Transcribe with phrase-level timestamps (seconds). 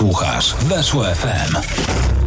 [0.00, 2.19] Słuchasz Weszło FM.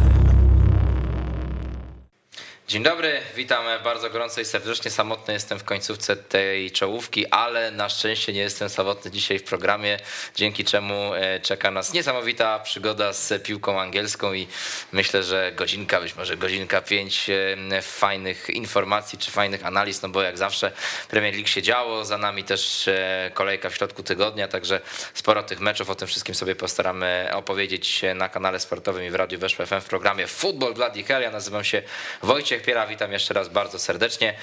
[2.74, 4.90] Dzień dobry, witam bardzo gorąco i serdecznie.
[4.90, 9.98] Samotny jestem w końcówce tej czołówki, ale na szczęście nie jestem samotny dzisiaj w programie,
[10.34, 14.46] dzięki czemu e, czeka nas niesamowita przygoda z piłką angielską i
[14.92, 20.22] myślę, że godzinka, być może godzinka pięć e, fajnych informacji czy fajnych analiz, no bo
[20.22, 20.72] jak zawsze
[21.08, 24.80] Premier League się działo, za nami też e, kolejka w środku tygodnia, także
[25.14, 29.38] sporo tych meczów, o tym wszystkim sobie postaramy opowiedzieć na kanale sportowym i w Radiu
[29.38, 31.22] Weszło FM w programie Football Bloody Hell.
[31.22, 31.82] Ja nazywam się
[32.22, 34.34] Wojciech Wojciech Piera, witam jeszcze raz bardzo serdecznie.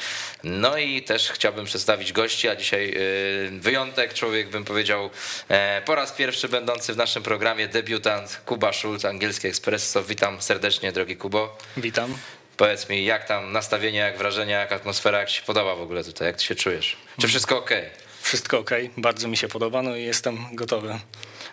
[0.43, 5.09] No i też chciałbym przedstawić gości, a dzisiaj y, wyjątek, człowiek bym powiedział
[5.49, 10.03] e, po raz pierwszy będący w naszym programie, debiutant Kuba Schulz, Angielski Espresso.
[10.03, 11.57] Witam serdecznie, drogi Kubo.
[11.77, 12.17] Witam.
[12.57, 16.03] Powiedz mi, jak tam nastawienie, jak wrażenia, jak atmosfera, jak ci się podoba w ogóle
[16.03, 16.97] tutaj, jak ty się czujesz?
[17.21, 17.71] Czy wszystko ok?
[18.21, 20.99] Wszystko ok, bardzo mi się podoba, no i jestem gotowy.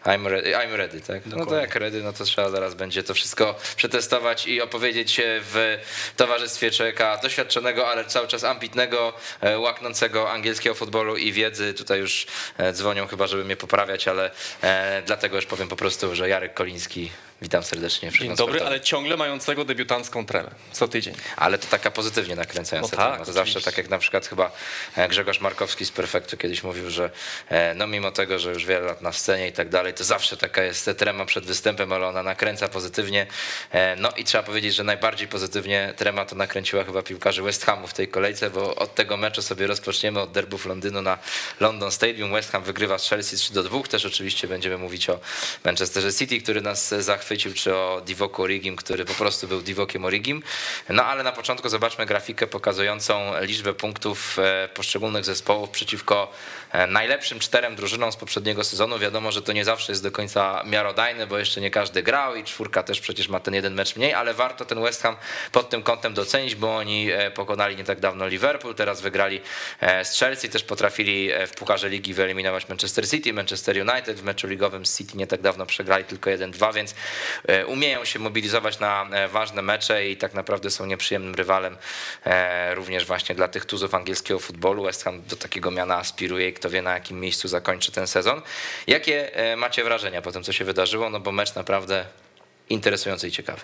[0.05, 1.23] I'm ready, I'm ready tak?
[1.23, 1.39] Dokładnie.
[1.39, 5.79] No to jak ready, no to trzeba zaraz będzie to wszystko przetestować i opowiedzieć w
[6.17, 11.75] towarzystwie człowieka doświadczonego, ale cały czas ambitnego, e, łaknącego angielskiego futbolu i wiedzy.
[11.75, 12.27] Tutaj już
[12.59, 14.31] e, dzwonią chyba, żeby mnie poprawiać, ale
[14.63, 17.11] e, dlatego już powiem po prostu, że Jarek Koliński
[17.43, 18.11] Witam serdecznie.
[18.11, 21.15] Dzień dobry, ale ciągle mającego debiutancką tremę co tydzień.
[21.37, 24.51] Ale to taka pozytywnie nakręcająca no tak, To zawsze tak jak na przykład chyba
[24.97, 27.11] e, Grzegorz Markowski z Perfektu kiedyś mówił, że
[27.49, 30.37] e, no mimo tego, że już wiele lat na scenie i tak dalej, to zawsze
[30.37, 33.27] taka jest trema przed występem, ale ona nakręca pozytywnie.
[33.73, 37.87] E, no i trzeba powiedzieć, że najbardziej pozytywnie trema to nakręciła chyba piłkarzy West Hamu
[37.87, 41.19] w tej kolejce, bo od tego meczu sobie rozpoczniemy od derbów Londynu na
[41.61, 42.33] London Stadium.
[42.33, 43.83] West Ham wygrywa z Chelsea 3 do 2.
[43.83, 45.21] Też oczywiście będziemy mówić o
[45.65, 50.05] Manchesterze City, który nas zachwycił chwycił, czy o Divoku Origim, który po prostu był Divokiem
[50.05, 50.43] Origim.
[50.89, 56.33] No ale na początku zobaczmy grafikę pokazującą liczbę punktów e, poszczególnych zespołów przeciwko
[56.89, 58.99] najlepszym czterem drużynom z poprzedniego sezonu.
[58.99, 62.45] Wiadomo, że to nie zawsze jest do końca miarodajne, bo jeszcze nie każdy grał i
[62.45, 65.17] czwórka też przecież ma ten jeden mecz mniej, ale warto ten West Ham
[65.53, 69.41] pod tym kątem docenić, bo oni e, pokonali nie tak dawno Liverpool, teraz wygrali
[70.03, 74.87] z Chelsea, też potrafili w Pucharze Ligi wyeliminować Manchester City, Manchester United w meczu ligowym
[74.87, 76.95] z City nie tak dawno przegrali tylko 1-2, więc
[77.49, 81.77] E, umieją się mobilizować na e, ważne mecze i tak naprawdę są nieprzyjemnym rywalem
[82.25, 84.85] e, również właśnie dla tych tuzów angielskiego futbolu.
[84.85, 88.43] West Ham do takiego miana aspiruje i kto wie na jakim miejscu zakończy ten sezon.
[88.87, 91.11] Jakie macie wrażenia po tym, co się wydarzyło?
[91.11, 92.05] No bo mecz naprawdę
[92.69, 93.61] interesujący i ciekawy.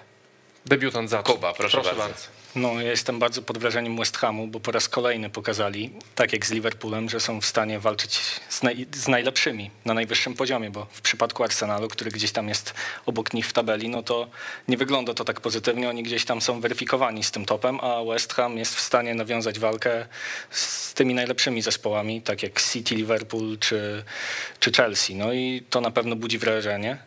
[0.67, 2.13] Debiutant za Kuba, proszę, proszę bardzo.
[2.13, 2.45] bardzo.
[2.55, 6.47] No, ja jestem bardzo pod wrażeniem West Hamu, bo po raz kolejny pokazali, tak jak
[6.47, 10.87] z Liverpoolem, że są w stanie walczyć z, naj, z, najlepszymi na najwyższym poziomie, bo
[10.91, 12.75] w przypadku Arsenalu, który gdzieś tam jest
[13.07, 14.29] obok nich w tabeli, no to
[14.69, 15.89] nie wygląda to tak pozytywnie.
[15.89, 19.59] Oni gdzieś tam są weryfikowani z tym topem, a West Ham jest w stanie nawiązać
[19.59, 20.07] walkę
[20.51, 24.05] z tymi najlepszymi zespołami, tak jak City, Liverpool czy,
[24.61, 25.15] czy Chelsea.
[25.15, 26.99] No i to na pewno budzi wrażenie.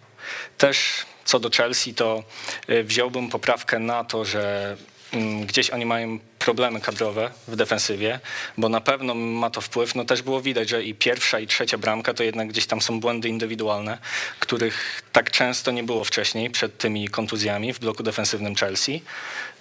[0.57, 2.23] Też co do Chelsea, to
[2.69, 4.77] y, wziąłbym poprawkę na to, że
[5.13, 8.19] mm, gdzieś oni mają problemy kadrowe w defensywie,
[8.57, 9.95] bo na pewno ma to wpływ.
[9.95, 12.99] No też było widać, że i pierwsza i trzecia bramka to jednak gdzieś tam są
[12.99, 13.97] błędy indywidualne,
[14.39, 19.03] których tak często nie było wcześniej przed tymi kontuzjami w bloku defensywnym Chelsea.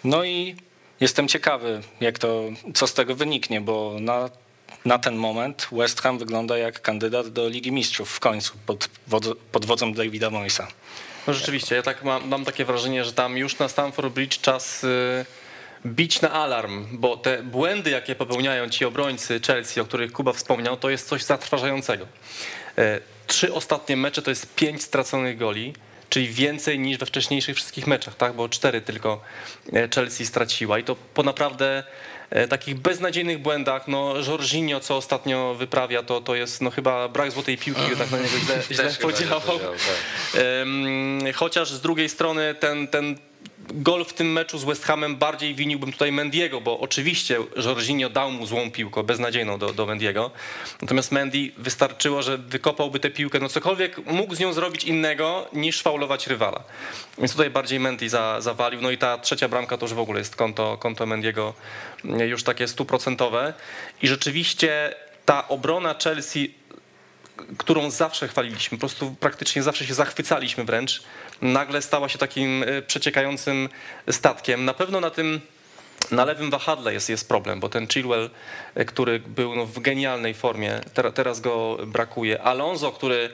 [0.04, 0.56] No i
[1.00, 2.42] jestem ciekawy, jak to,
[2.74, 4.30] co z tego wyniknie, bo na
[4.84, 8.88] na ten moment West Ham wygląda jak kandydat do Ligi Mistrzów w końcu pod,
[9.52, 10.68] pod wodzą Davida Moisa.
[11.26, 14.84] No rzeczywiście, ja tak mam, mam takie wrażenie, że tam już na Stamford Bridge czas
[14.84, 15.24] y,
[15.86, 20.76] bić na alarm, bo te błędy, jakie popełniają ci obrońcy Chelsea, o których Kuba wspomniał,
[20.76, 22.06] to jest coś zatrważającego.
[22.78, 25.74] E, trzy ostatnie mecze to jest pięć straconych goli,
[26.08, 28.32] czyli więcej niż we wcześniejszych wszystkich meczach, tak?
[28.32, 29.20] bo cztery tylko
[29.72, 31.84] e, Chelsea straciła i to po naprawdę
[32.48, 37.58] takich beznadziejnych błędach, no Jorginho, co ostatnio wyprawia, to, to jest no chyba brak złotej
[37.58, 39.58] piłki, tak na niego źle, źle podziałał.
[39.58, 40.40] Tak.
[41.34, 43.18] Chociaż z drugiej strony ten, ten
[43.74, 48.30] gol w tym meczu z West Hamem bardziej winiłbym tutaj Mendiego, bo oczywiście Jorginho dał
[48.30, 50.30] mu złą piłkę, beznadziejną do, do Mendiego.
[50.82, 55.82] Natomiast Mendy wystarczyło, że wykopałby tę piłkę, no cokolwiek mógł z nią zrobić innego niż
[55.82, 56.64] faulować rywala.
[57.18, 58.82] Więc tutaj bardziej Mendy za, zawalił.
[58.82, 61.54] No i ta trzecia bramka to już w ogóle jest konto, konto Mendiego
[62.04, 63.54] już takie stuprocentowe.
[64.02, 64.94] I rzeczywiście
[65.24, 66.54] ta obrona Chelsea
[67.58, 71.02] którą zawsze chwaliliśmy, po prostu praktycznie zawsze się zachwycaliśmy wręcz,
[71.42, 73.68] nagle stała się takim e, przeciekającym
[74.10, 74.64] statkiem.
[74.64, 75.40] Na pewno na tym
[76.10, 78.30] na lewym wahadle jest, jest problem, bo ten Chilwell,
[78.74, 80.80] e, który był no w genialnej formie,
[81.14, 82.42] teraz go brakuje.
[82.42, 83.30] Alonso, który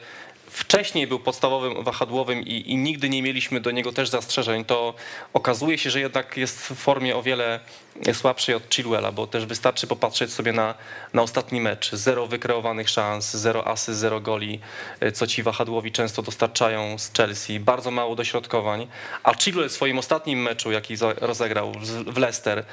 [0.53, 4.95] wcześniej był podstawowym wahadłowym i, i, nigdy nie mieliśmy do niego też zastrzeżeń, to
[5.33, 7.61] okazuje się, że jednak jest w formie o wiele
[8.13, 10.75] słabszej od Chilwella, bo też wystarczy popatrzeć sobie na,
[11.13, 11.91] na ostatni mecz.
[11.93, 14.61] Zero wykreowanych szans, zero asy, zero goli,
[15.15, 17.61] co ci wahadłowi często dostarczają z Chelsea.
[17.61, 18.87] Bardzo mało dośrodkowań.
[19.23, 21.73] A Chilwell w swoim ostatnim meczu, jaki rozegrał
[22.07, 22.65] w Leicester,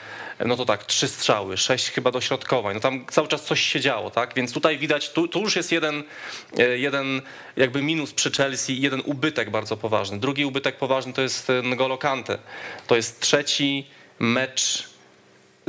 [0.46, 2.74] no to tak, trzy strzały, sześć chyba dośrodkowań.
[2.74, 4.34] No tam cały czas coś się działo, tak?
[4.36, 6.04] Więc tutaj widać, tu, tu już jest jeden,
[6.58, 7.22] e, jeden
[7.56, 10.20] jakby minus przy Chelsea jeden ubytek bardzo poważny.
[10.20, 12.38] Drugi ubytek poważny to jest N'Golo Kante.
[12.88, 13.88] To jest trzeci
[14.20, 14.89] mecz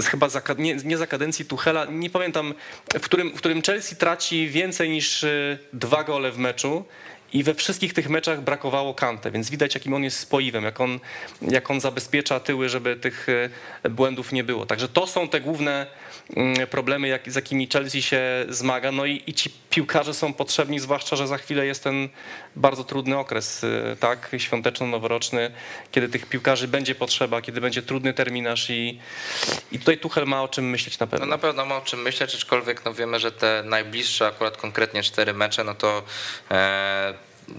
[0.08, 2.54] chyba za, nie, nie, za kadencji Tuchela, nie pamiętam,
[2.94, 6.84] w którym, w którym Chelsea traci więcej niż e, dwa gole w meczu
[7.32, 11.00] i we wszystkich tych meczach brakowało Kante, więc widać jakim on jest spoiwem, jak on,
[11.42, 13.26] jak on zabezpiecza tyły, żeby tych
[13.82, 14.66] e, błędów nie było.
[14.66, 15.86] Także to są te główne
[16.36, 18.92] mm, problemy, jak, z jakimi Chelsea się zmaga.
[18.92, 22.08] No i, i ci piłkarze są potrzebni, zwłaszcza, że za chwilę jest ten
[22.56, 25.50] bardzo trudny okres, e, tak, świąteczno-noworoczny,
[25.92, 29.00] kiedy tych piłkarzy będzie potrzeba, kiedy będzie trudny terminarz i,
[29.72, 31.26] i tutaj Tuchel ma o czym myśleć na pewno.
[31.26, 35.02] No na pewno ma o czym myśleć, aczkolwiek no wiemy, że te najbliższe akurat konkretnie
[35.02, 36.02] cztery mecze, no to
[36.50, 37.14] e,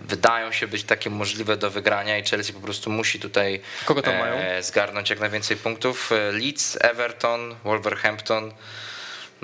[0.08, 4.18] wydają się być takie możliwe do wygrania i Chelsea po prostu musi tutaj Kogo tam
[4.18, 4.36] mają?
[4.36, 6.12] E, zgarnąć jak najwięcej punktów.
[6.12, 8.52] E, Leeds, Everton, Wolverhampton.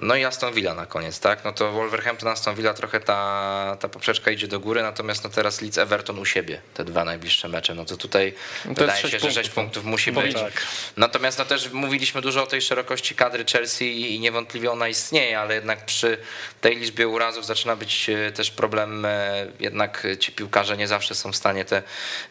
[0.02, 1.46] No i Aston Villa na koniec, tak?
[1.46, 5.62] No to Wolverhampton, Aston Villa trochę ta, ta poprzeczka idzie do góry, natomiast no teraz
[5.62, 7.76] Leeds, Everton u siebie, te dwa najbliższe mecze.
[7.76, 8.34] No to tutaj
[8.64, 10.34] to wydaje się, punktów, że 6 punktów musi być.
[10.34, 10.68] Tak.
[10.98, 15.56] Natomiast no też mówiliśmy dużo o tej szerokości kadry Chelsea i niewątpliwie ona istnieje, ale
[15.56, 16.18] jednak przy
[16.62, 21.32] tej liczbie urazów zaczyna być e, też problem, e, jednak ci piłkarze nie zawsze są
[21.32, 21.84] w stanie te,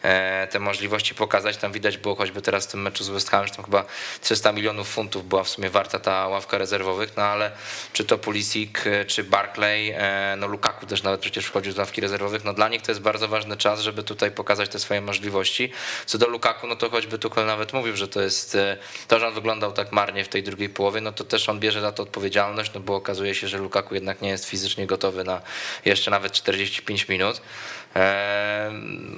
[0.03, 1.57] e, te możliwości pokazać.
[1.57, 3.85] Tam widać było choćby teraz w tym meczu z West Ham, że tam chyba
[4.21, 7.56] 300 milionów funtów była w sumie warta ta ławka rezerwowych, no ale
[7.93, 12.01] czy to Pulisic, e, czy Barclay, e, no Lukaku też nawet przecież wchodził z ławki
[12.01, 15.71] rezerwowych, no dla nich to jest bardzo ważny czas, żeby tutaj pokazać te swoje możliwości.
[16.05, 18.77] Co do Lukaku, no to choćby Tuchel nawet mówił, że to jest e,
[19.07, 21.81] to, że on wyglądał tak marnie w tej drugiej połowie, no to też on bierze
[21.81, 25.41] za to odpowiedzialność, no bo okazuje się, że Lukaku jednak nie jest fizycznie gotowy na
[25.85, 27.41] jeszcze nawet 45 minut.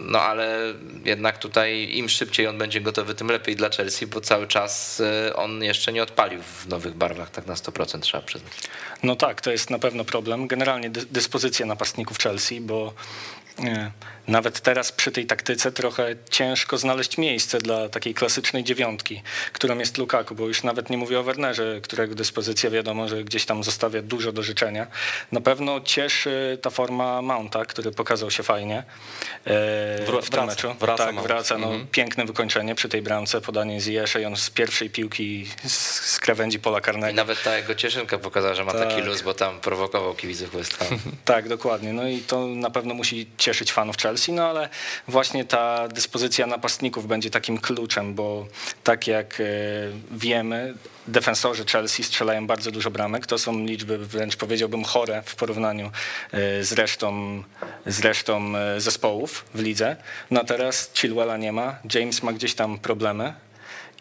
[0.02, 0.74] No ale
[1.06, 5.02] jednak tutaj im szybciej on będzie gotowy, tym lepiej dla Chelsea, bo cały czas
[5.36, 8.54] on jeszcze nie odpalił w nowych barwach tak na 100% trzeba przyznać.
[9.04, 10.48] No tak, to jest na pewno problem.
[10.48, 12.94] Generalnie dyspozycja napastników Chelsea, bo
[14.30, 19.22] nawet teraz przy tej taktyce trochę ciężko znaleźć miejsce dla takiej klasycznej dziewiątki,
[19.54, 23.46] którą jest Lukaku, bo już nawet nie mówię o Wernerze, którego dyspozycja wiadomo, że gdzieś
[23.46, 24.88] tam zostawia dużo do życzenia.
[25.32, 28.84] Na pewno cieszy ta forma Mounta, który pokazał się fajnie e,
[30.22, 30.76] w tym meczu.
[30.80, 31.58] Wraca, tak, wraca.
[31.58, 31.88] No, mhm.
[31.88, 36.60] Piękne wykończenie przy tej bramce, podanie z Jesze i on z pierwszej piłki z krawędzi
[36.60, 37.12] pola karnego.
[37.12, 38.90] I nawet ta jego cieszynka pokazała, że ma tak.
[38.90, 41.00] taki luz, bo tam prowokował kibiców West Ham.
[41.26, 41.94] tak, dokładnie.
[41.94, 44.70] No i to na pewno musi cieszyć fanów Chelsea, no ale
[45.08, 48.48] właśnie ta dyspozycja napastników będzie takim kluczem, bo
[48.84, 49.44] tak jak e,
[50.12, 50.74] wiemy,
[51.08, 53.26] defensorzy Chelsea strzelają bardzo dużo bramek.
[53.26, 55.92] To są liczby wręcz powiedziałbym chore w porównaniu
[56.32, 57.44] e, z resztą,
[57.86, 59.96] z resztą e, zespołów w lidze.
[60.32, 63.34] No teraz Chilwella nie ma, James ma gdzieś tam problemy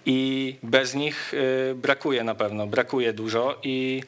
[0.06, 1.33] i bez nich
[1.75, 4.03] brakuje na pewno, brakuje dużo i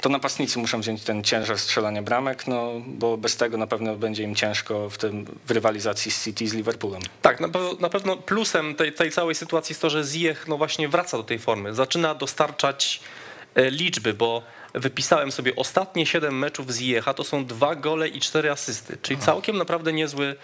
[0.00, 4.22] to napastnicy muszą wziąć ten ciężar strzelania bramek, no, bo bez tego na pewno będzie
[4.22, 7.02] im ciężko w, tym, w rywalizacji z City z Liverpoolem.
[7.22, 7.48] Tak, na,
[7.80, 11.22] na pewno plusem tej, tej, całej sytuacji jest to, że Ziyech no właśnie wraca do
[11.22, 13.00] tej formy, zaczyna dostarczać
[13.54, 14.42] e, liczby, bo
[14.74, 19.20] wypisałem sobie ostatnie 7 meczów z Ziecha, to są dwa gole i cztery asysty, czyli
[19.20, 20.36] całkiem naprawdę niezły,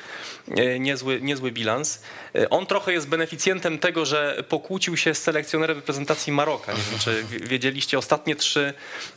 [0.57, 2.03] e, niezły, niezły bilans.
[2.51, 6.73] On trochę jest beneficjentem tego, że pokłócił się z selekcjonerem reprezentacji Maroka.
[6.73, 9.16] Nie wiem, czy wiedzieliście, ostatnie trzy E,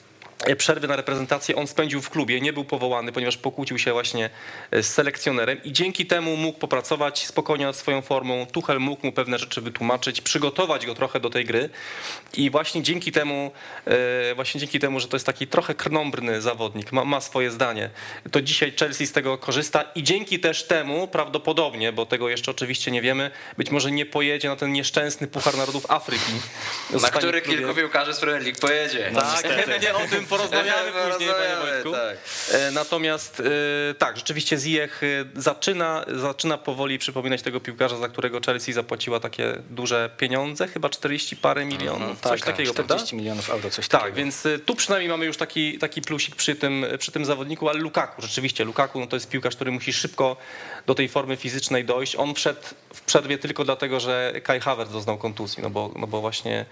[0.58, 4.30] przerwy na reprezentację on spędził w klubie, nie był powołany, ponieważ pokłócił się właśnie
[4.72, 8.46] e, z selekcjonerem i dzięki temu mógł popracować spokojnie nad swoją formą.
[8.52, 11.70] Tuchel mógł mu pewne rzeczy wytłumaczyć, przygotować go trochę do tej gry
[12.34, 13.52] i właśnie dzięki temu,
[13.86, 17.90] e, właśnie dzięki temu, że to jest taki trochę krnąbrny zawodnik, ma, ma swoje zdanie,
[18.32, 22.92] to dzisiaj Chelsea z tego korzysta i dzięki też temu prawdopodobnie, bo tego jeszcze oczywiście
[22.92, 26.34] nie wiemy, być może nie pojedzie na ten nieszczęsny Puchar Narodów Afryki.
[27.02, 29.10] Na który kilku piłkarzy z Premier League pojedzie.
[29.14, 31.92] No, tak, nie o tym porozmawiamy później, panie Wojtku.
[31.92, 32.18] Tak.
[32.72, 38.74] Natomiast e, tak, rzeczywiście Ziyech e, zaczyna, zaczyna powoli przypominać tego piłkarza, za którego Chelsea
[38.74, 43.18] zapłaciła takie duże pieniądze, chyba 40 parę milionów, mhm, coś tak, takiego, 40 prawda?
[43.18, 44.18] milionów euro, coś tak, takiego.
[44.18, 48.22] więc tu przynajmniej mamy już taki, taki plusik przy tym, przy tym zawodniku, ale Lukaku,
[48.22, 50.38] rzeczywiście Lukaku no to jest piłkarz, który musi szybko
[50.86, 52.16] do tej formy fizycznej dojść.
[52.16, 52.60] On wszedł
[52.94, 56.66] w przerwie tylko dlatego, że Kai Havertz doznał kontuzji, no bo, no bo właśnie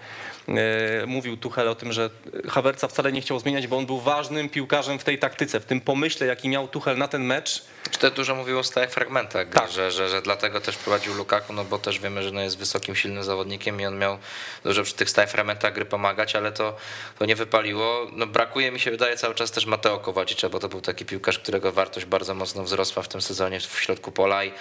[0.48, 2.10] e, mówił Tuchel o tym, że
[2.48, 5.64] Havertza wcale nie chciał zmienić zmieniać, bo on był ważnym piłkarzem w tej taktyce, w
[5.64, 7.62] tym pomyśle, jaki miał Tuchel na ten mecz.
[7.90, 9.70] Czy to dużo mówiło o stałych fragmentach, tak.
[9.70, 12.96] że, że, że dlatego też prowadził Lukaku, no bo też wiemy, że no jest wysokim,
[12.96, 14.18] silnym zawodnikiem i on miał
[14.64, 16.76] dużo przy tych stałych fragmentach gry pomagać, ale to,
[17.18, 18.06] to nie wypaliło.
[18.12, 21.38] No brakuje mi się wydaje cały czas też Mateo Kowacicza, bo to był taki piłkarz,
[21.38, 24.52] którego wartość bardzo mocno wzrosła w tym sezonie w środku pola i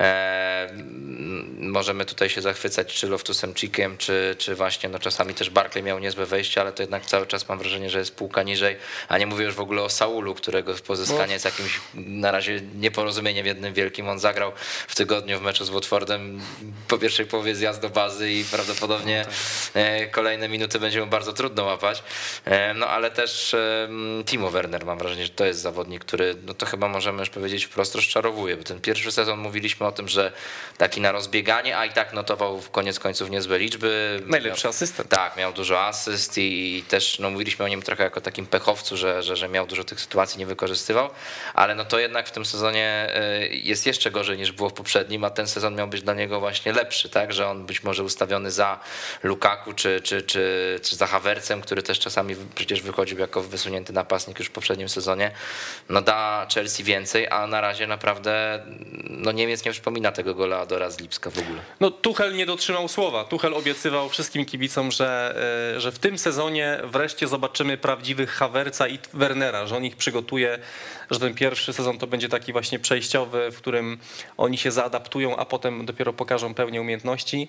[0.00, 0.68] e,
[1.58, 5.98] możemy tutaj się zachwycać czy Loftusem Chikiem, czy, czy właśnie no czasami też Barkley miał
[5.98, 8.76] niezłe wejście, ale to jednak cały czas mam wrażenie, że jest półka niżej,
[9.08, 13.46] a nie mówię już w ogóle o Saulu, którego pozyskanie jest jakimś na razie nieporozumieniem
[13.46, 14.08] jednym wielkim.
[14.08, 14.52] On zagrał
[14.88, 16.40] w tygodniu w meczu z Watfordem
[16.88, 19.32] po pierwszej połowie zjazd do bazy i prawdopodobnie no
[19.72, 19.82] tak.
[19.82, 22.02] E, kolejne minuty będzie mu bardzo trudno łapać.
[22.44, 23.56] E, no ale też
[24.26, 27.64] Timo Werner mam wrażenie, że to jest zawodnik, który no to chyba możemy już powiedzieć
[27.64, 30.32] wprost rozczarowuje, bo ten pierwszy sezon mówiliśmy o tym, że
[30.78, 34.22] taki na rozbieganie, a i tak notował w koniec końców niezłe liczby.
[34.26, 35.08] Najlepszy asystent.
[35.08, 38.96] Tak, miał dużo asyst i, i, też no, mówiliśmy o nim trochę jako takim pechowcu,
[38.96, 41.10] że, że, że miał dużo tych sytuacji, nie wykorzystywał,
[41.54, 45.24] ale no to jednak w tym sezonie y, jest jeszcze gorzej niż było w poprzednim,
[45.24, 48.50] a ten sezon miał być dla niego właśnie lepszy, tak, że on być może ustawiony
[48.50, 48.80] za
[49.22, 54.38] Lukaku czy, czy, czy, czy za Hawercem, który też czasami przecież wychodził jako wysunięty napastnik
[54.38, 55.30] już w poprzednim sezonie,
[55.88, 58.60] no da Chelsea więcej, a na razie naprawdę
[59.10, 61.60] no Niemiec nie przypomina tego gola Adora z Lipska w ogóle.
[61.80, 63.24] No Tuchel nie dotrzymał słowa.
[63.24, 65.34] Tuchel obiecywał wszystkim kibicom, że,
[65.76, 67.76] e, że w tym sezonie wreszcie zobaczymy
[68.10, 70.58] prawdziwych Hawerca i Wernera, że on ich przygotuje,
[71.10, 73.98] że ten pierwszy sezon to będzie taki właśnie przejściowy, w którym
[74.36, 77.48] oni się zaadaptują, a potem dopiero pokażą pełnię umiejętności.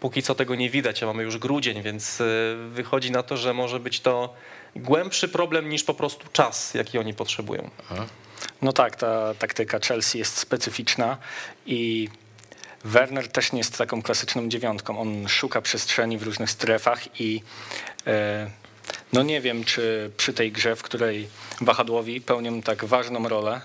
[0.00, 2.24] Póki co tego nie widać, a mamy już grudzień, więc e,
[2.70, 4.34] wychodzi na to, że może być to
[4.76, 7.70] głębszy problem niż po prostu czas, jaki oni potrzebują.
[8.62, 11.16] No tak, ta taktyka Chelsea jest specyficzna
[11.66, 12.08] i
[12.84, 15.00] Werner też nie jest taką klasyczną dziewiątką.
[15.00, 17.42] On szuka przestrzeni w różnych strefach i
[18.06, 18.50] e,
[19.14, 21.28] no nie wiem, czy przy tej grze, w której
[21.60, 23.60] wahadłowi pełnią tak ważną rolę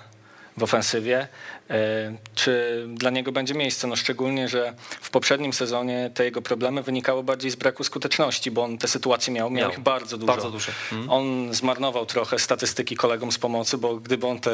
[0.57, 1.27] w ofensywie,
[1.69, 3.87] E, czy dla niego będzie miejsce?
[3.87, 8.63] No szczególnie, że w poprzednim sezonie te jego problemy wynikały bardziej z braku skuteczności, bo
[8.63, 10.33] on te sytuacje miał, miał, ich bardzo dużo.
[10.33, 10.71] Bardzo dużo.
[10.91, 11.09] Mhm.
[11.09, 14.51] On zmarnował trochę statystyki kolegom z pomocy, bo gdyby on te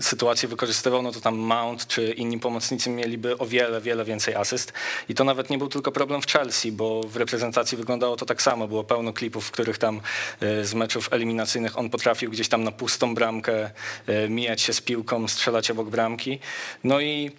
[0.00, 4.72] sytuacje wykorzystywał, no to tam Mount czy inni pomocnicy mieliby o wiele, wiele więcej asyst.
[5.08, 8.42] I to nawet nie był tylko problem w Chelsea, bo w reprezentacji wyglądało to tak
[8.42, 8.68] samo.
[8.68, 10.00] Było pełno klipów, w których tam
[10.40, 13.70] e, z meczów eliminacyjnych on potrafił gdzieś tam na pustą bramkę
[14.06, 16.38] e, mijać się z piłką, strzelać obok bramki.
[16.84, 17.30] No i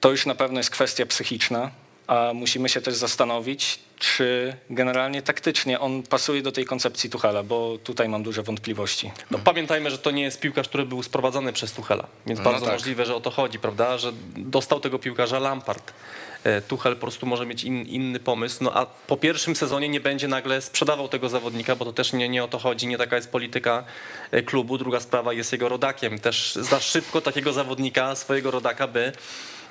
[0.00, 1.70] to już na pewno jest kwestia psychiczna,
[2.06, 7.78] a musimy się też zastanowić, czy generalnie taktycznie on pasuje do tej koncepcji Tuchela, bo
[7.84, 9.12] tutaj mam duże wątpliwości.
[9.30, 12.66] No, pamiętajmy, że to nie jest piłkarz, który był sprowadzany przez Tuchela, więc no bardzo
[12.66, 12.74] tak.
[12.74, 15.92] możliwe, że o to chodzi, prawda, że dostał tego piłkarza Lampard.
[16.44, 20.00] E, Tuchel po prostu może mieć in, inny pomysł, no a po pierwszym sezonie nie
[20.00, 23.16] będzie nagle sprzedawał tego zawodnika, bo to też nie, nie o to chodzi, nie taka
[23.16, 23.84] jest polityka
[24.30, 24.78] e, klubu.
[24.78, 26.18] Druga sprawa jest jego rodakiem.
[26.18, 29.12] Też za szybko takiego zawodnika, swojego rodaka by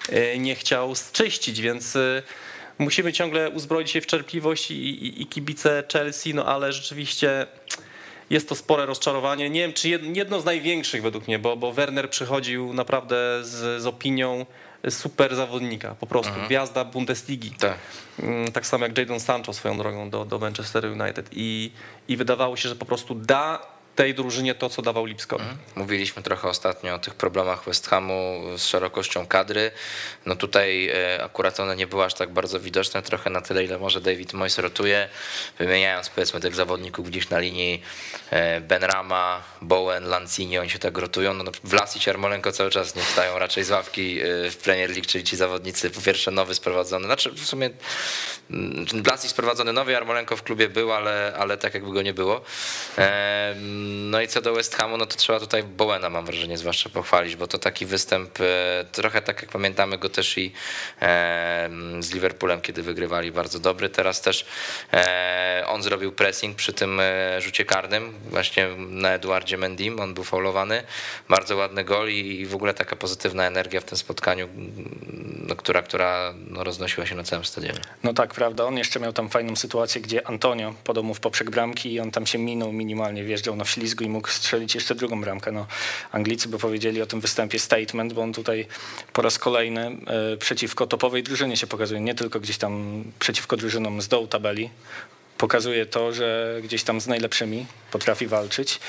[0.09, 1.97] e, nie chciał zczyścić, więc
[2.77, 7.47] musimy ciągle uzbroić się w cierpliwość i, i, i kibice Chelsea, no ale rzeczywiście
[8.29, 9.49] jest to spore rozczarowanie.
[9.49, 13.85] Nie wiem, czy jedno z największych według mnie, bo, bo Werner przychodził naprawdę z, z
[13.85, 14.45] opinią
[14.89, 16.47] super zawodnika, po prostu mhm.
[16.47, 17.51] gwiazda Bundesligi.
[17.51, 17.77] Tak.
[18.19, 21.71] Mm, tak samo jak Jadon Sancho swoją drogą do, do Manchester United I,
[22.07, 25.41] i wydawało się, że po prostu da tej drużynie to, co dawał Lipskowi.
[25.41, 25.59] Mhm.
[25.75, 29.71] Mówiliśmy trochę ostatnio o tych problemach West Hamu z szerokością kadry.
[30.25, 33.79] No tutaj e, akurat one nie były aż tak bardzo widoczne, trochę na tyle, ile
[33.79, 35.09] może David Moyes rotuje,
[35.57, 37.81] wymieniając powiedzmy tych zawodników gdzieś na linii
[38.29, 41.33] e, Benrama, Bowen, Lanzini, oni się tak rotują.
[41.33, 45.07] No, Vlasic i Armolenko cały czas nie wstają raczej z ławki e, w Premier League,
[45.07, 47.69] czyli ci zawodnicy po pierwsze nowy sprowadzony, znaczy w sumie
[48.93, 52.41] Vlasic mm, sprowadzony nowy, Armolenko w klubie był, ale, ale tak jakby go nie było.
[53.89, 57.35] No i co do West Hamu, no to trzeba tutaj Bowena mam wrażenie zwłaszcza pochwalić,
[57.35, 60.51] bo to taki występ, e, trochę tak jak pamiętamy go też i
[61.99, 63.89] z Liverpoolem, kiedy wygrywali, bardzo dobry.
[63.89, 64.45] Teraz też
[64.93, 70.23] e, on zrobił pressing przy tym e, rzucie karnym, właśnie na Eduardzie Mendim, on był
[70.23, 70.83] faulowany.
[71.29, 74.49] Bardzo ładny gol i w ogóle taka pozytywna energia w tym spotkaniu,
[75.47, 77.79] no, która, która no, roznosiła się na całym stadionie.
[78.03, 78.65] No tak, prawda.
[78.65, 82.11] On jeszcze miał tam fajną sytuację, gdzie Antonio podał mu w poprzek bramki i on
[82.11, 85.51] tam się minął minimalnie, wjeżdżał na ślizgu i mógł strzelić jeszcze drugą bramkę.
[85.51, 85.67] No,
[86.11, 88.67] Anglicy by powiedzieli o tym występie statement, bo on tutaj
[89.13, 94.01] po raz kolejny e, przeciwko topowej drużynie się pokazuje, nie tylko gdzieś tam przeciwko drużynom
[94.01, 94.69] z dołu tabeli,
[95.39, 98.79] pokazuje to, że gdzieś tam z najlepszymi potrafi walczyć.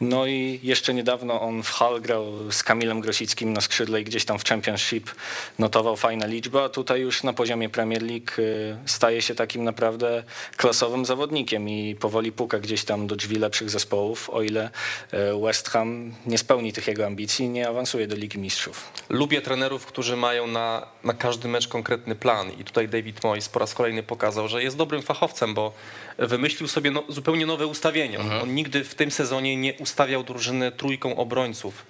[0.00, 4.24] No i jeszcze niedawno on w Hall grał z Kamilem Grosickim na skrzydle i gdzieś
[4.24, 5.10] tam w Championship
[5.58, 10.24] notował fajne liczby, a tutaj już na poziomie Premier League y, staje się takim naprawdę
[10.56, 14.70] klasowym zawodnikiem i powoli puka gdzieś tam do drzwi lepszych zespołów, o ile
[15.14, 18.92] y, West Ham nie spełni tych jego ambicji i nie awansuje do Ligi Mistrzów.
[19.08, 23.58] Lubię trenerów, którzy mają na, na każdy mecz konkretny plan i tutaj David Moyes po
[23.58, 25.72] raz kolejny pokazał, że jest dobrym fachowcem, bo
[26.18, 28.18] wymyślił sobie no, zupełnie nowe ustawienie.
[28.18, 28.42] Mhm.
[28.42, 31.86] On nigdy w tym sezonie nie ustawiał drużyny trójką obrońców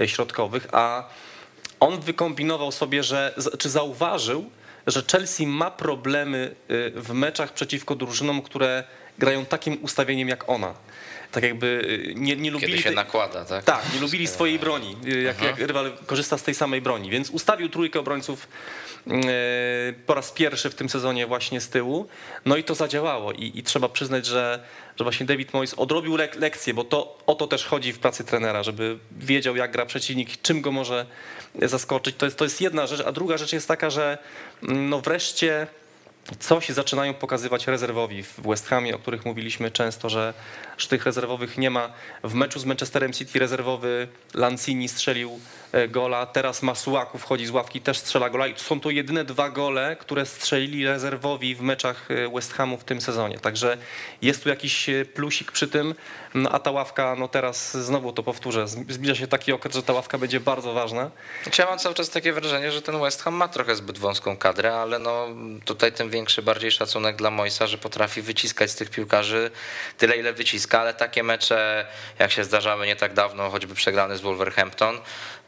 [0.00, 1.08] e, środkowych, a
[1.80, 4.50] on wykombinował sobie, że czy zauważył,
[4.86, 8.84] że Chelsea ma problemy e, w meczach przeciwko drużynom, które
[9.18, 10.74] grają takim ustawieniem jak ona
[11.32, 12.72] tak jakby y, nie, nie lubili...
[12.72, 13.64] Kiedy się nakłada, tak?
[13.64, 17.30] Tak, nie lubili swojej broni, y, jak, jak rywal korzysta z tej samej broni, więc
[17.30, 18.48] ustawił trójkę obrońców
[19.06, 19.10] y,
[20.06, 22.08] po raz pierwszy w tym sezonie właśnie z tyłu,
[22.44, 24.64] no i to zadziałało i, i trzeba przyznać, że,
[24.96, 28.24] że właśnie David Moyes odrobił lek lekcję, bo to o to też chodzi w pracy
[28.24, 31.06] trenera, żeby wiedział jak gra przeciwnik, czym go może
[31.62, 34.18] zaskoczyć, to jest, to jest jedna rzecz, a druga rzecz jest taka, że
[34.62, 35.66] mm, no wreszcie
[36.38, 40.34] coś zaczynają pokazywać rezerwowi w West Hamie, o których mówiliśmy często, że,
[40.78, 41.92] że tych rezerwowych nie ma.
[42.24, 45.40] W meczu z Manchesterem City rezerwowy Lancini strzelił
[45.88, 49.96] gola, teraz Masuaku wchodzi z ławki, też strzela gola i są to jedyne dwa gole,
[50.00, 53.38] które strzelili rezerwowi w meczach e, West Hamu w tym sezonie.
[53.38, 53.76] Także
[54.22, 55.94] jest tu jakiś e, plusik przy tym,
[56.34, 59.92] no, a ta ławka, no teraz znowu to powtórzę, zbliża się taki okres, że ta
[59.92, 61.10] ławka będzie bardzo ważna.
[61.58, 64.74] Ja mam cały czas takie wrażenie, że ten West Ham ma trochę zbyt wąską kadrę,
[64.74, 65.28] ale no
[65.64, 69.50] tutaj tym większy bardziej szacunek dla Moisa, że potrafi wyciskać z tych piłkarzy
[69.98, 71.86] tyle, ile wyciska, ale takie mecze,
[72.18, 74.98] jak się zdarzały nie tak dawno, choćby przegrany z Wolverhampton,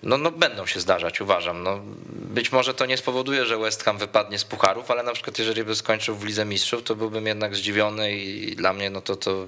[0.03, 1.63] no, no będą się zdarzać, uważam.
[1.63, 1.81] No,
[2.13, 5.65] być może to nie spowoduje, że West Ham wypadnie z pucharów, ale na przykład jeżeli
[5.65, 9.47] by skończył w Lidze Mistrzów, to byłbym jednak zdziwiony i dla mnie no to, to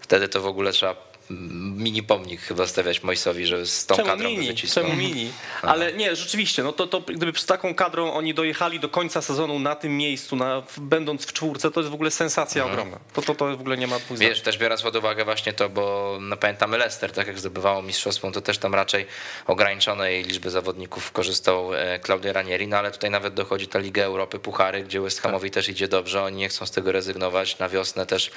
[0.00, 4.28] wtedy to w ogóle trzeba mini pomnik chyba stawiać Mojsowi, że z tą czemu kadrą
[4.28, 4.46] mini?
[4.46, 4.84] wycisnął.
[4.84, 5.32] Czemu mini?
[5.62, 9.58] Ale nie, rzeczywiście, no to, to gdyby z taką kadrą oni dojechali do końca sezonu
[9.58, 12.80] na tym miejscu, na, będąc w czwórce, to jest w ogóle sensacja mhm.
[12.80, 13.00] ogromna.
[13.12, 15.68] To, to, to w ogóle nie ma dwóch Wiesz, też biorąc pod uwagę właśnie to,
[15.68, 19.06] bo no, pamiętamy Leicester, tak jak zdobywało mistrzostwo, to też tam raczej
[19.46, 24.38] ograniczonej liczby zawodników korzystał e, Claudio Ranieri, no ale tutaj nawet dochodzi ta Liga Europy,
[24.38, 25.54] Puchary, gdzie West Hamowi tak.
[25.54, 28.30] też idzie dobrze, oni nie chcą z tego rezygnować, na wiosnę też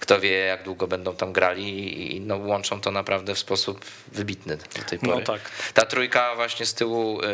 [0.00, 3.84] kto wie jak długo będą tam grali i no, łączą to na naprawdę w sposób
[4.12, 5.20] wybitny do tej no pory.
[5.20, 5.50] No tak.
[5.74, 7.26] Ta trójka właśnie z tyłu y,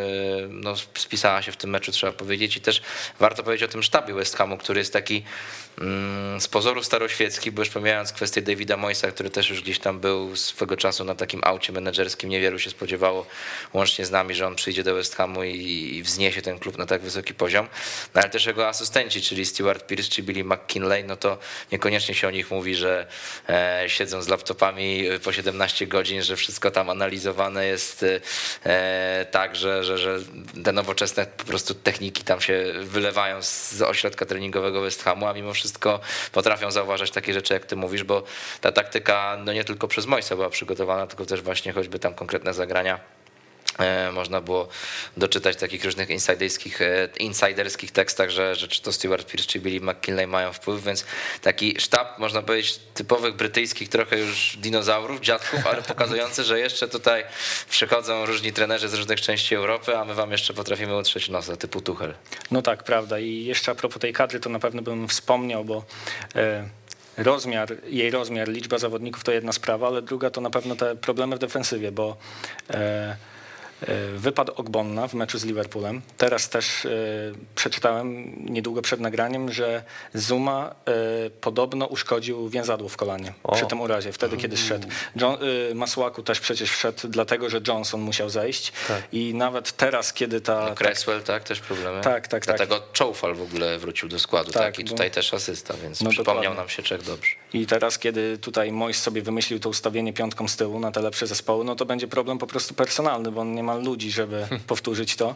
[0.49, 2.57] no, spisała się w tym meczu, trzeba powiedzieć.
[2.57, 2.81] I też
[3.19, 5.23] warto powiedzieć o tym sztabie West Hamu, który jest taki
[6.39, 10.35] z pozoru staroświecki, bo już pomijając kwestię Davida Moisa, który też już gdzieś tam był
[10.35, 13.25] swego czasu na takim aucie menedżerskim, niewielu się spodziewało,
[13.73, 17.01] łącznie z nami, że on przyjdzie do West Hamu i, wzniesie ten klub na tak
[17.01, 17.67] wysoki poziom.
[18.15, 21.37] No, ale też jego asystenci, czyli Stuart Pierce czy Billy McKinley, no to
[21.71, 23.07] niekoniecznie się o nich mówi, że
[23.49, 28.05] e, siedzą z laptopami po 17 12 godzin, że wszystko tam analizowane jest
[28.65, 30.19] e, tak, że, że, że
[30.63, 35.53] te nowoczesne po prostu techniki tam się wylewają z ośrodka treningowego West Hamu, a mimo
[35.53, 35.64] wszystko
[36.31, 38.23] potrafią zauważać takie rzeczy, jak ty mówisz, bo
[38.61, 42.53] ta taktyka no nie tylko przez Mojsa była przygotowana, tylko też właśnie choćby tam konkretne
[42.53, 43.14] zagrania
[44.13, 44.67] można było
[45.17, 49.91] doczytać takich różnych insiderskich, e, insiderskich tekstach, że, że czy to Stuart Pierce, czy Billy
[49.91, 51.05] McKinley mają wpływ, więc
[51.41, 57.23] taki sztab, można powiedzieć, typowych brytyjskich, trochę już dinozaurów, dziadków, ale pokazujący, że jeszcze tutaj
[57.69, 61.81] przychodzą różni trenerzy z różnych części Europy, a my wam jeszcze potrafimy utrzeć nosa, typu
[61.81, 62.13] Tuchel.
[62.51, 63.19] No tak, prawda.
[63.19, 65.85] I jeszcze a propos tej kadry, to na pewno bym wspomniał, bo...
[66.35, 66.69] E,
[67.17, 71.35] rozmiar, jej rozmiar, liczba zawodników to jedna sprawa, ale druga to na pewno te problemy
[71.35, 72.17] w defensywie, bo
[72.73, 73.15] E,
[74.15, 76.01] wypadł Ogbonna w meczu z Liverpoolem.
[76.17, 76.89] Teraz też e,
[77.55, 79.83] przeczytałem niedługo przed nagraniem, że
[80.13, 83.55] Zuma e, podobno uszkodził więzadło w kolanie o.
[83.55, 84.87] przy tym urazie, wtedy kiedy szedł.
[85.15, 85.37] John,
[85.75, 89.03] Masłaku też przecież wszedł, dlatego że Johnson musiał zejść tak.
[89.11, 90.65] i nawet teraz, kiedy ta...
[90.69, 92.01] No Cresswell, tak, też problemy.
[92.01, 92.97] Tak, tak, Dlatego tak.
[92.97, 95.15] Choufal w ogóle wrócił do składu, tak, tak i tutaj bo...
[95.15, 96.61] też asysta, więc no przypomniał dokładnie.
[96.61, 97.31] nam się Czech dobrze.
[97.53, 101.27] I teraz, kiedy tutaj Mois sobie wymyślił to ustawienie piątką z tyłu na te lepsze
[101.27, 105.15] zespoły, no to będzie problem po prostu personalny, bo on nie ma ludzi, żeby powtórzyć
[105.15, 105.35] to.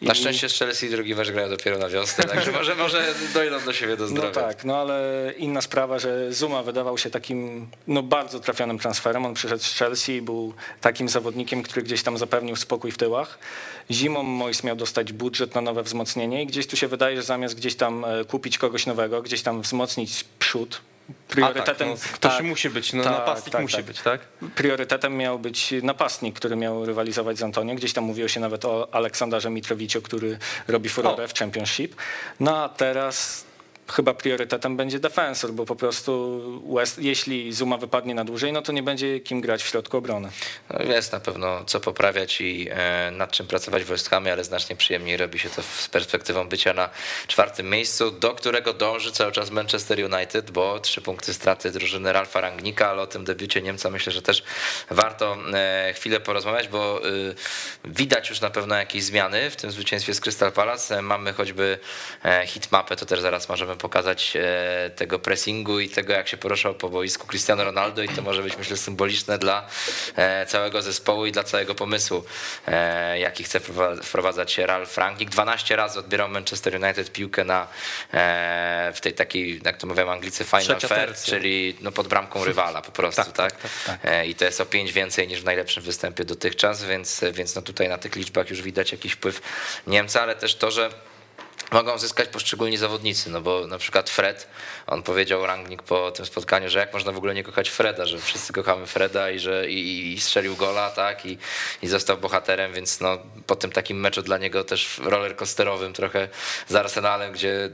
[0.00, 0.06] I...
[0.06, 3.72] Na szczęście Chelsea i drugi mecz grają dopiero na wiosnę, także może, może dojdą do
[3.72, 4.28] siebie do no zdrowia.
[4.28, 9.26] No tak, no ale inna sprawa, że Zuma wydawał się takim no bardzo trafionym transferem.
[9.26, 13.38] On przyszedł z Chelsea i był takim zawodnikiem, który gdzieś tam zapewnił spokój w tyłach.
[13.90, 17.54] Zimą Mois miał dostać budżet na nowe wzmocnienie i gdzieś tu się wydaje, że zamiast
[17.54, 20.80] gdzieś tam e, kupić kogoś nowego, gdzieś tam wzmocnić przód,
[21.28, 21.88] priorytetem.
[21.88, 23.84] Tak, no, ktoś tak, musi być, no, tak, napastnik tak, musi tak.
[23.84, 24.20] być, tak?
[24.54, 27.74] Priorytetem miał być napastnik, który miał rywalizować z Antonio.
[27.74, 31.28] Gdzieś tam mówiło się nawet o Aleksandarze Mitrowiciu, który robi furorę o.
[31.28, 31.94] w Championship.
[32.40, 33.47] No a teraz
[33.92, 36.42] chyba priorytetem będzie defensor, bo po prostu
[36.74, 40.30] West, jeśli Zuma wypadnie na dłużej, no to nie będzie kim grać w środku obrony.
[40.70, 44.44] No jest na pewno co poprawiać i e, nad czym pracować w West Hamie, ale
[44.44, 46.90] znacznie przyjemniej robi się to z perspektywą bycia na
[47.26, 52.40] czwartym miejscu, do którego dąży cały czas Manchester United, bo trzy punkty straty drużyny Ralfa
[52.40, 54.42] Rangnika, ale o tym debiucie Niemca myślę, że też
[54.90, 57.10] warto e, chwilę porozmawiać, bo e,
[57.84, 61.02] widać już na pewno jakieś zmiany w tym zwycięstwie z Crystal Palace.
[61.02, 61.78] Mamy choćby
[62.46, 66.88] hitmapę, to też zaraz możemy pokazać e, tego pressingu i tego, jak się poruszał po
[66.88, 69.66] boisku Cristiano Ronaldo i to może być, myślę, symboliczne dla
[70.16, 72.24] e, całego zespołu i dla całego pomysłu,
[72.66, 73.60] e, jaki chce
[74.02, 75.32] wprowadzać Ralf Rangnick.
[75.32, 77.66] 12 razy odbierał Manchester United piłkę na,
[78.94, 82.92] w tej takiej, jak to mówią Anglicy, final fair, czyli no pod bramką rywala po
[82.92, 83.52] prostu, tak, tak?
[83.52, 84.26] tak, tak, tak.
[84.26, 87.88] I to jest o 5 więcej niż w najlepszym występie dotychczas, więc, więc no tutaj
[87.88, 89.40] na tych liczbach już widać jakiś wpływ
[89.86, 90.90] Niemca, ale też to, że
[91.72, 94.48] mogą zyskać poszczególni zawodnicy, no bo na przykład Fred,
[94.88, 98.18] on powiedział Rangnick po tym spotkaniu, że jak można w ogóle nie kochać Freda, że
[98.18, 101.38] wszyscy kochamy Freda i że i, i strzelił gola, tak, i,
[101.82, 106.28] i został bohaterem, więc no po tym takim meczu dla niego też roller coasterowym trochę
[106.68, 107.70] z Arsenalem, gdzie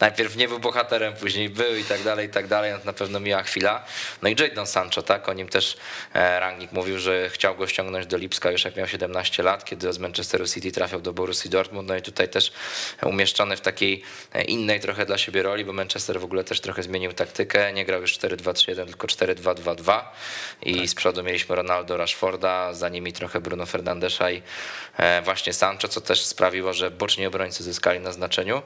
[0.00, 3.20] najpierw nie był bohaterem, później był i tak dalej, i tak dalej, no na pewno
[3.20, 3.84] miła chwila.
[4.22, 5.76] No i Jadon Sancho, tak, o nim też
[6.14, 9.92] e, Rangnick mówił, że chciał go ściągnąć do Lipska już jak miał 17 lat, kiedy
[9.92, 12.52] z Manchesteru City trafiał do Borussii Dortmund, no i tutaj też
[13.02, 16.82] umieszczony w takiej e, innej trochę dla siebie roli, bo Manchester w ogóle też trochę
[16.82, 20.00] zmienił taktykę, nie grał już 4-2-3-1, tylko 4-2-2-2
[20.62, 20.88] i tak.
[20.88, 24.42] z przodu mieliśmy Ronaldo, Rashforda, za nimi trochę Bruno Fernandesza i
[24.96, 28.62] e, właśnie Sancho, co też sprawiło, że boczni obrońcy zyskali na znaczeniu.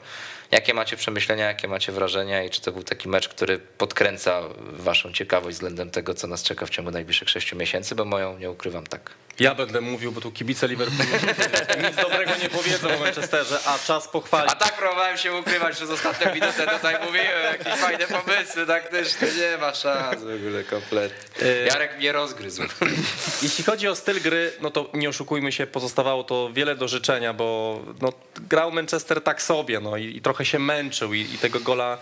[0.51, 5.13] Jakie macie przemyślenia, jakie macie wrażenia i czy to był taki mecz, który podkręca waszą
[5.13, 8.87] ciekawość względem tego, co nas czeka w ciągu najbliższych sześciu miesięcy, bo moją nie ukrywam
[8.87, 9.11] tak.
[9.40, 11.11] Ja będę mówił, bo tu kibice Liverpoolu
[11.87, 14.53] nic dobrego nie powiedzą o Manchesterze, a czas pochwalić.
[14.53, 19.59] A tak próbowałem się ukrywać przez ostatnią minutę, tutaj mówiłem jakieś fajne pomysły taktyczne, nie
[19.59, 21.48] ma szans w ogóle kompletnie.
[21.66, 22.62] Jarek mnie rozgryzł.
[23.42, 27.33] Jeśli chodzi o styl gry, no to nie oszukujmy się, pozostawało to wiele do życzenia,
[27.33, 28.12] bo no,
[28.48, 31.98] grał Manchester tak sobie no, i, i trochę się męczył i, i tego gola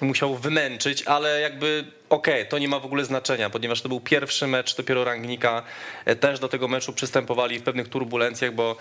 [0.00, 4.00] musiał wymęczyć, ale jakby okej, okay, to nie ma w ogóle znaczenia, ponieważ to był
[4.00, 5.62] pierwszy mecz dopiero Rangnika.
[6.04, 8.76] E, też do tego meczu przystępowali w pewnych turbulencjach, bo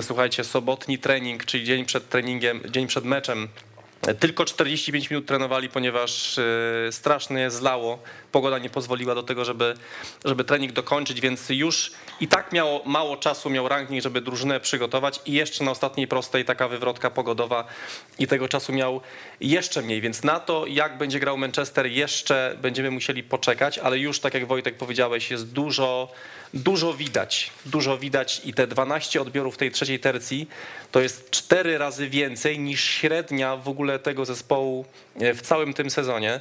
[0.00, 3.48] słuchajcie, sobotni trening, czyli dzień przed treningiem, dzień przed meczem
[4.20, 6.42] tylko 45 minut trenowali, ponieważ e,
[6.92, 7.98] strasznie zlało.
[8.32, 9.74] Pogoda nie pozwoliła do tego, żeby,
[10.24, 15.20] żeby trening dokończyć, więc już i tak miało mało czasu, miał ranking, żeby drużynę przygotować.
[15.26, 17.64] I jeszcze na ostatniej prostej taka wywrotka pogodowa
[18.18, 19.00] i tego czasu miał
[19.40, 24.20] jeszcze mniej, więc na to jak będzie grał Manchester jeszcze będziemy musieli poczekać, ale już
[24.20, 26.08] tak jak Wojtek powiedziałeś jest dużo
[26.54, 30.48] dużo widać, dużo widać i te 12 odbiorów tej trzeciej tercji
[30.90, 34.84] to jest cztery razy więcej niż średnia w ogóle tego zespołu
[35.20, 36.40] e, w całym tym sezonie.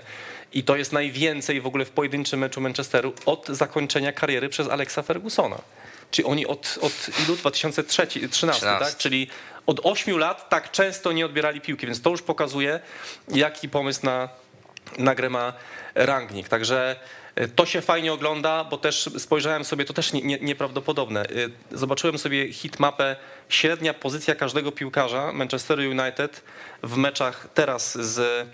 [0.53, 5.01] I to jest najwięcej w ogóle w pojedynczym meczu Manchesteru od zakończenia kariery przez Alexa
[5.01, 5.57] Fergusona.
[6.11, 6.93] Czyli oni od, od
[7.25, 7.35] ilu?
[7.35, 8.97] 2013, tak?
[8.97, 9.27] Czyli
[9.65, 12.79] od 8 lat tak często nie odbierali piłki, więc to już pokazuje,
[13.27, 14.29] jaki pomysł na,
[14.97, 15.53] na grę ma
[15.95, 16.49] Rangnick.
[16.49, 16.99] Także
[17.55, 21.25] to się fajnie ogląda, bo też spojrzałem sobie, to też nie, nie, nieprawdopodobne.
[21.25, 23.15] Y, zobaczyłem sobie hitmapę,
[23.49, 26.43] średnia pozycja każdego piłkarza Manchester United
[26.83, 28.47] w meczach teraz z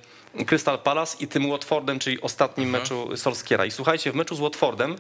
[0.46, 2.84] Crystal Palace i tym Watfordem, czyli ostatnim mhm.
[2.84, 3.66] meczu Solskiera.
[3.66, 4.96] I słuchajcie, w meczu z Watfordem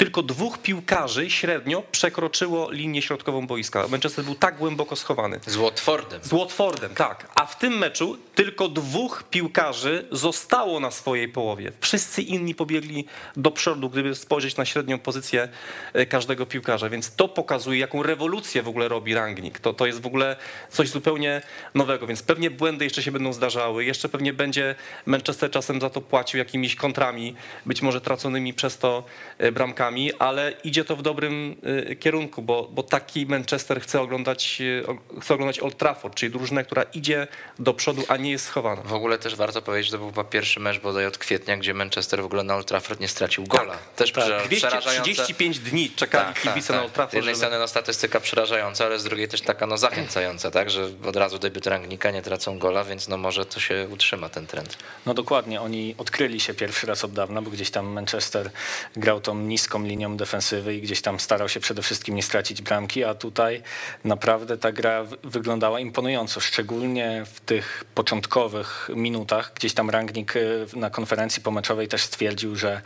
[0.00, 3.88] tylko dwóch piłkarzy średnio przekroczyło linię środkową boiska.
[3.88, 5.40] Manchester był tak głęboko schowany.
[5.46, 6.20] Z Watfordem.
[6.24, 7.28] Z Watfordem, tak.
[7.34, 11.72] A w tym meczu tylko dwóch piłkarzy zostało na swojej połowie.
[11.80, 15.48] Wszyscy inni pobiegli do przodu, gdyby spojrzeć na średnią pozycję
[15.92, 16.88] e, każdego piłkarza.
[16.88, 19.58] Więc to pokazuje, jaką rewolucję w ogóle robi Rangnick.
[19.58, 20.36] To, to jest w ogóle
[20.70, 21.42] coś zupełnie
[21.74, 22.06] nowego.
[22.06, 23.84] Więc pewnie błędy jeszcze się będą zdarzały.
[23.84, 24.74] Jeszcze pewnie będzie
[25.06, 27.34] Manchester czasem za to płacił jakimiś kontrami,
[27.66, 29.04] być może traconymi przez to
[29.38, 29.52] e,
[29.90, 31.56] bramkami ale idzie to w dobrym
[31.90, 34.84] y, kierunku, bo, bo taki Manchester chce oglądać, y,
[35.20, 37.26] chce oglądać Old Trafford, czyli drużynę, która idzie
[37.58, 38.82] do przodu, a nie jest schowana.
[38.82, 41.74] W ogóle też warto powiedzieć, że to był chyba pierwszy mecz bodaj od kwietnia, gdzie
[41.74, 43.72] Manchester w ogóle na Old Trafford nie stracił gola.
[43.72, 44.46] Tak, też tak.
[44.46, 47.12] 235 dni czekali tak, kibice tak, na Old Trafford.
[47.12, 47.46] Z jednej żeby...
[47.46, 51.38] strony no, statystyka przerażająca, ale z drugiej też taka no, zachęcająca, tak, że od razu
[51.38, 54.76] debiut Rangnika nie tracą gola, więc no może to się utrzyma ten trend.
[55.06, 58.50] No dokładnie, oni odkryli się pierwszy raz od dawna, bo gdzieś tam Manchester
[58.96, 63.04] grał tą niską linią defensywy i gdzieś tam starał się przede wszystkim nie stracić bramki,
[63.04, 63.62] a tutaj
[64.04, 69.52] naprawdę ta gra wyglądała imponująco, szczególnie w tych początkowych minutach.
[69.54, 72.80] Gdzieś tam Rangnick y, na konferencji pomeczowej też stwierdził, że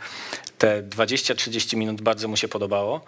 [0.57, 3.01] te 20-30 minut bardzo mu się podobało.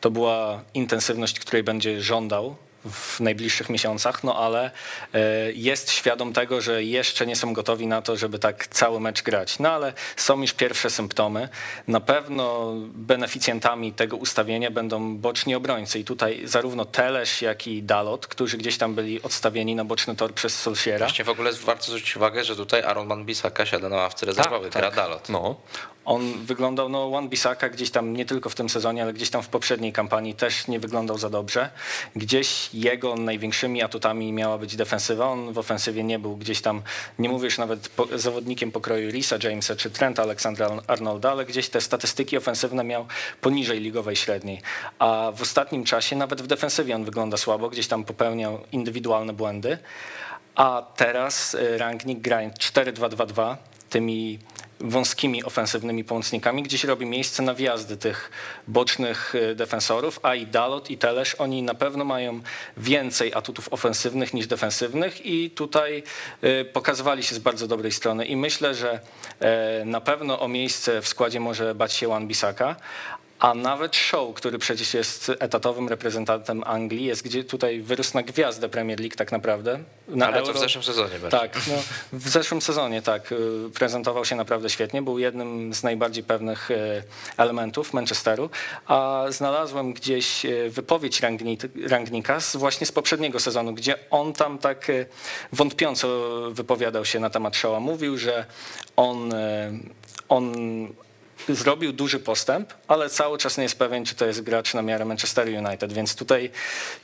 [0.00, 2.56] To była intensywność, której będzie żądał
[2.90, 4.70] w najbliższych miesiącach, no ale
[5.14, 9.22] e, jest świadom tego, że jeszcze nie są gotowi na to, żeby tak cały mecz
[9.22, 9.58] grać.
[9.58, 11.48] No ale są już pierwsze symptomy.
[11.88, 18.26] Na pewno beneficjentami tego ustawienia będą boczni obrońcy i tutaj zarówno Telesz, jak i Dalot,
[18.26, 21.06] którzy gdzieś tam byli odstawieni na boczny tor przez Solsiera.
[21.06, 24.70] Właśnie w ogóle warto zwrócić uwagę, że tutaj Aaron Van Bissaka siada na ławce rezerwowej,
[24.70, 24.96] tak, gra tak.
[24.96, 25.28] Dalot.
[25.28, 25.56] No.
[26.04, 29.42] On wyglądał, no Wan Bisaka gdzieś tam nie tylko w tym sezonie, ale gdzieś tam
[29.42, 31.70] w poprzedniej kampanii też nie wyglądał za dobrze.
[32.16, 35.26] Gdzieś jego największymi atutami miała być defensywa.
[35.26, 36.82] On w ofensywie nie był gdzieś tam,
[37.18, 41.80] nie mówisz nawet po, zawodnikiem pokroju Risa Jamesa czy Trenta Aleksandra Arnolda, ale gdzieś te
[41.80, 43.06] statystyki ofensywne miał
[43.40, 44.60] poniżej ligowej średniej.
[44.98, 49.78] A w ostatnim czasie nawet w defensywie on wygląda słabo, gdzieś tam popełniał indywidualne błędy.
[50.54, 53.56] A teraz rangnik gra 4-2-2-2
[53.90, 54.38] tymi
[54.82, 58.30] wąskimi ofensywnymi pomocnikami, gdzieś robi miejsce na wjazdy tych
[58.68, 62.40] bocznych y, defensorów, a i Dalot i Telesz, oni na pewno mają
[62.76, 66.02] więcej atutów ofensywnych niż defensywnych i tutaj
[66.44, 68.26] y, pokazywali się z bardzo dobrej strony.
[68.26, 69.00] I myślę, że
[69.40, 72.76] e, na pewno o miejsce w składzie może bać się Wan Bisaka,
[73.42, 78.68] a nawet Show, który przecież jest etatowym reprezentantem Anglii, jest gdzie tutaj wyrósł na gwiazdę
[78.68, 79.78] Premier League tak naprawdę.
[80.08, 80.52] Na Ale Euro.
[80.52, 81.18] to w zeszłym sezonie.
[81.18, 81.40] Bardziej.
[81.40, 81.74] Tak, no,
[82.12, 83.36] w zeszłym sezonie tak, y,
[83.74, 87.02] prezentował się naprawdę świetnie, był jednym z najbardziej pewnych y,
[87.36, 88.50] elementów Manchesteru,
[88.86, 91.22] a znalazłem gdzieś y, wypowiedź
[91.88, 94.86] Rangnika właśnie z poprzedniego sezonu, gdzie on tam tak
[95.52, 96.08] wątpiąco
[96.50, 97.80] wypowiadał się na temat Showa.
[97.80, 98.46] Mówił, że
[98.96, 99.34] on,
[100.28, 100.52] on
[101.48, 105.04] zrobił duży postęp, ale cały czas nie jest pewien, czy to jest gracz na miarę
[105.04, 106.50] Manchester United, więc tutaj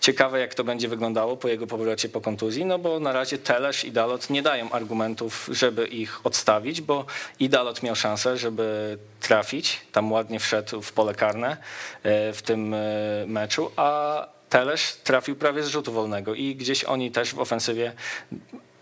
[0.00, 3.84] ciekawe, jak to będzie wyglądało po jego powrocie po kontuzji, no bo na razie Telesz
[3.84, 7.04] i Dalot nie dają argumentów, żeby ich odstawić, bo
[7.40, 11.56] i Dalot miał szansę, żeby trafić, tam ładnie wszedł w pole karne
[12.02, 12.78] e, w tym e,
[13.26, 17.92] meczu, a Telesz trafił prawie z rzutu wolnego i gdzieś oni też w ofensywie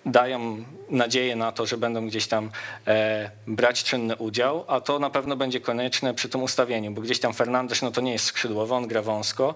[0.06, 2.50] dają nadzieję na to, że będą gdzieś tam
[2.86, 7.20] e, brać czynny udział, a to na pewno będzie konieczne przy tym ustawieniu, bo gdzieś
[7.20, 9.54] tam Fernandes no to nie jest skrzydłowy, on gra wąsko,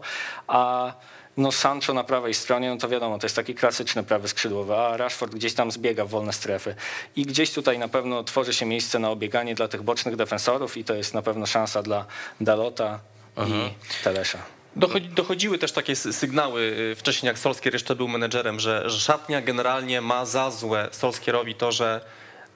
[0.48, 0.92] a
[1.36, 4.96] no Sancho na prawej stronie, no to wiadomo, to jest taki klasyczny prawy skrzydłowy, a
[4.96, 6.74] Rashford gdzieś tam zbiega w wolne strefy.
[7.16, 10.84] I gdzieś tutaj na pewno tworzy się miejsce na obieganie dla tych bocznych defensorów i
[10.84, 12.06] to jest na pewno szansa dla
[12.40, 13.00] Dalota
[13.36, 13.60] mhm.
[13.60, 14.59] i Telesza.
[15.14, 16.60] Dochodziły też takie sygnały
[16.92, 21.54] y, wcześniej, jak Solskier jeszcze był menedżerem, że, że szatnia generalnie ma za złe Solskierowi
[21.54, 22.00] to, że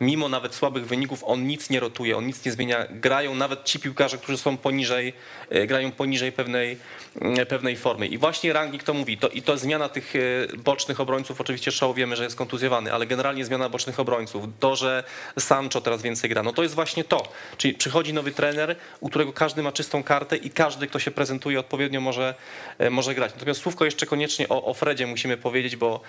[0.00, 2.86] mimo nawet słabych wyników on nic nie rotuje, on nic nie zmienia.
[2.90, 5.12] Grają nawet ci piłkarze, którzy są poniżej,
[5.50, 6.78] e, grają poniżej pewnej,
[7.20, 8.06] mm, pewnej formy.
[8.06, 9.18] I właśnie Rangnick to mówi.
[9.18, 10.20] To, I to zmiana tych e,
[10.56, 14.44] bocznych obrońców, oczywiście Shaw wiemy, że jest kontuzjowany, ale generalnie zmiana bocznych obrońców.
[14.60, 15.04] To, że
[15.38, 17.32] Sancho teraz więcej gra, no to jest właśnie to.
[17.56, 21.60] Czyli przychodzi nowy trener, u którego każdy ma czystą kartę i każdy, kto się prezentuje
[21.60, 22.34] odpowiednio może,
[22.78, 23.32] e, może grać.
[23.34, 26.00] Natomiast słówko jeszcze koniecznie o, o Fredzie musimy powiedzieć, bo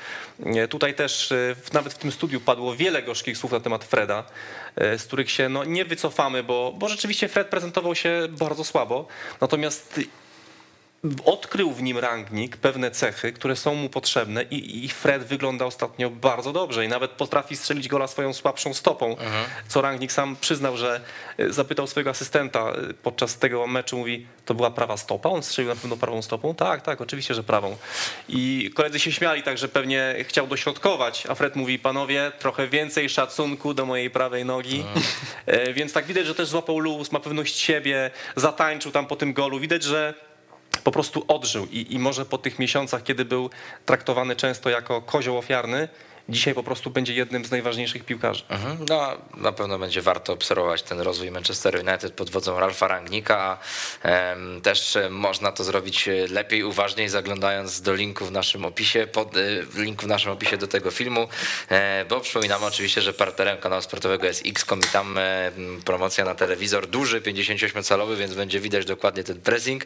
[0.70, 1.34] tutaj też
[1.74, 4.24] nawet w tym studiu padło wiele gorzkich słów na temat temat Freda,
[4.76, 9.08] e, z których się no, nie wycofamy, bo, bo rzeczywiście Fred prezentował się bardzo słabo.
[9.42, 10.00] Natomiast
[11.26, 16.10] odkrył w nim rangnik pewne cechy, które są mu potrzebne i, i, Fred wygląda ostatnio
[16.10, 19.46] bardzo dobrze i nawet potrafi strzelić gola swoją słabszą stopą, mhm.
[19.68, 21.02] co rangnik sam przyznał, że
[21.38, 25.30] e, zapytał swojego asystenta e, podczas tego meczu, mówi, to była prawa stopa?
[25.30, 26.56] On strzelił na pewno prawą stopą?
[26.56, 27.78] Tak, tak, oczywiście, że prawą.
[28.30, 33.74] I koledzy się śmiali, także pewnie chciał dośrodkować, a Fred mówi, panowie, trochę więcej szacunku
[33.74, 35.74] do mojej prawej nogi, mhm.
[35.74, 39.60] więc tak widać, że też złapał luz, ma pewność siebie, zatańczył tam po tym golu,
[39.60, 40.25] widać, że
[40.86, 43.50] po prostu odżył i, i może po tych miesiącach, kiedy był
[43.86, 45.88] traktowany często jako kozioł ofiarny,
[46.30, 48.44] dzisiaj po prostu będzie jednym z najważniejszych piłkarzy.
[48.50, 48.78] Mhm.
[48.90, 53.58] No, na pewno będzie warto obserwować ten rozwój Manchester United pod wodzą Ralfa Rangnika.
[54.64, 60.06] Też można to zrobić lepiej, uważniej, zaglądając do linku w naszym opisie, pod, y, linku
[60.06, 61.28] w naszym opisie do tego filmu,
[61.70, 65.52] e, bo przypominamy oczywiście, że partnerem kanału sportowego jest Xcom i tam e,
[65.86, 69.86] promocja na telewizor duży, 58-calowy, więc będzie widać dokładnie ten pressing.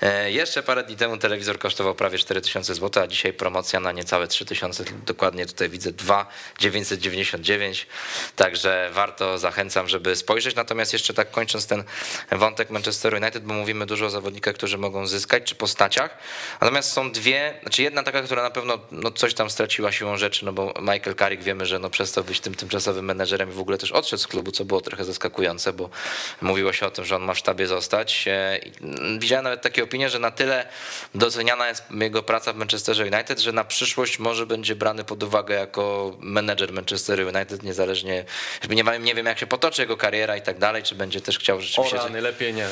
[0.00, 4.28] E, jeszcze parę dni temu telewizor kosztował prawie 4000 zł, a dzisiaj promocja na niecałe
[4.28, 6.26] 3000, dokładnie tutaj widzę widzę 2
[6.58, 7.86] 999,
[8.36, 10.54] także warto, zachęcam, żeby spojrzeć.
[10.56, 11.84] Natomiast jeszcze tak kończąc ten
[12.32, 16.18] wątek Manchester United, bo mówimy dużo o zawodnikach, którzy mogą zyskać, czy postaciach.
[16.60, 20.44] Natomiast są dwie, znaczy jedna taka, która na pewno no, coś tam straciła siłą rzeczy,
[20.44, 23.78] no bo Michael Carrick wiemy, że no, przestał być tym tymczasowym menedżerem i w ogóle
[23.78, 25.90] też odszedł z klubu, co było trochę zaskakujące, bo
[26.42, 28.28] mówiło się o tym, że on ma w sztabie zostać.
[28.28, 28.60] E,
[29.18, 30.66] widziałem nawet takie opinie, że na tyle
[31.14, 35.66] doceniana jest jego praca w Manchesterze United, że na przyszłość może będzie brany pod uwagę
[35.70, 38.24] jako menedżer Manchester United, niezależnie,
[38.70, 41.38] nie wiem, nie wiem jak się potoczy jego kariera i tak dalej, czy będzie też
[41.38, 42.00] chciał rzeczywiście...
[42.00, 42.66] O rany, lepiej nie.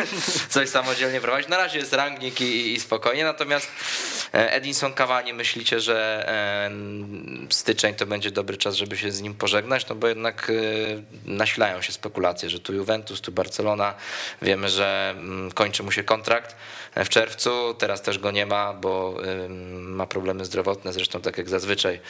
[0.48, 1.48] coś samodzielnie prowadzić.
[1.48, 3.70] Na razie jest rangnik i, i spokojnie, natomiast
[4.34, 5.98] e, Edinson Cavani myślicie, że
[7.50, 10.52] styczeń to będzie dobry czas, żeby się z nim pożegnać, no bo jednak
[11.24, 13.94] nasilają się spekulacje, że tu Juventus, tu Barcelona,
[14.42, 16.56] wiemy, że mm, kończy mu się kontrakt
[16.96, 19.14] w czerwcu, teraz też go nie ma, bo
[19.98, 22.00] ma problemy zdrowotne, zresztą tak jak zazwyczaj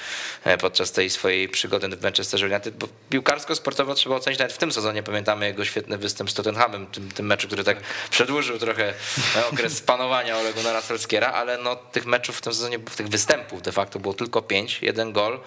[0.45, 4.73] e, podczas tej swojej przygody w Manchester United, bo piłkarsko-sportowo trzeba ocenić nawet w tym
[4.73, 7.79] sezonie, pamiętamy jego świetny występ z Tottenhamem, tym, tym meczu, który tak
[8.11, 8.95] przedłużył trochę
[9.37, 13.73] e, okres panowania Olegu Solskiera, ale no tych meczów w tym sezonie, tych występów de
[13.73, 15.41] facto było tylko pięć, jeden gol,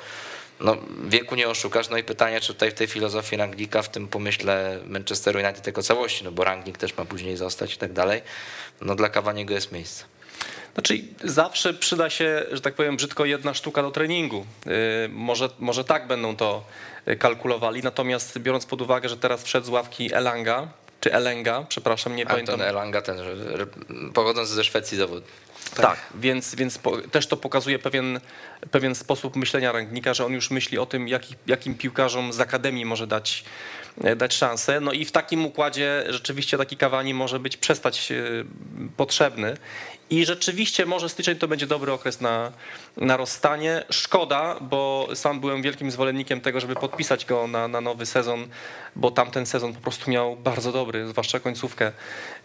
[0.61, 1.89] no, wieku nie oszukasz.
[1.89, 5.83] No i pytanie, czy tutaj w tej filozofii Ranglika, w tym pomyśle Manchester United jako
[5.83, 8.21] całości, no bo Ranglik też ma później zostać i tak dalej,
[8.81, 10.03] no dla Kawaniego jest miejsce.
[10.73, 14.45] Znaczy zawsze przyda się, że tak powiem brzydko, jedna sztuka do treningu.
[15.05, 16.63] Y, może, może tak będą to
[17.19, 20.67] kalkulowali, natomiast biorąc pod uwagę, że teraz wszedł z ławki Elanga,
[21.01, 22.59] czy Elenga, przepraszam, nie A pamiętam.
[22.59, 23.17] Ten Elanga, ten
[24.13, 25.23] pochodzący ze Szwecji zawód.
[25.75, 28.19] Tak, tak więc, więc po, też to pokazuje pewien,
[28.71, 32.85] pewien sposób myślenia rangnika, że on już myśli o tym, jaki, jakim piłkarzom z akademii
[32.85, 33.43] może dać,
[34.03, 34.79] e, dać szansę.
[34.79, 38.15] No i w takim układzie rzeczywiście taki kawani może być przestać e,
[38.97, 39.57] potrzebny
[40.11, 42.51] i rzeczywiście może styczeń to będzie dobry okres na,
[42.97, 43.83] na rozstanie.
[43.89, 48.47] Szkoda, bo sam byłem wielkim zwolennikiem tego, żeby podpisać go na, na nowy sezon,
[48.95, 51.91] bo tamten sezon po prostu miał bardzo dobry, zwłaszcza końcówkę.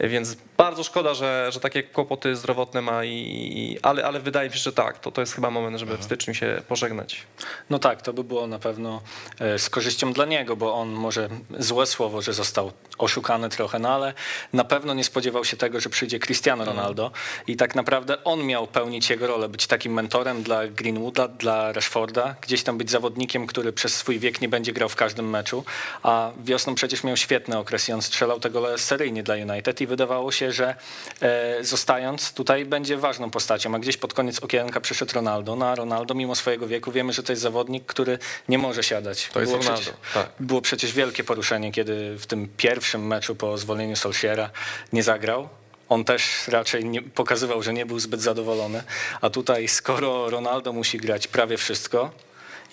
[0.01, 4.61] Więc bardzo szkoda, że, że takie kłopoty zdrowotne ma, i, ale, ale wydaje mi się,
[4.61, 7.23] że tak, to, to jest chyba moment, żeby w styczniu się pożegnać.
[7.71, 9.03] No tak, to by było na pewno
[9.41, 13.95] e, z korzyścią dla niego, bo on może złe słowo, że został oszukany trochę, no
[13.95, 14.15] ale
[14.53, 17.11] na pewno nie spodziewał się tego, że przyjdzie Cristiano Ronaldo
[17.47, 22.35] i tak naprawdę on miał pełnić jego rolę, być takim mentorem dla Greenwooda, dla Rashforda,
[22.41, 25.65] gdzieś tam być zawodnikiem, który przez swój wiek nie będzie grał w każdym meczu,
[26.03, 30.33] a wiosną przecież miał świetny okres i on strzelał tego seryjnie dla United i wydawało
[30.33, 30.75] się, że
[31.21, 35.75] e, zostając tutaj będzie ważną postacią, a gdzieś pod koniec okienka przyszedł Ronaldo, no a
[35.75, 39.29] Ronaldo mimo swojego wieku wiemy, że to jest zawodnik, który nie może siadać.
[39.33, 40.31] To jest było Ronaldo, przecież, tak.
[40.41, 44.51] Było przecież wielkie poruszenie, kiedy w tym pierwszym meczu po zwolnieniu Solskiera
[44.93, 45.49] nie zagrał
[45.89, 48.83] on też raczej nie, pokazywał, że nie był zbyt zadowolony.
[49.21, 52.11] A tutaj, skoro Ronaldo musi grać prawie wszystko,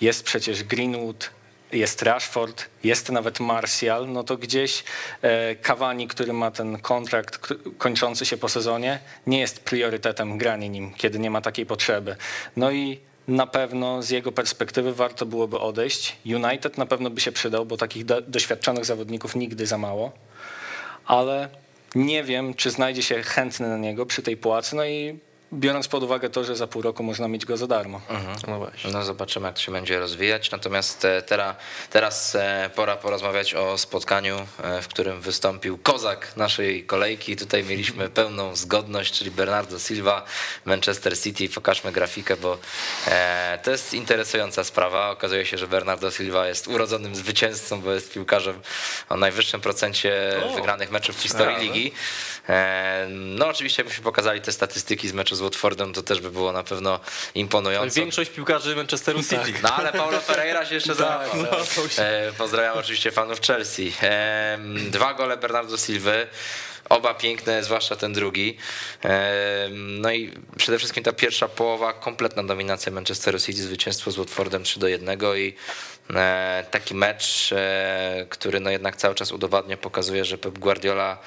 [0.00, 1.30] jest przecież Greenwood,
[1.72, 4.84] jest Rashford, jest nawet Martial, no to gdzieś
[5.22, 7.38] e, Cavani, który ma ten kontrakt
[7.78, 12.16] kończący się po sezonie, nie jest priorytetem granie nim, kiedy nie ma takiej potrzeby.
[12.56, 16.16] No i na pewno z jego perspektywy warto byłoby odejść.
[16.26, 20.12] United na pewno by się przydał, bo takich doświadczonych zawodników nigdy za mało,
[21.06, 21.48] ale
[21.94, 25.18] nie wiem, czy znajdzie się chętny na niego przy tej płacy, no i
[25.52, 28.00] biorąc pod uwagę to, że za pół roku można mieć go za darmo.
[28.10, 28.36] Mhm.
[28.48, 28.90] No, właśnie.
[28.90, 30.50] no zobaczymy, jak to się będzie rozwijać.
[30.50, 31.56] Natomiast e, teraz,
[31.90, 37.36] teraz e, pora porozmawiać o spotkaniu, e, w którym wystąpił kozak naszej kolejki.
[37.36, 40.24] Tutaj mieliśmy pełną zgodność, czyli Bernardo Silva,
[40.64, 41.48] Manchester City.
[41.48, 42.58] Pokażmy grafikę, bo
[43.62, 45.10] to jest interesująca sprawa.
[45.10, 48.60] Okazuje się, że Bernardo Silva jest urodzonym zwycięzcą, bo jest piłkarzem
[49.08, 51.92] o najwyższym procencie o, wygranych meczów w historii ligi.
[53.10, 56.62] No oczywiście, jakbyśmy pokazali te statystyki z meczu z Watfordem, to też by było na
[56.62, 57.00] pewno
[57.34, 58.00] imponujące.
[58.00, 59.36] Większość piłkarzy Manchesteru City.
[59.36, 59.62] Tak.
[59.62, 61.48] No ale Paulo Pereira się jeszcze tak, no,
[62.38, 63.92] Pozdrawiam oczywiście fanów Chelsea.
[64.90, 66.12] Dwa gole Bernardo Silva.
[66.88, 68.56] Oba piękne, zwłaszcza ten drugi.
[69.76, 74.80] No i przede wszystkim ta pierwsza połowa, kompletna dominacja Manchesteru City, zwycięstwo z Watfordem 3
[74.80, 75.54] do 1 i
[76.14, 81.18] e, taki mecz, e, który no jednak cały czas udowadnia, pokazuje, że Pep Guardiola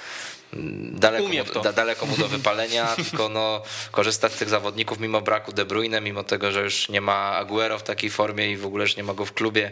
[0.53, 5.51] daleko, mu, da, daleko mu do wypalenia, tylko no, korzysta z tych zawodników mimo braku
[5.51, 8.83] De Bruyne, mimo tego, że już nie ma Aguero w takiej formie i w ogóle
[8.83, 9.71] już nie ma go w klubie,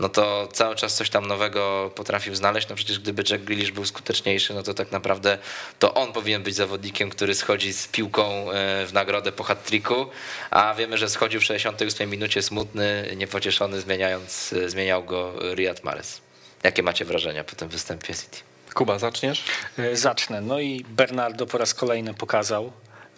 [0.00, 2.68] no to cały czas coś tam nowego potrafił znaleźć.
[2.68, 5.38] No przecież gdyby Jack Grealish był skuteczniejszy, no to tak naprawdę
[5.78, 10.06] to on powinien być zawodnikiem, który schodzi z piłką e, w nagrodę po hat-tricku,
[10.50, 16.20] a wiemy, że schodził w 68 minucie smutny, niepocieszony, zmieniając, e, zmieniał go Riyad Mahrez.
[16.62, 18.51] Jakie macie wrażenia po tym występie City?
[18.74, 19.44] Kuba, zaczniesz?
[19.78, 20.40] E, zacznę.
[20.40, 22.72] No i Bernardo po raz kolejny pokazał,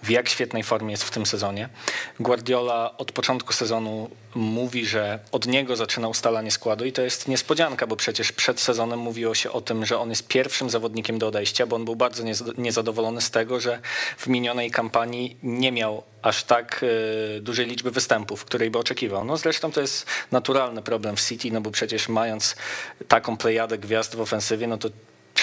[0.05, 1.69] w jak świetnej formie jest w tym sezonie.
[2.21, 7.87] Guardiola od początku sezonu mówi, że od niego zaczyna ustalanie składu i to jest niespodzianka,
[7.87, 11.67] bo przecież przed sezonem mówiło się o tym, że on jest pierwszym zawodnikiem do odejścia,
[11.67, 12.25] bo on był bardzo
[12.59, 13.81] niezadowolony z tego, że
[14.19, 16.85] w minionej kampanii nie miał aż tak
[17.37, 19.25] e, dużej liczby występów, której by oczekiwał.
[19.25, 22.57] No zresztą to jest naturalny problem w City, no bo przecież mając
[23.09, 24.89] taką plejadę gwiazd w ofensywie, no to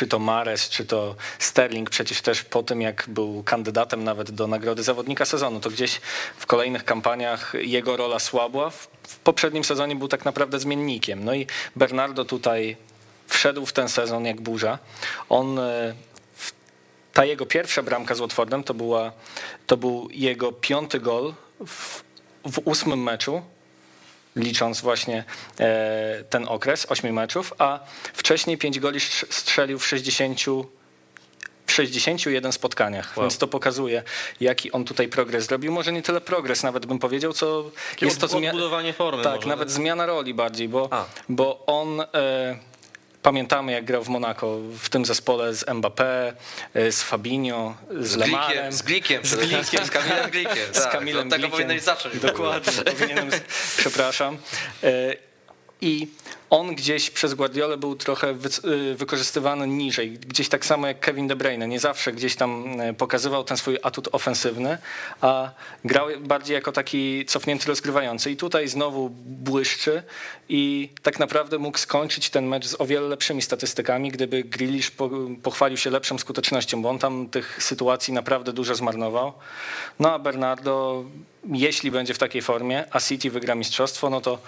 [0.01, 4.47] czy to Mares, czy to Sterling, przecież też po tym jak był kandydatem nawet do
[4.47, 6.01] nagrody zawodnika sezonu, to gdzieś
[6.37, 8.69] w kolejnych kampaniach jego rola słabła.
[8.69, 11.23] W poprzednim sezonie był tak naprawdę zmiennikiem.
[11.25, 12.77] No i Bernardo tutaj
[13.27, 14.79] wszedł w ten sezon jak burza.
[15.29, 15.93] On e,
[17.13, 19.11] ta jego pierwsza bramka z Watfordem to, była,
[19.67, 21.33] to był jego piąty gol
[21.67, 22.03] w,
[22.51, 23.41] w ósmym meczu
[24.35, 25.23] licząc właśnie
[25.59, 27.79] e, ten okres, 8 meczów, a
[28.13, 30.39] wcześniej 5 goli strzelił w 60
[31.71, 33.23] w 61 spotkaniach, wow.
[33.23, 34.03] więc to pokazuje,
[34.39, 35.71] jaki on tutaj progres zrobił.
[35.71, 38.59] Może nie tyle progres, nawet bym powiedział, co Takie jest to zmiana.
[38.93, 39.23] formy.
[39.23, 39.75] Tak, nawet tak?
[39.75, 40.89] zmiana roli bardziej, bo,
[41.29, 42.01] bo on.
[42.01, 42.70] E,
[43.21, 46.33] Pamiętamy, jak grał w Monako w tym zespole z Mbappé,
[46.73, 48.71] e, z Fabinho, z, z Lemarem.
[48.73, 50.73] Z Glikiem, z Glikiem, z Kamilem Glikiem.
[50.73, 51.41] Z tak, Kamilem Glikiem.
[51.41, 52.19] Tego powinieneś zacząć.
[52.19, 53.29] Dokładnie, powinienem,
[53.77, 54.37] przepraszam.
[54.83, 55.15] E,
[55.81, 56.07] I
[56.51, 58.35] on gdzieś przez Guardiolę był trochę
[58.65, 61.67] y, wykorzystywany niżej, gdzieś tak samo jak Kevin De Bruyne.
[61.67, 64.77] Nie zawsze gdzieś tam y, pokazywał ten swój atut ofensywny,
[65.21, 65.51] a
[65.85, 68.31] grał bardziej jako taki cofnięty rozgrywający.
[68.31, 70.03] I tutaj znowu błyszczy
[70.49, 74.91] i tak naprawdę mógł skończyć ten mecz z o wiele lepszymi statystykami, gdyby Grealish
[75.43, 79.33] pochwalił się lepszą skutecznością, bo on tam tych sytuacji naprawdę dużo zmarnował.
[79.99, 81.03] No a Bernardo,
[81.45, 84.39] jeśli będzie w takiej formie, a City wygra mistrzostwo, no to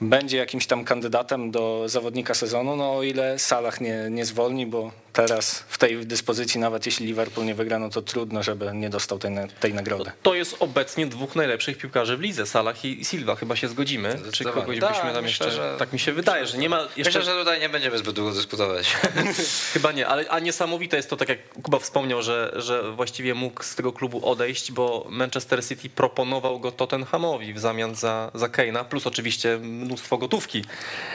[0.00, 4.92] będzie jakimś tam kandydatem do zawodnika sezonu, no o ile Salah nie, nie zwolni, bo
[5.12, 9.18] teraz w tej dyspozycji, nawet jeśli Liverpool nie wygra, no to trudno, żeby nie dostał
[9.18, 10.10] tej, tej nagrody.
[10.22, 14.18] To jest obecnie dwóch najlepszych piłkarzy w lidze, Salah i Silva, chyba się zgodzimy.
[14.32, 15.62] Czy kogoś tak, byśmy tam myślę, jeszcze...
[15.62, 15.76] Że...
[15.78, 17.18] Tak mi się wydaje, że nie ma jeszcze...
[17.18, 18.96] Myślę, że tutaj nie będziemy zbyt długo dyskutować.
[19.74, 23.62] chyba nie, ale a niesamowite jest to, tak jak Kuba wspomniał, że, że właściwie mógł
[23.62, 28.84] z tego klubu odejść, bo Manchester City proponował go Tottenhamowi w zamian za, za Kane'a,
[28.84, 30.64] plus oczywiście mnóstwo gotówki.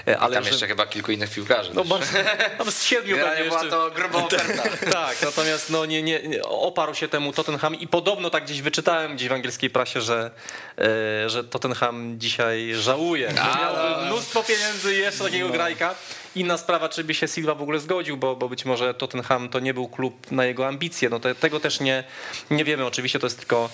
[0.07, 0.49] E, ale I tam że...
[0.49, 1.71] jeszcze chyba kilku innych piłkarzy.
[1.73, 2.17] No, bardzo,
[2.59, 3.82] no z siedmiu pewnie była
[4.25, 4.91] oferta.
[4.91, 9.15] tak, natomiast no, nie, nie, nie, oparł się temu Tottenham i podobno tak gdzieś wyczytałem
[9.15, 10.31] gdzieś w angielskiej prasie, że,
[10.77, 13.33] e, że Tottenham dzisiaj żałuje.
[13.33, 15.53] Miał mnóstwo pieniędzy i jeszcze takiego no.
[15.53, 15.95] grajka.
[16.35, 19.59] Inna sprawa, czy by się Silva w ogóle zgodził, bo, bo być może Tottenham to
[19.59, 21.09] nie był klub na jego ambicje.
[21.09, 22.03] No to, tego też nie,
[22.51, 22.85] nie wiemy.
[22.85, 23.69] Oczywiście to jest, tylko,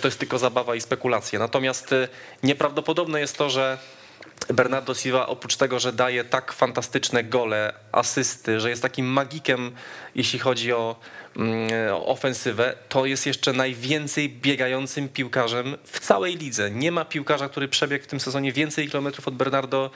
[0.00, 1.38] to jest tylko zabawa i spekulacje.
[1.38, 2.08] Natomiast e,
[2.42, 3.78] nieprawdopodobne jest to, że
[4.48, 9.70] Bernardo Silva oprócz tego, że daje tak fantastyczne gole, asysty, że jest takim magikiem,
[10.14, 10.96] jeśli chodzi o
[11.38, 11.70] Mm,
[12.06, 16.70] ofensywę, to jest jeszcze najwięcej biegającym piłkarzem w całej lidze.
[16.70, 19.90] Nie ma piłkarza, który przebiegł w tym sezonie więcej kilometrów od Bernardo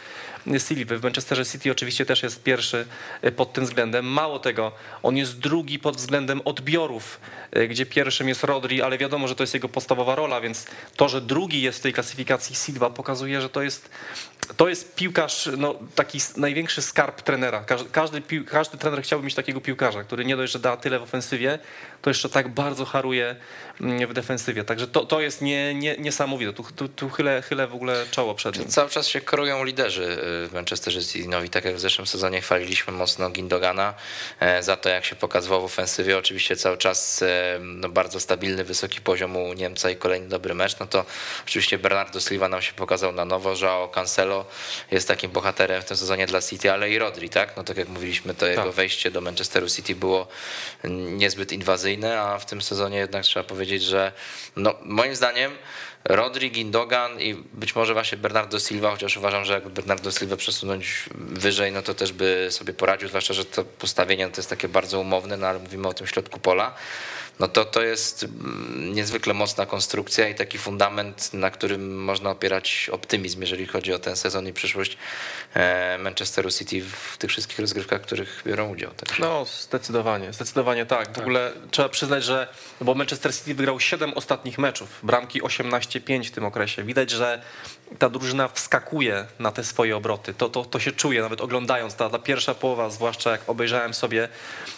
[0.59, 0.97] Silva.
[0.97, 2.87] W Manchesterze City oczywiście też jest pierwszy
[3.23, 4.07] e, pod tym względem.
[4.07, 4.73] Mało tego,
[5.03, 7.21] on jest drugi pod względem odbiorów,
[7.53, 10.67] e, gdzie pierwszym jest Rodri, ale wiadomo, że to jest jego podstawowa rola, więc
[10.97, 13.91] to, że drugi jest w tej klasyfikacji Silva pokazuje, że to jest
[14.57, 17.65] to jest piłkarz, no, taki największy skarb trenera.
[17.65, 21.03] Każdy, każdy, każdy trener chciałby mieć takiego piłkarza, który nie dość, że da tyle w
[21.03, 21.59] ofensywie,
[22.03, 23.37] to jeszcze tak bardzo haruje
[23.81, 24.65] mm, w defensywie.
[24.65, 26.53] Także to, to jest nie, nie, niesamowite.
[26.53, 28.69] Tu, tu, tu chylę, chylę w ogóle czoło przed nim.
[28.69, 31.29] Cały czas się kroją liderzy y, w Manchesterze City.
[31.29, 33.95] No i tak jak w zeszłym sezonie chwaliliśmy mocno Gindogana
[34.41, 36.19] e, za to, jak się pokazywał w ofensywie.
[36.19, 40.79] Oczywiście cały czas e, no, bardzo stabilny, wysoki poziom u Niemca i kolejny dobry mecz.
[40.81, 41.05] No to
[41.47, 44.45] oczywiście Bernardo Silva nam się pokazał na nowo, że Cancelo
[44.91, 47.57] jest takim bohaterem w tym sezonie dla City, ale i Rodri, tak?
[47.57, 48.73] No tak jak mówiliśmy, to jego tak.
[48.73, 50.27] wejście do Manchesteru City było
[50.85, 54.13] niezbyt inwazyjne, a w tym sezonie jednak trzeba powiedzieć, że
[54.57, 55.53] no, moim zdaniem
[56.05, 61.05] Rodri, Gindogan i być może właśnie Bernardo Silva, chociaż uważam, że jakby Bernardo Silva przesunąć
[61.15, 65.01] wyżej, no to też by sobie poradził, zwłaszcza, że to postawienie to jest takie bardzo
[65.01, 66.75] umowne, no ale mówimy o tym środku pola
[67.41, 72.91] no to to jest mm, niezwykle mocna konstrukcja i taki fundament, na którym można opierać
[72.93, 74.97] optymizm, jeżeli chodzi o ten sezon i przyszłość
[75.55, 78.91] e, Manchesteru City w tych wszystkich rozgrywkach, w których biorą udział.
[78.91, 79.23] Także.
[79.23, 81.09] No, zdecydowanie, zdecydowanie tak.
[81.09, 81.19] W tak.
[81.19, 82.49] ogóle trzeba przyznać, że
[82.81, 86.85] bo Manchester City wygrał 7 ostatnich meczów, bramki 18-5 w tym okresie.
[86.85, 87.43] Widać, że
[87.99, 90.35] ta drużyna wskakuje na te swoje obroty.
[90.35, 91.95] To, to, to się czuje, nawet oglądając.
[91.95, 94.29] Ta, ta pierwsza połowa, zwłaszcza jak obejrzałem sobie.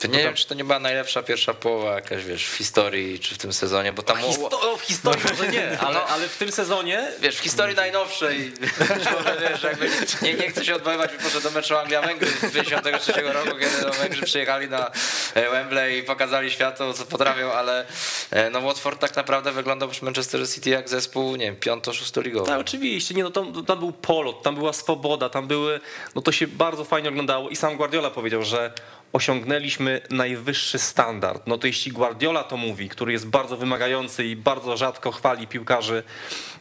[0.00, 3.34] To nie wiem, czy to nie była najlepsza pierwsza połowa jakaś, wiesz, w historii, czy
[3.34, 4.18] w tym sezonie, bo tam...
[4.18, 6.06] Histo w historii może nie, ale, no.
[6.06, 7.12] ale w tym sezonie...
[7.20, 8.52] Wiesz, w historii najnowszej,
[9.50, 9.90] wiesz, jakby,
[10.22, 14.68] nie, nie chcę się odwoływać, może do meczu Anglia-Węgry z 1953 roku, kiedy Węgrzy przyjechali
[14.68, 14.90] na
[15.34, 17.86] e, Wembley i pokazali światu, co potrafią, ale
[18.30, 22.46] e, no Watford tak naprawdę wyglądał w Manchester City jak zespół, nie wiem, piąto-szóstoligowy.
[22.46, 25.80] Tak, oczywiście, nie, no tam, tam był polot, tam była swoboda, tam były,
[26.14, 28.72] no to się bardzo fajnie oglądało i sam Guardiola powiedział, że
[29.12, 31.46] osiągnęliśmy najwyższy standard.
[31.46, 36.02] No to jeśli Guardiola to mówi, który jest bardzo wymagający i bardzo rzadko chwali piłkarzy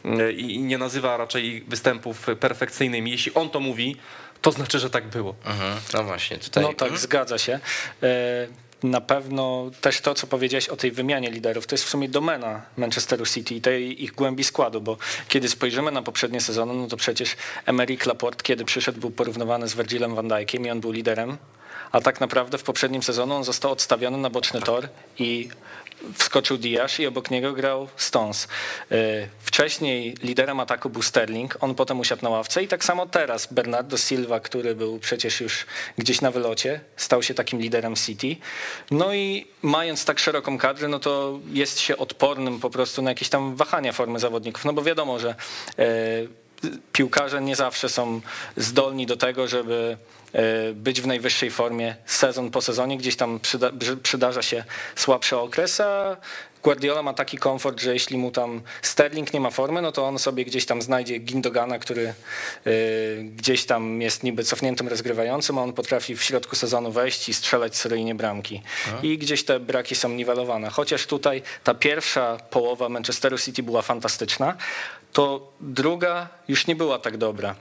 [0.04, 3.96] e, i nie nazywa raczej ich występów perfekcyjnymi, jeśli on to mówi,
[4.42, 5.34] to znaczy, że tak było.
[5.44, 5.78] Mhm.
[5.94, 6.62] No właśnie, tutaj.
[6.62, 7.00] No tak, mhm.
[7.00, 7.60] zgadza się.
[8.84, 12.62] Na pewno też to, co powiedziałeś o tej wymianie liderów, to jest w sumie domena
[12.76, 14.96] Manchesteru City i tej ich głębi składu, bo
[15.28, 19.74] kiedy spojrzymy na poprzednie sezony, no to przecież Emerick Laporte, kiedy przyszedł, był porównywany z
[19.74, 21.36] Virgilem van Dijkiem i on był liderem,
[21.94, 24.88] a tak naprawdę w poprzednim sezonie on został odstawiony na boczny tor
[25.18, 25.48] i
[26.14, 28.48] wskoczył Diaz i obok niego grał Stones.
[28.90, 28.96] E,
[29.38, 33.96] wcześniej liderem ataku był Sterling, on potem usiadł na ławce i tak samo teraz Bernardo
[33.96, 35.66] Silva, który był przecież już
[35.98, 38.36] gdzieś na wylocie, stał się takim liderem City.
[38.90, 43.28] No i mając tak szeroką kadrę, no to jest się odpornym po prostu na jakieś
[43.28, 45.34] tam wahania formy zawodników, no bo wiadomo, że
[45.78, 45.84] e,
[46.92, 48.20] piłkarze nie zawsze są
[48.56, 49.96] zdolni do tego, żeby
[50.74, 53.70] być w najwyższej formie sezon po sezonie, gdzieś tam przyda,
[54.02, 54.64] przydarza się
[54.96, 56.16] słabszy okres, a
[56.64, 60.18] Guardiola ma taki komfort, że jeśli mu tam Sterling nie ma formy, no to on
[60.18, 62.14] sobie gdzieś tam znajdzie Gindogana, który
[62.66, 67.34] y, gdzieś tam jest niby cofniętym rozgrywającym, a on potrafi w środku sezonu wejść i
[67.34, 68.62] strzelać seryjnie bramki.
[68.86, 69.06] A?
[69.06, 70.70] I gdzieś te braki są niwelowane.
[70.70, 74.56] Chociaż tutaj ta pierwsza połowa Manchesteru City była fantastyczna,
[75.12, 77.54] to druga już nie była tak dobra.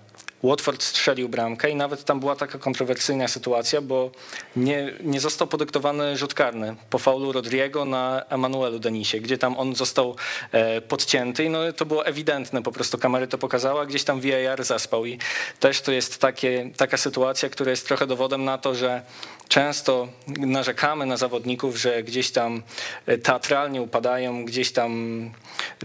[0.44, 4.12] Watford strzelił bramkę i nawet tam była taka kontrowersyjna sytuacja, bo
[4.56, 9.76] nie, nie został podyktowany rzut karny po faulu Rodriego na Emanuelu Denisie, gdzie tam on
[9.76, 10.16] został
[10.52, 11.44] e, podcięty.
[11.44, 15.18] I no, to było ewidentne, po prostu kamery to pokazała, gdzieś tam VAR zaspał i
[15.60, 19.02] też to jest takie, taka sytuacja, która jest trochę dowodem na to, że
[19.54, 22.64] często narzekamy na zawodników, że gdzieś tam
[23.06, 25.32] e, teatralnie upadają, gdzieś tam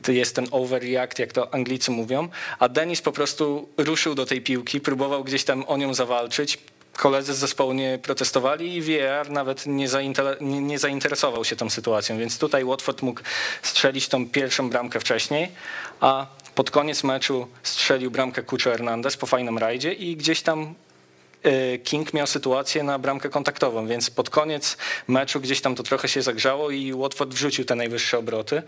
[0.09, 4.81] jest ten overreact, jak to Anglicy mówią, a Denis po prostu ruszył do tej piłki,
[4.81, 6.59] próbował gdzieś tam o nią zawalczyć,
[6.97, 9.87] koledzy z zespołu nie protestowali i VAR nawet nie,
[10.41, 13.21] nie, nie, zainteresował się tą sytuacją, więc tutaj Watford mógł
[13.63, 15.49] strzelić tą pierwszą bramkę wcześniej,
[16.01, 20.75] a pod koniec meczu strzelił bramkę Cucho Hernandez po fajnym rajdzie i gdzieś tam
[21.85, 24.77] King miał sytuację na bramkę kontaktową, więc pod koniec
[25.09, 28.63] meczu gdzieś tam to trochę się zagrzało i Watford wrzucił te najwyższe obroty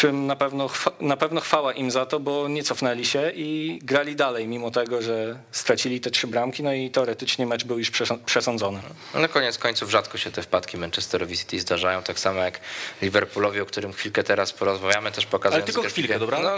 [0.00, 0.70] czym na pewno,
[1.00, 5.02] na pewno chwała im za to, bo nie cofnęli się i grali dalej, mimo tego,
[5.02, 7.90] że stracili te trzy bramki, no i teoretycznie mecz był już
[8.26, 8.80] przesądzony.
[9.14, 12.60] No koniec końców rzadko się te wpadki Manchesterowi City zdarzają, tak samo jak
[13.02, 15.64] Liverpoolowi, o którym chwilkę teraz porozmawiamy, też pokazując...
[15.64, 16.38] Ale tylko chwilkę, dobra?
[16.38, 16.50] No,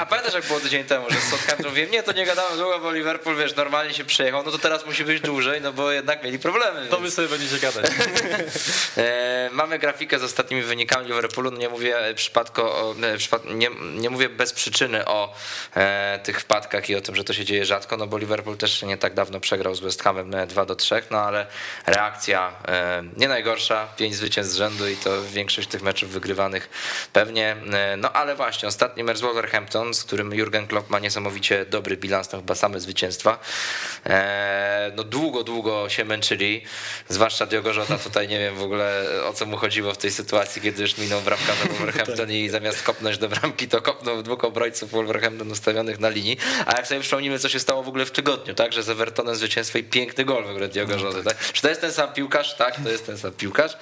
[0.00, 2.78] a pamiętasz jak było tydzień temu, że z Southampton wiem, nie, to nie gadamy długo,
[2.78, 6.24] bo Liverpool, wiesz, normalnie się przejechał, no to teraz musi być dłużej, no bo jednak
[6.24, 6.86] mieli problemy.
[6.90, 7.86] To wy sobie będziecie gadać.
[8.96, 12.94] e, mamy grafikę z ostatnimi wynikami Liverpoolu, no nie mówię przypadku o,
[13.54, 15.34] nie, nie mówię bez przyczyny o
[15.76, 18.82] e, tych wpadkach i o tym, że to się dzieje rzadko, no bo Liverpool też
[18.82, 21.46] nie tak dawno przegrał z West Hamem 2 do 3, no ale
[21.86, 26.68] reakcja e, nie najgorsza, pięć zwycięstw z rzędu i to większość tych meczów wygrywanych
[27.12, 31.64] pewnie, e, no ale właśnie ostatni mecz z Wolverhampton, z którym Jurgen Klopp ma niesamowicie
[31.64, 33.38] dobry bilans, no chyba same zwycięstwa,
[34.06, 36.62] e, no długo, długo się męczyli,
[37.08, 40.62] zwłaszcza Diogo Jota, tutaj nie wiem w ogóle o co mu chodziło w tej sytuacji,
[40.62, 45.50] kiedy już minął bramkarza Wolverhampton i zamiast kopnąć do bramki, to kopnął dwóch obrońców Wolverhampton
[45.50, 46.36] ustawionych na linii.
[46.66, 48.72] A jak sobie przypomnimy, co się stało w ogóle w tygodniu, tak?
[48.72, 51.52] Że z Evertonem zwycięstwo i piękny gol w ogóle Diogo Jota, tak?
[51.52, 52.56] Czy to jest ten sam piłkarz?
[52.56, 53.76] Tak, to jest ten sam piłkarz.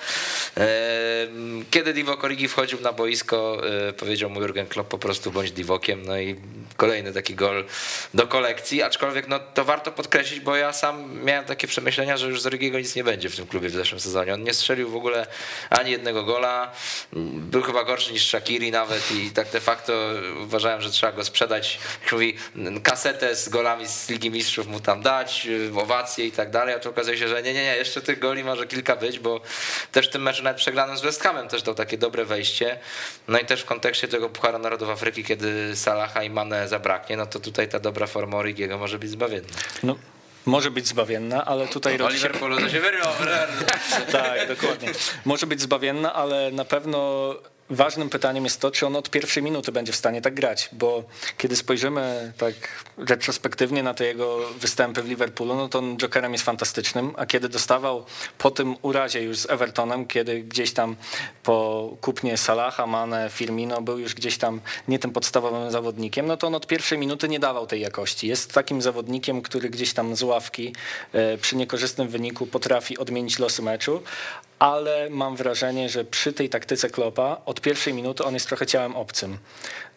[1.71, 6.03] Kiedy Divo Origi wchodził na boisko, e, powiedział mu Jurgen Klopp po prostu bądź Divokiem,
[6.07, 6.37] no i
[6.77, 7.65] kolejny taki gol
[8.15, 12.41] do kolekcji, aczkolwiek no, to warto podkreślić, bo ja sam miałem takie przemyślenia, że już
[12.41, 14.35] z Origiego nic nie będzie w tym klubie w zeszłym sezonie.
[14.35, 15.27] On nie strzelił w ogóle
[15.71, 16.73] ani jednego gola,
[17.53, 19.93] był chyba gorszy niż Shakiri nawet i tak de facto
[20.43, 21.79] uważałem, że trzeba go sprzedać.
[22.13, 22.37] Mówi,
[22.83, 26.91] kasetę z golami z Ligi Mistrzów mu tam dać, owacje i tak dalej, a tu
[26.91, 29.41] okazuje się, że nie, nie, nie, jeszcze tych goli może kilka być, bo
[29.93, 32.79] też w tym meczu nawet przegranym z West Hamem też dał takie dobre wejście.
[33.29, 37.27] No i też w kontekście tego Pucharu Narodów Afryki, kiedy Salaha i Mane zabraknie, no
[37.27, 39.49] to tutaj ta dobra forma Origiego może być zbawienna.
[39.83, 39.97] No
[40.47, 42.29] może być zbawienna, ale tutaj no, rodzi się...
[42.29, 43.13] To się wyrwał.
[44.13, 44.89] tak, dokładnie.
[45.25, 47.35] Może być zbawienna, ale na pewno
[47.71, 51.05] ważnym pytaniem jest to, czy on od pierwszej minuty będzie w stanie tak grać, bo
[51.39, 52.55] kiedy spojrzymy tak
[52.97, 57.49] retrospektywnie na te jego występy w Liverpoolu, no to on jokerem jest fantastycznym, a kiedy
[57.49, 58.05] dostawał
[58.39, 60.97] po tym urazie już z Evertonem, kiedy gdzieś tam
[61.43, 66.47] po kupnie Salaha, Mane, Firmino był już gdzieś tam nie tym podstawowym zawodnikiem, no to
[66.47, 68.29] on od pierwszej minuty nie dawał tej jakości.
[68.29, 70.75] Jest takim zawodnikiem, który gdzieś tam z ławki
[71.13, 74.03] e, przy niekorzystnym wyniku potrafi odmienić losy meczu,
[74.59, 78.97] ale mam wrażenie, że przy tej taktyce Klopa od pierwszej minuty on jest trochę ciałem
[78.97, 79.39] obcym.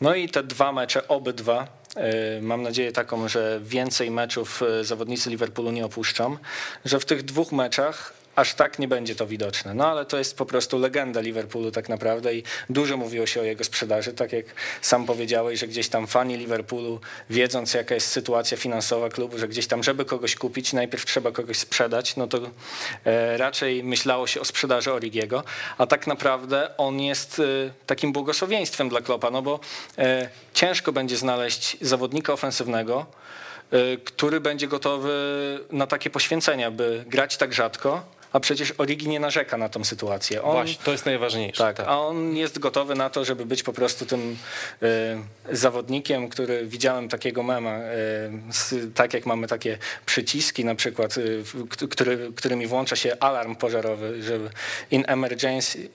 [0.01, 5.29] No i te dwa mecze, obydwa, e, mam nadzieję taką, że więcej meczów e, zawodnicy
[5.29, 6.37] Liverpoolu nie opuszczą,
[6.85, 9.73] że w tych dwóch meczach aż tak nie będzie to widoczne.
[9.73, 13.43] No ale to jest po prostu legenda Liverpoolu tak naprawdę i dużo mówiło się o
[13.43, 14.45] jego sprzedaży, tak jak
[14.81, 19.67] sam powiedziałeś, że gdzieś tam fani Liverpoolu, wiedząc jaka jest sytuacja finansowa klubu, że gdzieś
[19.67, 22.39] tam, żeby kogoś kupić, najpierw trzeba kogoś sprzedać, no to
[23.05, 25.43] e, raczej myślało się o sprzedaży Origiego,
[25.77, 27.43] a tak naprawdę on jest e,
[27.85, 29.59] takim błogosławieństwem dla Klopa, no bo
[29.97, 33.05] e, ciężko będzie znaleźć zawodnika ofensywnego,
[34.05, 35.09] który będzie gotowy
[35.71, 40.43] na takie poświęcenia, by grać tak rzadko, a przecież Origi nie narzeka na tą sytuację.
[40.43, 41.63] On, Właśnie, to jest najważniejsze.
[41.63, 44.37] Tak, tak, a on jest gotowy na to, żeby być po prostu tym
[44.83, 47.79] y, zawodnikiem, który widziałem takiego mema,
[48.73, 51.43] y, tak jak mamy takie przyciski na przykład, y,
[51.89, 54.49] który, którymi włącza się alarm pożarowy, żeby
[54.91, 55.89] in emergency,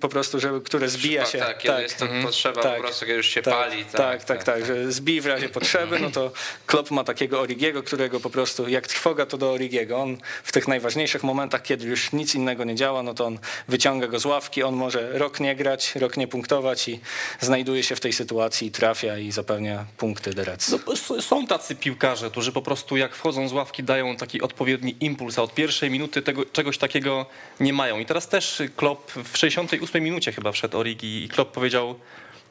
[0.00, 1.38] po prostu, żeby, które zbija się.
[1.38, 2.24] Tak, kiedy tak, jest to mhm.
[2.24, 3.84] potrzeba tak, po prostu, kiedy już się tak, pali.
[3.84, 6.32] Tak, tak, tak, tak, że zbij w razie potrzeby, no to
[6.66, 9.98] Klopp ma takiego Origiego, którego po prostu jak trwoga to do Origiego.
[9.98, 14.08] On w tych najważniejszych momentach, kiedy już nic innego nie działa, no to on wyciąga
[14.08, 17.00] go z ławki, on może rok nie grać, rok nie punktować i
[17.40, 20.74] znajduje się w tej sytuacji, trafia i zapewnia punkty Derec.
[20.86, 25.38] No, są tacy piłkarze, którzy po prostu jak wchodzą z ławki dają taki odpowiedni impuls,
[25.38, 27.26] a od pierwszej minuty tego, czegoś takiego
[27.60, 27.98] nie mają.
[27.98, 31.94] I teraz też Klopp w 68 minucie chyba wszedł Origi i Klopp powiedział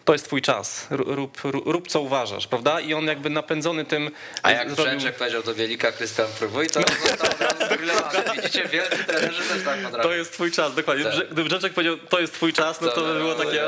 [0.05, 2.79] to jest twój czas, rób, rób, rób, co uważasz, prawda?
[2.79, 4.11] I on jakby napędzony tym...
[4.43, 4.85] A jak zrobił...
[4.85, 10.09] Brzęczek powiedział do Wielika, Krystian próbuj, to, to Widzicie, wielcy trenerzy też tak potrafią.
[10.09, 11.03] To jest twój czas, dokładnie.
[11.03, 11.15] Tak.
[11.25, 13.63] Gdyby Brzęczek powiedział, to jest twój czas, no to by było takie...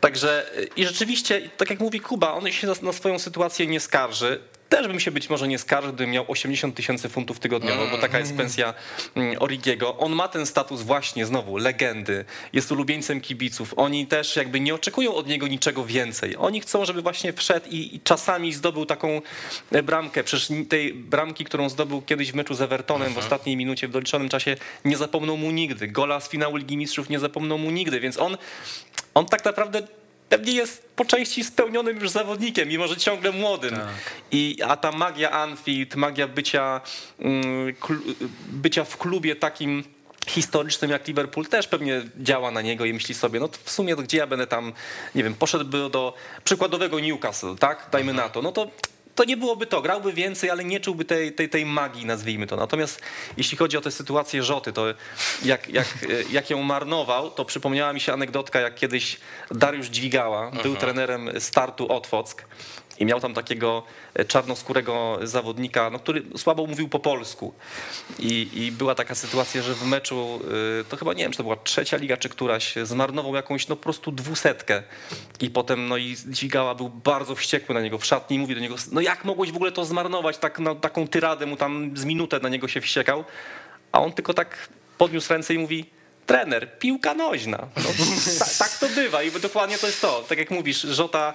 [0.00, 4.40] Także i rzeczywiście, tak jak mówi Kuba, on się na, na swoją sytuację nie skarży
[4.68, 8.18] też bym się być może nie skarżył, gdybym miał 80 tysięcy funtów tygodniowo, bo taka
[8.18, 8.44] jest mm.
[8.44, 8.74] pensja
[9.14, 9.98] mm, Origiego.
[9.98, 13.74] On ma ten status właśnie znowu legendy, jest ulubieńcem kibiców.
[13.76, 16.36] Oni też jakby nie oczekują od niego niczego więcej.
[16.36, 19.20] Oni chcą, żeby właśnie wszedł i, czasami zdobył taką
[19.72, 20.24] e, bramkę.
[20.24, 24.28] Przecież tej bramki, którą zdobył kiedyś w meczu z Evertonem w ostatniej minucie, w doliczonym
[24.28, 25.88] czasie, nie zapomną mu nigdy.
[25.88, 28.36] Gola z finału Ligi Mistrzów nie zapomną mu nigdy, więc on,
[29.14, 29.82] on tak naprawdę
[30.28, 33.70] pewnie jest po części spełnionym już zawodnikiem, mimo że ciągle młodym.
[33.70, 33.88] Tak.
[34.30, 36.80] I, a ta magia Anfield, magia bycia,
[37.18, 37.74] mm,
[38.48, 39.84] bycia w klubie takim
[40.26, 43.96] historycznym jak Liverpool też pewnie działa na niego i myśli sobie, no to w sumie
[43.96, 44.72] gdzie ja będę tam,
[45.14, 46.14] nie wiem, poszedłby do
[46.44, 48.28] przykładowego Newcastle, tak, dajmy mhm.
[48.28, 48.70] na to, no to
[49.16, 49.82] to nie byłoby to.
[49.82, 52.56] Grałby więcej, ale nie czułby tej, tej, tej magii, nazwijmy to.
[52.56, 53.00] Natomiast
[53.36, 54.86] jeśli chodzi o tę sytuację Rzoty, to
[55.44, 55.86] jak, jak,
[56.30, 59.16] jak ją marnował, to przypomniała mi się anegdotka, jak kiedyś
[59.50, 60.80] Dariusz Dźwigała był Aha.
[60.80, 62.44] trenerem startu Otwock
[62.98, 63.82] i miał tam takiego
[64.14, 67.54] e, czarnoskórego zawodnika, no, który słabo mówił po polsku.
[68.18, 70.40] I, I, była taka sytuacja, że w meczu,
[70.80, 73.76] e, to chyba nie wiem, czy to była trzecia liga, czy któraś, zmarnował jakąś no
[73.76, 74.82] po prostu dwusetkę.
[75.40, 78.60] I potem no i Dźwigała był bardzo wściekły na niego w szatni i mówi do
[78.60, 82.04] niego, no jak mogłeś w ogóle to zmarnować, tak, no, taką tyradę mu tam z
[82.04, 83.24] minutę na niego się wściekał.
[83.92, 84.68] A on tylko tak
[84.98, 85.95] podniósł ręce i mówi,
[86.26, 87.58] trener, piłka noźna.
[87.76, 87.82] No,
[88.38, 90.24] tak, tak, to bywa i dokładnie to jest to.
[90.28, 91.34] Tak jak mówisz, Żota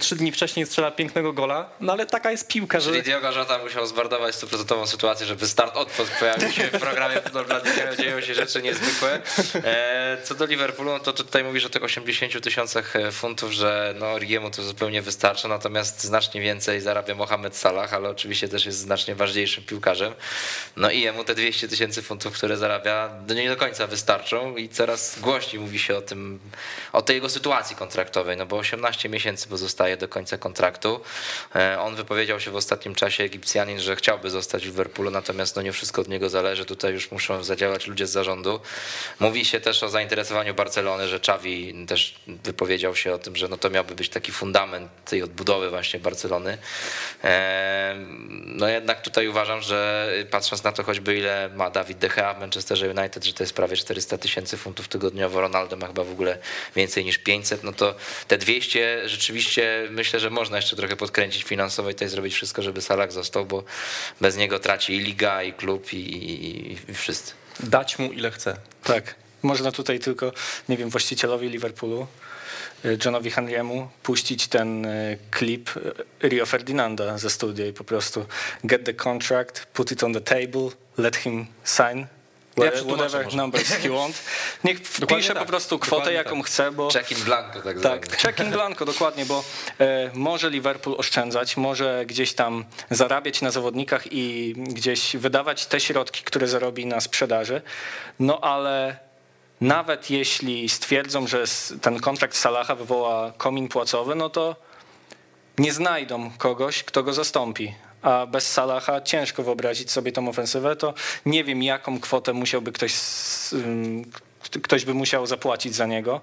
[0.00, 2.90] trzy dni wcześniej strzela pięknego gola, no ale taka jest piłka, że...
[2.90, 7.96] Czyli Diogo Żota musiał zbardować stuprocentową sytuację, żeby start odpust pojawił się w programie Futbolbladnika,
[7.96, 9.20] dzieją się rzeczy niezwykłe.
[9.54, 13.94] E, co do Liverpoolu, no to tutaj mówisz o tych 80 tysiącach e, funtów, że
[13.98, 18.78] no Rigiemu to zupełnie wystarcza, natomiast znacznie więcej zarabia Mohamed Salah, ale oczywiście też jest
[18.78, 20.14] znacznie ważniejszym piłkarzem.
[20.76, 23.86] No i jemu te 200 tysięcy funtów, które zarabia, nie do końca
[24.56, 26.40] i coraz głośniej mówi się o tym,
[26.92, 31.00] o tej jego sytuacji kontraktowej, no bo 18 miesięcy pozostaje do końca kontraktu.
[31.56, 35.62] E, on wypowiedział się w ostatnim czasie Egipcjanin, że chciałby zostać w Liverpoolu, natomiast no
[35.62, 36.64] nie wszystko od niego zależy.
[36.64, 38.60] Tutaj już muszą zadziałać ludzie z zarządu.
[39.20, 43.56] Mówi się też o zainteresowaniu Barcelony, że Xavi też wypowiedział się o tym, że no
[43.56, 46.58] to miałby być taki fundament tej odbudowy właśnie Barcelony.
[47.24, 47.94] E,
[48.46, 52.40] no jednak tutaj uważam, że patrząc na to choćby ile ma Dawid De Gea w
[52.40, 56.38] Manchesterze United, że to jest prawie 400 tysięcy funtów tygodniowo, Ronaldo ma chyba w ogóle
[56.76, 57.94] więcej niż 500, no to
[58.28, 62.80] te 200 rzeczywiście myślę, że można jeszcze trochę podkręcić finansowo i tutaj zrobić wszystko, żeby
[62.80, 63.64] Salah został, bo
[64.20, 67.32] bez niego traci i liga, i klub, i, i, i wszyscy.
[67.60, 68.56] Dać mu ile chce.
[68.84, 69.14] Tak.
[69.42, 70.32] Można tutaj tylko,
[70.68, 72.06] nie wiem, właścicielowi Liverpoolu,
[72.84, 75.70] e, Johnowi Henry'emu puścić ten e, klip
[76.22, 78.26] e, Rio Ferdinanda ze studia i po prostu
[78.64, 82.06] get the contract, put it on the table, let him sign
[82.64, 84.22] ja whatever numbers he want.
[84.64, 85.42] Niech wpisze tak.
[85.42, 86.46] po prostu kwotę, jaką tak.
[86.46, 86.88] chce, bo...
[86.90, 89.44] Check in blanco tak Tak, check in blanco, dokładnie, bo
[89.80, 96.22] e, może Liverpool oszczędzać, może gdzieś tam zarabiać na zawodnikach i gdzieś wydawać te środki,
[96.24, 97.62] które zarobi na sprzedaży,
[98.18, 98.96] no ale
[99.60, 101.44] nawet jeśli stwierdzą, że
[101.82, 104.56] ten kontrakt Salaha wywoła komin płacowy, no to
[105.58, 110.94] nie znajdą kogoś, kto go zastąpi a bez Salaha ciężko wyobrazić sobie tą ofensywę, to
[111.26, 112.94] nie wiem jaką kwotę musiałby ktoś,
[114.62, 116.20] ktoś by musiał zapłacić za niego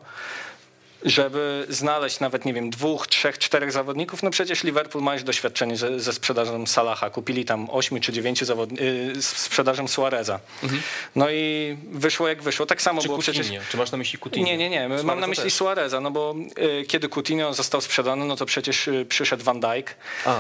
[1.04, 5.78] żeby znaleźć nawet, nie wiem, dwóch, trzech, czterech zawodników, no przecież Liverpool ma już doświadczenie
[5.78, 7.10] ze, ze sprzedażą Salaha.
[7.10, 8.86] Kupili tam ośmiu czy dziewięciu zawodników,
[9.16, 10.40] z sprzedażą Suareza.
[10.64, 10.82] Mhm.
[11.16, 12.66] No i wyszło jak wyszło.
[12.66, 13.44] Tak samo czy było Coutinho?
[13.44, 13.68] przecież...
[13.70, 14.46] Czy masz na myśli Coutinho?
[14.48, 14.88] Nie, nie, nie.
[14.88, 15.54] Suareza Mam na myśli też.
[15.54, 16.36] Suareza, no bo
[16.82, 19.96] y, kiedy Coutinho został sprzedany, no to przecież y, przyszedł Van Dijk.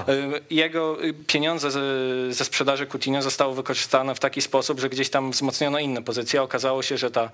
[0.10, 1.82] Y, jego y, pieniądze ze,
[2.34, 6.42] ze sprzedaży Coutinho zostały wykorzystane w taki sposób, że gdzieś tam wzmocniono inne pozycje.
[6.42, 7.30] Okazało się, że ta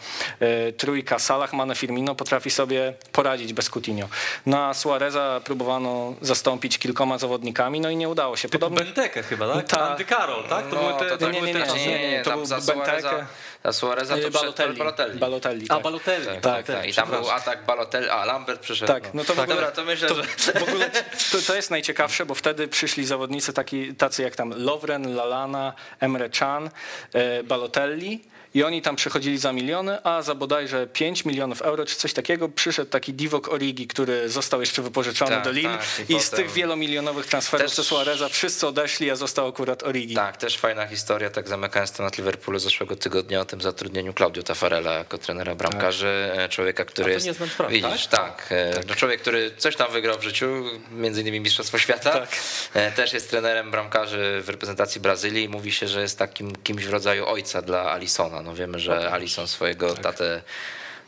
[0.69, 4.07] y, trójka Salah, Mane, Firmino potrafi sobie poradzić bez Coutinho.
[4.45, 8.49] No a Suareza próbowano zastąpić kilkoma zawodnikami, no i nie udało się.
[8.49, 8.84] Podobnie...
[8.84, 9.68] Benteke chyba, tak?
[9.68, 9.89] Ta...
[9.89, 10.68] Andy Carroll, tak?
[10.68, 13.26] To no, były te, to, to nie, nie, nie, nie, nie, nie, to był Benteke.
[13.64, 14.78] Za Suareza to Balotelli.
[14.78, 15.20] Balotelli.
[15.20, 15.78] Balotelli tak.
[15.78, 16.26] A, Balotelli.
[16.26, 16.88] Tak, tak, tak.
[16.88, 18.93] I tam był atak Balotelli, a Lambert przyszedł.
[18.93, 20.24] Tak, no to w ogóle, Dobra, to myślę, to, że...
[20.59, 20.89] W ogóle
[21.32, 26.30] to, to jest najciekawsze, bo wtedy przyszli zawodnicy taki, tacy jak tam Lovren, Lalana, Emre
[26.30, 26.70] Can,
[27.14, 31.95] e, Balotelli i oni tam przychodzili za miliony, a za bodajże 5 milionów euro czy
[31.95, 36.16] coś takiego przyszedł taki Divok Origi, który został jeszcze wypożyczony tak, do Lille tak, i,
[36.16, 37.86] i z tych wielomilionowych transferów też...
[37.86, 40.16] Suareza wszyscy odeszli, a został akurat Origi.
[40.16, 44.93] Tak, też fajna historia, tak zamykając temat Liverpoolu zeszłego tygodnia o tym zatrudnieniu Claudio Tafarella
[44.93, 46.51] jako trenera bramkarzy, tak.
[46.51, 47.26] człowieka, który jest...
[47.26, 48.24] Nie znam spraw, widzisz, tak?
[48.24, 48.88] Tak, e, tak.
[48.88, 52.30] No, człowiek, który coś tam wygrał w życiu, między innymi Mistrzostwo Świata, tak.
[52.74, 56.86] E, też jest trenerem bramkarzy w reprezentacji Brazylii i mówi się, że jest takim kimś
[56.86, 58.42] w rodzaju ojca dla Alisona.
[58.43, 60.03] No wiemy, że Alison swojego tak.
[60.03, 60.41] tatę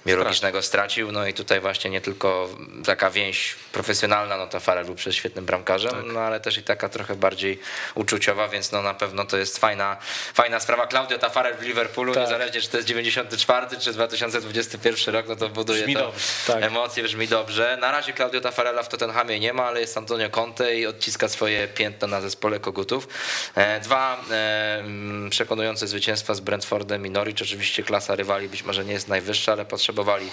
[0.05, 1.11] biologicznego stracił.
[1.11, 2.49] No i tutaj właśnie nie tylko
[2.85, 6.05] taka więź profesjonalna, no to Farrell był przez świetnym bramkarzem, tak.
[6.13, 7.59] no ale też i taka trochę bardziej
[7.95, 9.97] uczuciowa, więc no na pewno to jest fajna,
[10.33, 10.87] fajna sprawa.
[10.87, 12.23] Claudio Tafarel w Liverpoolu, tak.
[12.23, 16.13] niezależnie czy to jest 94 czy 2021 rok, no to buduje brzmi to
[16.47, 16.63] tak.
[16.63, 17.77] emocje, brzmi dobrze.
[17.81, 21.67] Na razie Claudio Tafarela w Tottenhamie nie ma, ale jest Antonio Conte i odciska swoje
[21.67, 23.07] piętno na zespole Kogutów.
[23.55, 24.83] E, dwa e,
[25.29, 29.65] przekonujące zwycięstwa z Brentfordem i Norwich, oczywiście klasa rywali być może nie jest najwyższa, ale
[29.65, 30.29] potrzeba potrzebowali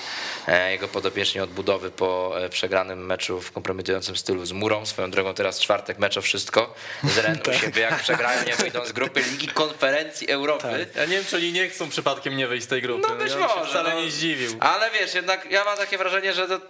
[0.48, 4.86] e, jego podopieczni odbudowy po e, przegranym meczu w kompromitującym stylu z Murą.
[4.86, 6.74] Swoją drogą teraz czwartek mecz o wszystko.
[7.04, 7.54] Z Ren u tak.
[7.54, 10.62] siebie, jak przegrają, nie wyjdą z grupy Ligi Konferencji Europy.
[10.62, 10.96] Tak.
[10.96, 13.06] Ja nie wiem, czy oni nie chcą przypadkiem nie wyjść z tej grupy.
[13.08, 13.70] No być ja może.
[13.70, 14.00] wcale no.
[14.00, 14.56] nie zdziwił.
[14.60, 16.60] Ale wiesz, jednak ja mam takie wrażenie, że to,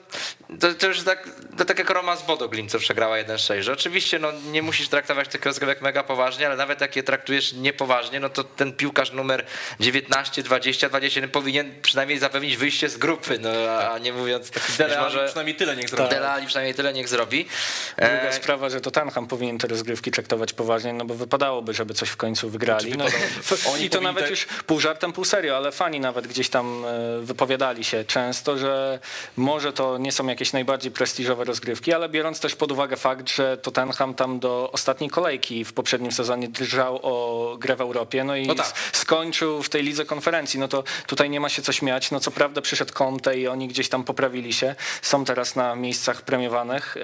[0.60, 1.28] to, to już tak,
[1.58, 4.88] to tak jak Roma z Bodo Glim, co przegrała 1-6, że oczywiście no, nie musisz
[4.88, 9.12] traktować tych rozgrywek mega poważnie, ale nawet jak je traktujesz niepoważnie, no to ten piłkarz
[9.12, 9.46] numer
[9.80, 13.50] 19, 20, 21 powinien przynajmniej zapewnić wyjście z grupy, no
[13.90, 14.50] a nie mówiąc...
[14.78, 16.10] Dele może przynajmniej tyle niech zrobi.
[16.10, 17.48] Dele Ali przynajmniej tyle niech zrobi.
[17.96, 18.32] Druga e...
[18.32, 22.16] sprawa, że to Tottenham powinien te rozgrywki traktować poważnie, no bo wypadałoby, żeby coś w
[22.16, 22.92] końcu wygrali.
[22.98, 23.04] No,
[23.84, 24.30] I to nawet te...
[24.30, 28.98] już pół żartem, pół serio, ale fani nawet gdzieś tam e, wypowiadali się często, że
[29.36, 33.56] może to nie są jakieś najbardziej prestiżowe rozgrywki, ale biorąc też pod uwagę fakt, że
[33.56, 38.46] Tottenham tam do ostatniej kolejki w poprzednim sezonie drżał o grę w Europie, no i
[38.46, 38.72] no tak.
[38.92, 42.10] skończył w tej lidze konferencji, no to tutaj nie ma się co śmiać.
[42.10, 44.74] No co prawda przyszedł Conte i oni gdzieś tam poprawili się.
[45.02, 47.00] Są teraz na miejscach premiowanych e,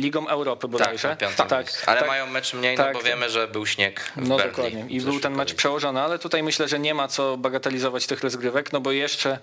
[0.00, 1.16] Ligą Europy bodajże.
[1.20, 4.12] Tak, tak, tak ale tak, mają mecz mniej, no tak, bo wiemy, że był śnieg
[4.16, 4.84] w No dokładnie.
[4.88, 8.72] I był ten mecz przełożony, ale tutaj myślę, że nie ma co bagatelizować tych rozgrywek,
[8.72, 9.38] no bo jeszcze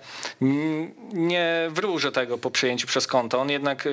[1.13, 3.39] nie wróżę tego po przyjęciu przez konto.
[3.41, 3.89] On jednak e,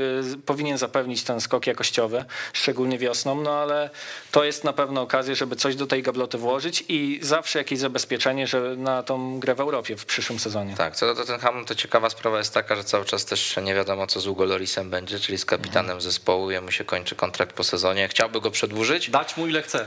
[0.46, 3.90] powinien zapewnić ten skok jakościowy, szczególnie wiosną, no ale
[4.30, 8.46] to jest na pewno okazja, żeby coś do tej gabloty włożyć i zawsze jakieś zabezpieczenie,
[8.46, 10.74] że na tą grę w Europie w przyszłym sezonie.
[10.76, 14.06] Tak, co do Tottenhamu, to ciekawa sprawa jest taka, że cały czas też nie wiadomo,
[14.06, 16.50] co z Hugo Lorisem będzie, czyli z kapitanem zespołu.
[16.50, 18.08] Jemu się kończy kontrakt po sezonie.
[18.08, 19.10] Chciałby go przedłużyć.
[19.10, 19.86] Dać mu ile chce.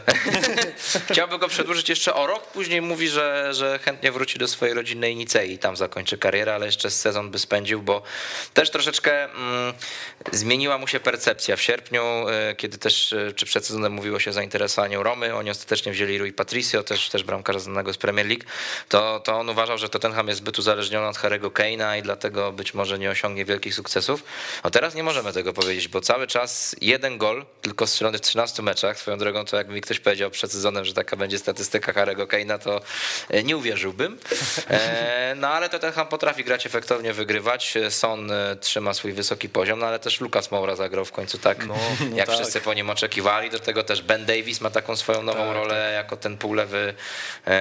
[1.12, 2.48] Chciałby go przedłużyć jeszcze o rok.
[2.48, 6.66] Później mówi, że, że chętnie wróci do swojej rodzinnej Nicei i tam zakończy karierę, ale
[6.66, 8.02] jeszcze sezon by spędził, bo
[8.54, 9.74] też troszeczkę mm,
[10.32, 11.56] zmieniła mu się percepcja.
[11.56, 15.50] W sierpniu, e, kiedy też, e, czy przed sezonem mówiło się o zainteresowaniu Romy, oni
[15.50, 18.44] ostatecznie wzięli Rui Patricio, też, też bramkarza znanego z Premier League,
[18.90, 23.00] to, to on uważał, że Tottenham jest zbyt uzależniony od Harry'ego I dlatego być może
[23.00, 24.24] nie osiągnie wielkich sukcesów.
[24.64, 28.64] No teraz nie możemy tego powiedzieć, bo cały czas jeden gol, tylko strzelony w 13
[28.64, 29.00] meczach.
[29.00, 32.60] Swoją drogą to jakby mi ktoś powiedział przed sezonem, że taka będzie statystyka Harry'ego Kane'a,
[32.60, 32.82] to
[33.30, 34.18] e, nie uwierzyłbym.
[34.70, 37.74] E, no ale Tottenham potrafi grać efektownie, wygrywać.
[37.90, 41.66] Son e, trzyma swój wysoki poziom, no ale też Lucas Moura zagrał w końcu tak,
[41.66, 41.76] no,
[42.10, 42.36] no jak tak.
[42.36, 43.50] wszyscy po nim oczekiwali.
[43.50, 45.94] Do tego też Ben Davis ma taką swoją nową tak, rolę tak.
[45.94, 46.94] jako ten półlewy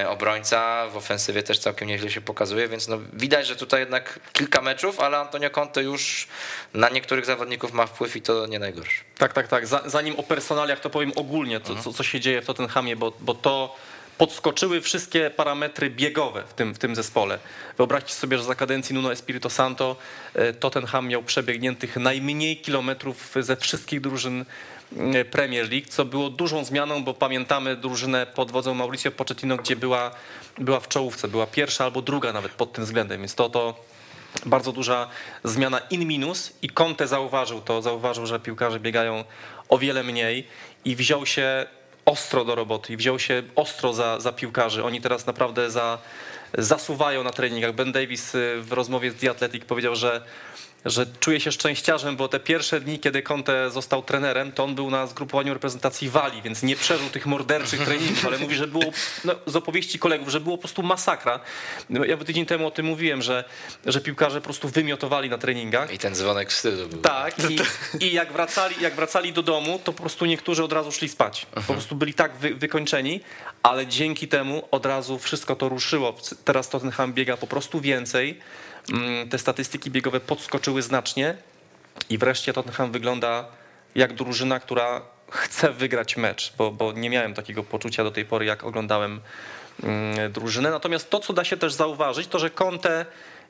[0.09, 0.89] obrońca.
[0.89, 3.93] W ofensywie też całkiem nieźle się pokazuje, więc no widać, że tutaj jednak
[4.32, 6.28] kilka meczów, ale Antonio Conte już
[6.74, 9.05] na niektórych zawodników ma wpływ i to nie najgorszy.
[9.18, 9.66] Tak, tak, tak.
[9.66, 11.84] Zanim o personaliach to powiem ogólnie, to, mhm.
[11.84, 13.76] co, co się dzieje w Tottenhamie, bo, bo to
[14.19, 17.39] podskoczyły wszystkie parametry biegowe w tym, w tym zespole.
[17.77, 19.97] Wyobraźcie sobie, że za kadencji Nuno Espirito Santo
[20.35, 24.45] e, Tottenham miał przebiegniętych najmniej kilometrów ze wszystkich drużyn
[24.97, 29.77] e, Premier League, co było dużą zmianą, bo pamiętamy drużynę pod wodzą Mauricio Pochettino, gdzie
[29.77, 30.11] była,
[30.59, 33.85] była w czołówce, była pierwsza albo druga nawet pod tym względem, więc to to
[34.47, 35.09] bardzo duża
[35.45, 39.25] zmiana in minus i Conte zauważył to, zauważył, że piłkarze biegają
[39.69, 40.47] o wiele mniej
[40.85, 41.67] i wziął się
[42.15, 44.85] ostro do roboty i wziął się ostro za, za piłkarzy.
[44.85, 45.99] Oni teraz naprawdę za,
[46.59, 47.75] zasuwają na treningach.
[47.75, 50.23] Ben Davis y, w rozmowie z The Athletic powiedział, że
[50.85, 54.91] że czuje się szczęściarzem, bo te pierwsze dni, kiedy Conte został trenerem, to on był
[54.91, 58.85] na zgrupowaniu reprezentacji Walii, więc nie przeżył tych morderczych treningów, ale mówi, że było,
[59.24, 61.41] no, z opowieści kolegów, że było po prostu masakra.
[61.91, 63.45] No, ja tydzień temu o tym mówiłem, że,
[63.87, 65.93] że piłkarze po prostu wymiotowali na treningach.
[65.93, 67.01] I ten dzwonek wstydu był.
[67.01, 67.59] Tak, i,
[68.05, 71.47] i jak, wracali, jak wracali do domu, to po prostu niektórzy od razu szli spać.
[71.66, 73.20] Po prostu byli tak wy, wykończeni,
[73.62, 76.14] ale dzięki temu od razu wszystko to ruszyło.
[76.45, 78.41] Teraz Tottenham biega po prostu więcej
[79.30, 81.37] te statystyki biegowe podskoczyły znacznie
[82.11, 83.45] i wreszcie Tottenham wygląda
[83.95, 88.47] jak drużyna, która chce wygrać mecz, bo, bo nie miałem takiego poczucia do tej pory,
[88.47, 89.20] jak oglądałem
[89.82, 90.70] mm, drużynę.
[90.70, 93.07] Natomiast to, co da się też zauważyć, to że Conte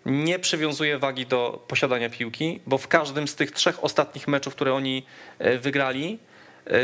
[0.07, 4.74] nie przywiązuje wagi do posiadania piłki, bo w każdym z tych trzech ostatnich meczów, które
[4.74, 5.07] oni
[5.39, 6.18] e, wygrali,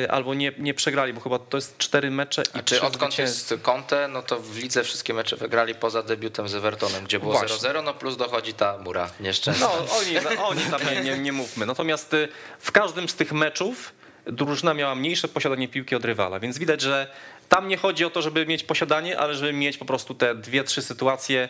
[0.09, 3.55] albo nie, nie przegrali, bo chyba to jest cztery mecze i A czy odkąd jest
[3.62, 7.85] Conte, no to w lidze wszystkie mecze wygrali poza debiutem z Evertonem, gdzie było 0-0,
[7.85, 9.66] no plus dochodzi ta mura nieszczęsna.
[9.66, 11.66] No oni, oni tam nie, nie, nie mówmy.
[11.66, 12.28] Natomiast y,
[12.59, 13.93] w każdym z tych meczów
[14.26, 17.07] drużyna miała mniejsze posiadanie piłki od rywala, więc widać, że
[17.49, 20.64] tam nie chodzi o to, żeby mieć posiadanie, ale żeby mieć po prostu te dwie,
[20.64, 21.49] trzy sytuacje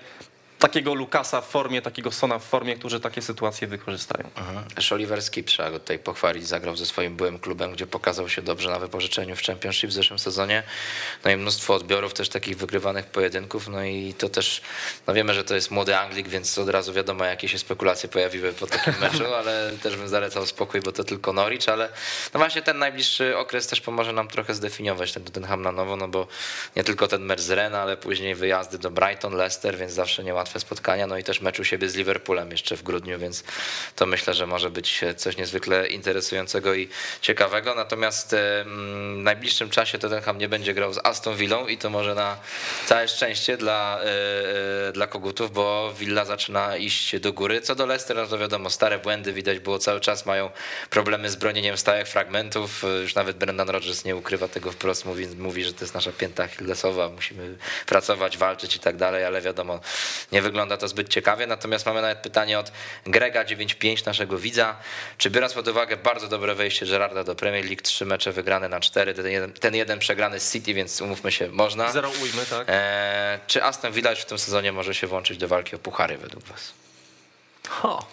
[0.61, 4.31] takiego Lukasa w formie, takiego Sona w formie, którzy takie sytuacje wykorzystają.
[4.37, 4.65] Mhm.
[4.91, 8.71] Oliver Skip trzeba go tutaj pochwalić, zagrał ze swoim byłym klubem, gdzie pokazał się dobrze
[8.71, 10.63] na wypożyczeniu w Championship w zeszłym sezonie.
[11.25, 14.61] No i mnóstwo odbiorów też takich wygrywanych pojedynków, no i to też,
[15.07, 18.53] no wiemy, że to jest młody Anglik, więc od razu wiadomo, jakie się spekulacje pojawiły
[18.53, 21.89] po takim meczu, ale też bym zalecał spokój, bo to tylko Norwich, ale
[22.35, 26.09] no właśnie ten najbliższy okres też pomoże nam trochę zdefiniować ten Tottenham na nowo, no
[26.09, 26.27] bo
[26.77, 30.61] nie tylko ten mecz z ale później wyjazdy do Brighton, Leicester, więc zawsze niełatwo łatwe
[30.61, 33.45] spotkania, no i też mecz u siebie z Liverpoolem jeszcze w grudniu, więc
[33.97, 36.89] to myślę, że może być coś niezwykle interesującego i
[37.21, 37.75] ciekawego.
[37.75, 38.65] Natomiast w
[39.17, 42.37] najbliższym czasie Tottenham nie będzie grał z Aston Villą i to może na
[42.87, 47.61] całe szczęście dla, e, e, dla kogutów, bo Villa zaczyna iść do góry.
[47.61, 50.51] Co do Leicester, no to wiadomo, stare błędy widać było cały czas, mają
[50.91, 52.85] problemy z bronieniem stałych fragmentów.
[53.03, 56.45] Już nawet Brendan Rodgers nie ukrywa tego wprost, mówi, mówi że to jest nasza pięta
[56.45, 59.81] Achillesowa, musimy pracować, walczyć i tak dalej, ale wiadomo,
[60.33, 61.47] nie nie wygląda to zbyt ciekawie.
[61.47, 62.73] Natomiast mamy nawet pytanie od
[63.07, 64.77] Grega 95, naszego widza.
[65.19, 68.81] Czy biorąc pod uwagę bardzo dobre wejście Gerarda do Premier League, trzy mecze wygrane na
[68.81, 71.93] cztery, ten jeden, ten jeden przegrany z City, więc umówmy się, można.
[71.93, 72.67] Zero ujmy, tak.
[72.69, 76.45] E, czy Aston Villa w tym sezonie może się włączyć do walki o puchary według
[76.45, 76.73] was?
[77.69, 78.07] Ho.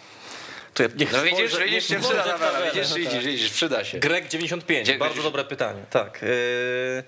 [0.95, 2.37] Niech no widzisz, spojrzę, widzisz, się przyda,
[2.73, 3.99] widzisz, widzisz, widzisz, przyda się.
[3.99, 5.23] Greg 95, Dzie bardzo widzisz?
[5.23, 5.83] dobre pytanie.
[5.89, 6.21] Tak.
[6.21, 7.03] Yy,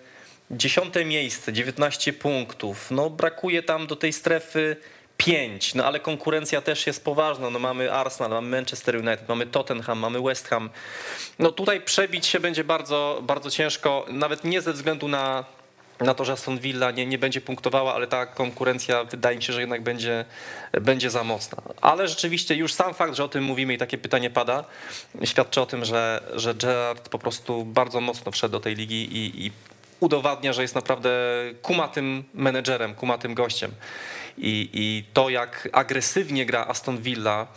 [0.52, 2.92] dziesiąte miejsce, 19 punktów.
[2.92, 4.76] No brakuje tam do tej strefy
[5.20, 7.50] 5, no ale konkurencja też jest poważna.
[7.50, 10.70] No mamy Arsenal, mamy Manchester United, mamy Tottenham, mamy West Ham.
[11.40, 15.46] No tutaj przebić się będzie bardzo, bardzo ciężko, nawet nie ze względu na,
[16.00, 19.54] na to, że Aston Villa nie, nie będzie punktowała, ale ta konkurencja wydaje mi się,
[19.54, 20.26] że jednak będzie,
[20.72, 21.62] będzie za mocna.
[21.82, 24.64] Ale rzeczywiście już sam fakt, że o tym mówimy i takie pytanie pada,
[25.24, 29.46] świadczy o tym, że, że Gerard po prostu bardzo mocno wszedł do tej ligi i,
[29.46, 29.52] i
[30.00, 31.10] udowadnia, że jest naprawdę
[31.62, 33.72] kumatym menedżerem, kumatym gościem.
[34.40, 37.48] I, I to, jak agresywnie gra Aston Villa,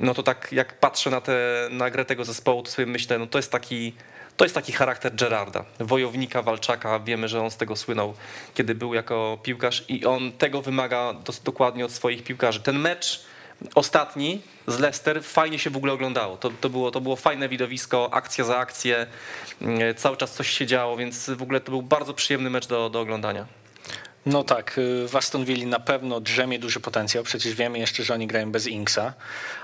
[0.00, 3.26] no to tak jak patrzę na, te, na grę tego zespołu, to sobie myślę, no
[3.26, 3.92] to jest taki
[4.36, 6.98] to jest taki charakter Gerarda, wojownika, walczaka.
[6.98, 8.14] Wiemy, że on z tego słynął,
[8.54, 11.14] kiedy był jako piłkarz i on tego wymaga
[11.44, 12.60] dokładnie od swoich piłkarzy.
[12.60, 13.24] Ten mecz
[13.74, 16.36] ostatni z Leicester fajnie się w ogóle oglądało.
[16.36, 19.06] To, to, było, to było fajne widowisko, akcja za akcję,
[19.60, 22.90] mm, cały czas coś się działo, więc w ogóle to był bardzo przyjemny mecz do,
[22.90, 23.46] do oglądania.
[24.26, 28.14] No tak, y, w Aston Villa na pewno drzemie duży potencjał, przecież wiemy jeszcze, że
[28.14, 29.14] oni grają bez Inksa,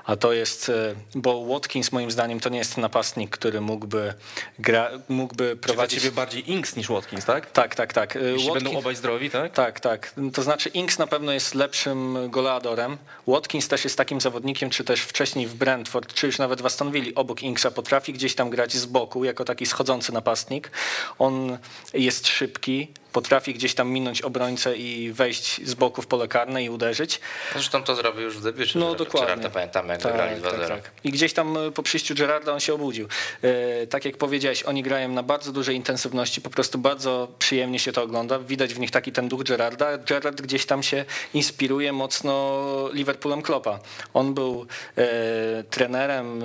[0.07, 4.15] a to jest, y, bo Watkins moim zdaniem to nie jest napastnik, który mógłby,
[4.59, 6.03] gra, mógłby prowadzić...
[6.03, 7.51] Czy bardziej Inks niż Watkins, tak?
[7.51, 8.17] Tak, tak, tak.
[8.17, 8.65] Y, Jeśli Watkins...
[8.65, 9.53] będą obaj zdrowi, tak?
[9.53, 10.15] Tak, tak.
[10.33, 12.97] To znaczy Inks na pewno jest lepszym goleadorem.
[13.27, 16.93] Watkins też jest takim zawodnikiem, czy też wcześniej w Brentford, czy już nawet w Aston
[16.93, 20.71] Villa obok Inksa potrafi gdzieś tam grać z boku, jako taki schodzący napastnik.
[21.19, 21.59] On
[21.95, 26.71] jest szybki, potrafi gdzieś tam minąć obrońcę i wejść z boku w pole karne i
[26.71, 27.21] uderzyć.
[27.53, 28.79] Zresztą to zrobił już w debiucie.
[28.79, 29.51] No dokładnie.
[29.51, 30.51] Pamiętamy tak, wygrali 2-0.
[30.51, 30.91] Tak, tak.
[31.05, 33.09] I gdzieś tam po przyjściu Gerarda on się obudził.
[33.91, 38.03] Tak jak powiedziałeś, oni grają na bardzo dużej intensywności, po prostu bardzo przyjemnie się to
[38.03, 38.39] ogląda.
[38.39, 39.99] Widać w nich taki ten duch Gerarda.
[39.99, 43.79] Gerard gdzieś tam się inspiruje mocno Liverpoolem Kloppa.
[44.15, 44.67] On był
[44.97, 46.43] e, trenerem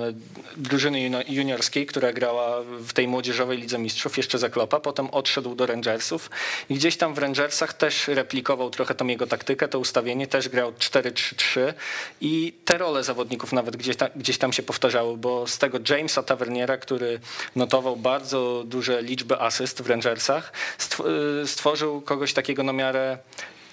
[0.56, 5.66] drużyny juniorskiej, która grała w tej młodzieżowej Lidze Mistrzów jeszcze za Kloppa, potem odszedł do
[5.66, 6.30] Rangersów
[6.68, 10.72] i gdzieś tam w Rangersach też replikował trochę tą jego taktykę, to ustawienie, też grał
[10.72, 11.72] 4-3-3
[12.20, 16.22] i te role zawodników nawet gdzieś tam, gdzieś tam się powtarzały, bo z tego Jamesa
[16.22, 17.20] Taverniera, który
[17.56, 20.52] notował bardzo duże liczby asyst w Rangersach,
[21.42, 23.18] e, stworzył kogoś takiego na miarę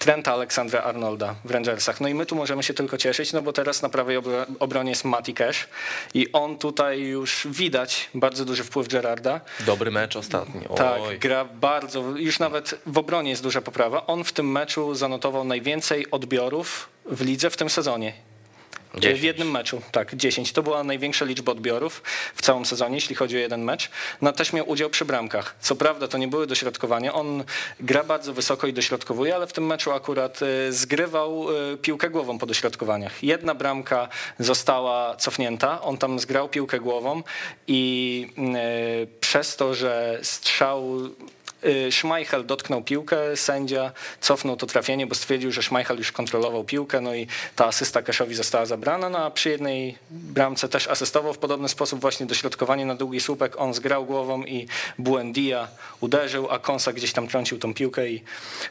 [0.00, 2.00] Trenta Aleksandra Arnolda w Rangersach.
[2.00, 4.16] No i my tu możemy się tylko cieszyć, no bo teraz na prawej
[4.58, 5.68] obronie jest Matty Cash
[6.14, 9.40] i on tutaj już widać bardzo duży wpływ Gerarda.
[9.60, 10.60] Dobry mecz ostatni.
[10.68, 10.76] Oj.
[10.76, 14.06] Tak, gra bardzo, już nawet w obronie jest duża poprawa.
[14.06, 18.12] On w tym meczu zanotował najwięcej odbiorów w lidze w tym sezonie.
[18.94, 19.20] 10.
[19.20, 20.52] W jednym meczu, tak, 10.
[20.52, 22.02] To była największa liczba odbiorów
[22.34, 23.90] w całym sezonie, jeśli chodzi o jeden mecz.
[24.22, 25.54] No też miał udział przy bramkach.
[25.60, 27.44] Co prawda to nie były dośrodkowania, on
[27.80, 32.38] gra bardzo wysoko i dośrodkowuje, ale w tym meczu akurat y, zgrywał y, piłkę głową
[32.38, 33.22] po dośrodkowaniach.
[33.22, 37.22] Jedna bramka została cofnięta, on tam zgrał piłkę głową
[37.66, 38.26] i
[39.02, 41.00] y, przez to, że strzał
[41.90, 47.14] Schmeichel dotknął piłkę, sędzia cofnął to trafienie, bo stwierdził, że Schmeichel już kontrolował piłkę, no
[47.14, 51.68] i ta asysta Keszowi została zabrana, no a przy jednej bramce też asystował w podobny
[51.68, 55.68] sposób właśnie dośrodkowanie na długi słupek, on zgrał głową i Buendia
[56.00, 58.22] uderzył, a Konsa gdzieś tam trącił tą piłkę i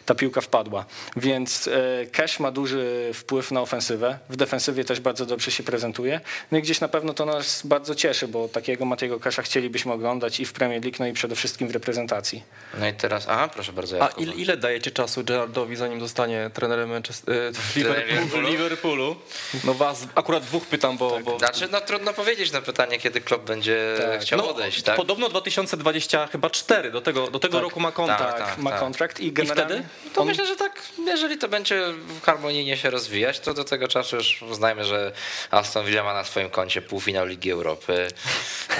[0.06, 0.86] ta piłka wpadła.
[1.16, 1.70] Więc
[2.12, 6.22] Cash ma duży wpływ na ofensywę, w defensywie też bardzo dobrze się prezentuje,
[6.52, 10.40] no i gdzieś na pewno to nas bardzo cieszy, bo takiego Matiego Casha chcielibyśmy oglądać
[10.40, 12.44] i w Premier League, no i przede wszystkim w reprezentacji.
[12.80, 14.04] No i teraz, aha, proszę bardzo.
[14.04, 18.50] A ile, ile dajecie czasu Gerardowi, zanim zostanie trenerem Manchester, e, Liverpoolu?
[18.50, 19.16] Liverpoolu?
[19.64, 21.12] No was akurat dwóch pytam, bo...
[21.12, 21.24] Tak.
[21.24, 21.40] bo...
[21.40, 24.22] Znaczy, no trudno powiedzieć na pytanie, kiedy klub będzie tak.
[24.22, 24.96] chciał no, odejść, tak?
[24.96, 27.64] Podobno 2020 chyba 4, do tego, do tego tak.
[27.64, 28.38] roku ma kontrakt.
[28.38, 28.80] Tak, ma tak.
[28.80, 29.76] kontrakt i generalnie...
[29.76, 30.14] I wtedy?
[30.14, 30.28] To on...
[30.28, 31.84] myślę, że tak, jeżeli to będzie
[32.24, 35.12] harmonijnie się rozwijać, to do tego czasu już uznajmy, że
[35.52, 38.08] Aston Villa ma na swoim koncie półfinał Ligi Europy,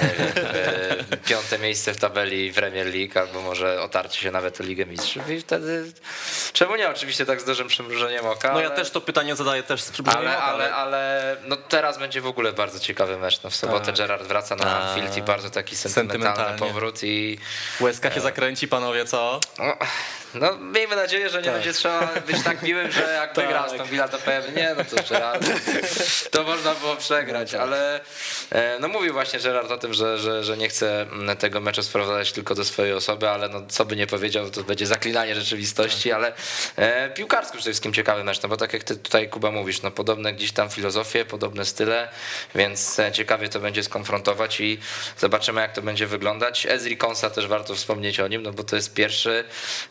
[0.02, 5.30] e, piąte miejsce w tabeli Premier League, albo może otarcie się nawet o Ligę Mistrzów
[5.30, 5.92] i wtedy
[6.52, 6.88] czemu nie?
[6.88, 8.48] Oczywiście tak z dużym przymrużeniem oka.
[8.48, 8.62] No ale...
[8.62, 10.46] ja też to pytanie zadaję też z przymrużeniem ale, oka.
[10.46, 13.42] Ale, ale no teraz będzie w ogóle bardzo ciekawy mecz.
[13.42, 13.96] No w sobotę tak.
[13.96, 14.82] Gerard wraca na tak.
[14.82, 17.38] Anfield i bardzo taki sentymentalny powrót i...
[17.80, 19.40] Łezka się zakręci, panowie, co?
[19.58, 19.76] No,
[20.34, 21.54] no miejmy nadzieję, że nie tak.
[21.54, 23.44] będzie trzeba być tak miłym, że jak tak.
[23.44, 25.32] wygra tą Villa to powiem, nie, no to jeszcze.
[26.30, 27.60] To można było przegrać, tak.
[27.60, 28.00] ale
[28.50, 31.06] e, no mówił właśnie Gerard o tym, że, że, że nie chce
[31.38, 34.86] tego meczu sprowadzać tylko do swojej osoby, ale no co by nie powiedział, to będzie
[34.86, 36.18] zaklinanie rzeczywistości, tak.
[36.18, 36.32] ale
[36.76, 39.90] e, piłkarsko przede wszystkim ciekawy mecz, no bo tak jak ty tutaj Kuba mówisz, no
[39.90, 42.08] podobne gdzieś tam filozofie, podobne style,
[42.54, 44.78] więc e, ciekawie to będzie skonfrontować i
[45.18, 46.66] zobaczymy jak to będzie wyglądać.
[46.66, 49.44] Ezri Konsa też warto wspomnieć o nim, no bo to jest pierwszy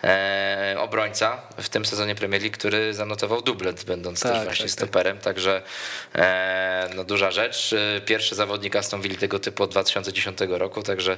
[0.04, 4.76] e, obrońca w tym sezonie Premier League, który zanotował dublet, będąc tak, też właśnie tak,
[4.76, 4.80] tak.
[4.80, 5.24] stoperem, tak.
[5.24, 5.62] także
[6.16, 7.74] e, no, duża rzecz.
[7.74, 11.18] E, pierwszy zawodnik Aston Villa tego typu od 2010 roku, także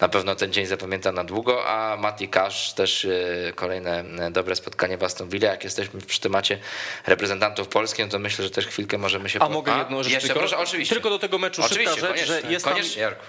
[0.00, 3.06] na pewno ten dzień zapamięta na długo, a Mati Cash też
[3.54, 5.50] kolejne dobre spotkanie w Aston Villa.
[5.50, 6.58] Jak jesteśmy przy temacie
[7.06, 9.38] reprezentantów Polski, no to myślę, że też chwilkę możemy się...
[9.40, 9.52] A po...
[9.52, 10.94] mogę jedno rzecz Jeszcze tylko, proszę, oczywiście.
[10.94, 12.74] Tylko do tego meczu oczywiście, szybka rzecz, że jest tam,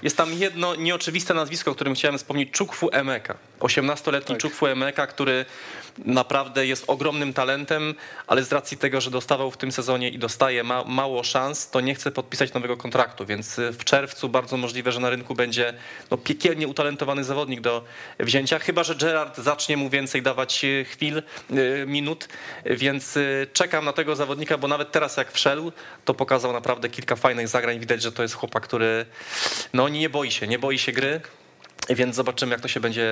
[0.04, 3.36] jest tam jedno nieoczywiste nazwisko, o którym chciałem wspomnieć, Czukwu Emeka.
[3.60, 4.42] 18-letni tak.
[4.42, 5.46] Czukwu Emeka, który
[5.98, 7.96] naprawdę jest ogromnym talentem,
[8.28, 11.82] ale z racji tego, że dostawał w tym sezonie i dostaje ma, mało szans, to
[11.82, 15.74] nie chce podpisać nowego kontraktu, więc y, w czerwcu bardzo możliwe, że na rynku będzie
[16.12, 17.84] no, piekielnie utalentowany zawodnik do
[18.20, 22.28] wzięcia, chyba że Gerard zacznie mu więcej dawać y, chwil, y, minut,
[22.66, 23.20] więc
[23.54, 25.72] czekam na tego zawodnika, bo nawet teraz jak wszedł,
[26.06, 29.06] to pokazał naprawdę kilka fajnych zagrań, widać, że to jest chłopak, który
[29.74, 31.22] no nie boi się, nie boi się gry,
[31.90, 33.12] więc zobaczymy, jak to się będzie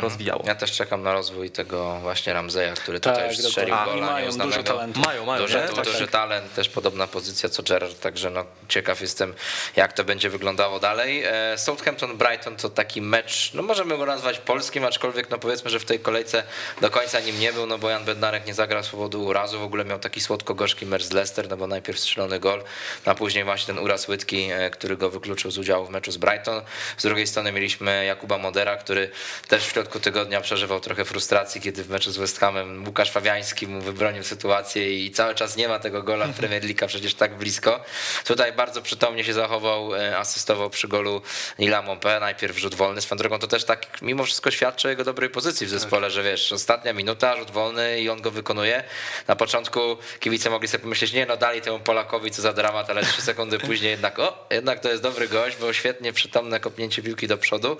[0.00, 0.42] rozwijało.
[0.46, 4.06] Ja też czekam na rozwój tego właśnie Ramzeja, który tutaj tak, już strzelił A, gola
[4.06, 5.00] mają dużo talentu.
[5.00, 5.42] Mają, mają.
[5.42, 6.10] Duży, tak, duży tak.
[6.10, 9.34] talent, też podobna pozycja co Gerard, także no, ciekaw jestem,
[9.76, 11.24] jak to będzie wyglądało dalej.
[11.24, 15.84] E, Southampton-Brighton to taki mecz, no możemy go nazwać polskim, aczkolwiek no powiedzmy, że w
[15.84, 16.42] tej kolejce
[16.80, 19.62] do końca nim nie był, no bo Jan Bednarek nie zagrał z powodu urazu, w
[19.62, 22.62] ogóle miał taki słodko-gorzki mecz z Leicester, no bo najpierw strzelony gol,
[23.04, 26.16] a później właśnie ten uraz Łydki, e, który go wykluczył z udziału w meczu z
[26.16, 26.62] Brighton.
[26.98, 29.10] Z drugiej strony mieliśmy Jakuba Modera, który
[29.48, 33.66] też w środku tygodnia przeżywał trochę frustracji, kiedy w meczu z West Hamem Łukasz Fabiański
[33.66, 37.36] mu wybronił sytuację i cały czas nie ma tego gola w Premier League, przecież tak
[37.36, 37.80] blisko.
[38.24, 41.22] Tutaj bardzo przytomnie się zachował, e, asystował przy golu
[41.58, 45.04] Nila Mompé, najpierw rzut wolny, swoją drogą to też tak mimo wszystko świadczy o jego
[45.04, 48.84] dobrej pozycji w zespole, że wiesz, ostatnia minuta, rzut wolny i on go wykonuje.
[49.28, 49.80] Na początku
[50.20, 53.58] kibice mogli sobie pomyśleć, nie no dali temu Polakowi co za dramat, ale trzy sekundy
[53.58, 57.76] później jednak, o, jednak to jest dobry gość, bo świetnie przytomne kopnięcie piłki do przodu.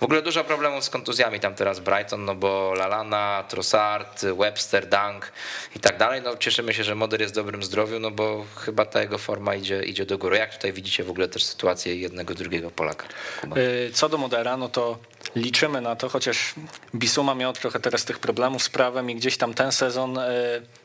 [0.00, 5.32] W ogóle dużo problemów z kontuzjami tam teraz Brighton, no bo Lalana, Trossard, Webster, Dunk
[5.76, 6.22] i tak dalej.
[6.22, 9.54] No cieszymy się, że Moder jest w dobrym zdrowiu, no bo chyba ta jego forma
[9.54, 10.38] idzie, idzie do góry.
[10.38, 13.06] Jak tutaj widzicie w ogóle też sytuację jednego, drugiego Polaka?
[13.40, 13.56] Kuba.
[13.56, 14.98] Y, co do Modera, no to
[15.36, 16.54] liczymy na to, chociaż
[16.94, 20.22] Bisuma miał trochę teraz tych problemów z prawem i gdzieś tam ten sezon y,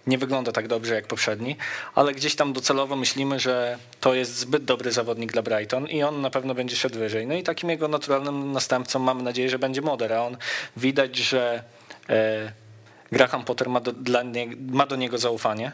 [0.07, 1.57] nie wygląda tak dobrze jak poprzedni,
[1.95, 6.21] ale gdzieś tam docelowo myślimy, że to jest zbyt dobry zawodnik dla Brighton i on
[6.21, 7.27] na pewno będzie szedł wyżej.
[7.27, 10.37] No i takim jego naturalnym następcą mamy nadzieję, że będzie Moder, a on
[10.77, 11.63] widać, że
[12.09, 12.13] y,
[13.11, 15.71] Graham Potter ma do, dla nie, ma do niego zaufanie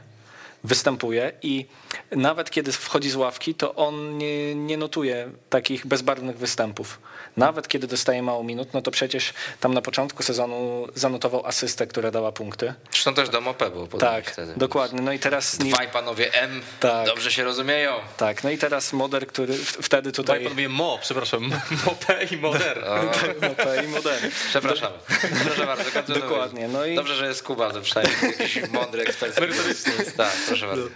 [0.63, 1.65] występuje i
[2.11, 6.99] nawet kiedy wchodzi z ławki, to on nie, nie notuje takich bezbarwnych występów.
[7.37, 12.11] Nawet kiedy dostaje mało minut, no to przecież tam na początku sezonu zanotował asystę, która
[12.11, 12.73] dała punkty.
[12.91, 14.53] Zresztą też do Mopé było Tak, wtedy.
[14.57, 15.01] dokładnie.
[15.01, 15.57] No i teraz...
[15.57, 17.05] Dwaj panowie M tak.
[17.05, 17.93] dobrze się rozumieją.
[18.17, 20.39] Tak, no i teraz Moder, który wtedy tutaj...
[20.39, 21.49] Dwaj panowie Mo, przepraszam,
[21.85, 22.83] Mopé i Moder.
[23.41, 24.19] Mopé i Moder.
[24.49, 24.91] Przepraszam.
[25.45, 26.67] Proszę bardzo, Dokładnie.
[26.67, 26.95] No i...
[26.95, 29.35] Dobrze, że jest Kuba, to przynajmniej jakiś mądry ekspert.
[30.17, 30.87] Tak, proszę bardzo.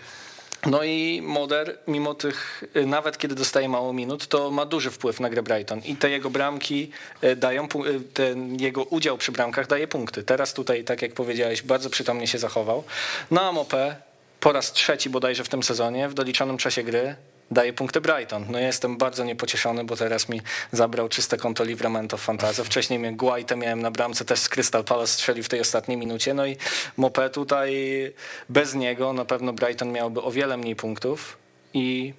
[0.66, 5.20] No i Moder, mimo tych, y, nawet kiedy dostaje mało minut, to ma duży wpływ
[5.20, 6.92] na grę Brighton i te jego bramki
[7.24, 10.24] y, dają, y, ten jego udział przy bramkach daje punkty.
[10.24, 12.84] Teraz tutaj, tak jak powiedziałeś, bardzo przytomnie się zachował.
[13.32, 13.94] No a Mopé
[14.40, 17.16] po raz trzeci bodajże w tym sezonie w doliczonym czasie gry
[17.52, 18.46] daje punkty Brighton.
[18.50, 20.42] No jestem bardzo niepocieszony, bo teraz mi
[20.72, 22.64] zabrał czyste konto Livramento Fantazy.
[22.64, 26.34] Wcześniej mnie Guaite miałem na bramce, też z Crystal Palace strzelił w tej ostatniej minucie.
[26.34, 26.58] No i
[26.98, 27.74] Mopé tutaj
[28.50, 31.38] bez niego na pewno Brighton miałby o wiele mniej punktów
[31.74, 32.14] i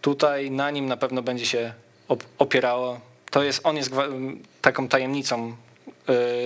[0.00, 1.72] tutaj na nim na pewno będzie się
[2.38, 3.00] opierało.
[3.30, 3.90] To jest, on jest
[4.62, 5.56] taką tajemnicą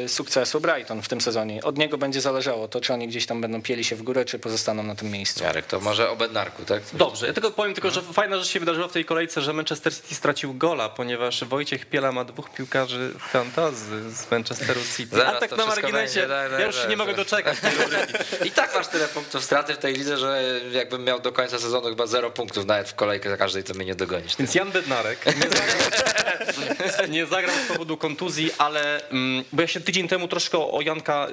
[0.08, 1.62] sukcesu Brighton w tym sezonie.
[1.62, 4.38] Od niego będzie zależało to, czy oni gdzieś tam będą pieli się w górę, czy
[4.38, 5.44] pozostaną na tym miejscu.
[5.44, 6.82] Jarek, to może o Bednarku, tak?
[6.92, 9.94] Dobrze, ja tylko powiem tylko, że fajna rzecz się wydarzyła w tej kolejce, że Manchester
[9.94, 15.16] City stracił gola, ponieważ Wojciech Piela ma dwóch piłkarzy fantazy z Manchesteru City.
[15.16, 17.58] Zaraz A tak na marginesie, daj, daj, ja już daj, nie mogę doczekać
[18.46, 21.88] I tak masz tyle punktów straty w tej lidze, że jakbym miał do końca sezonu
[21.88, 24.36] chyba zero punktów nawet w kolejkę za każdej, to mnie nie dogonisz.
[24.36, 29.80] Więc Jan Bednarek nie zagrał, nie zagrał z powodu kontuzji, ale mm, bo ja się
[29.80, 31.26] tydzień temu troszkę o Janka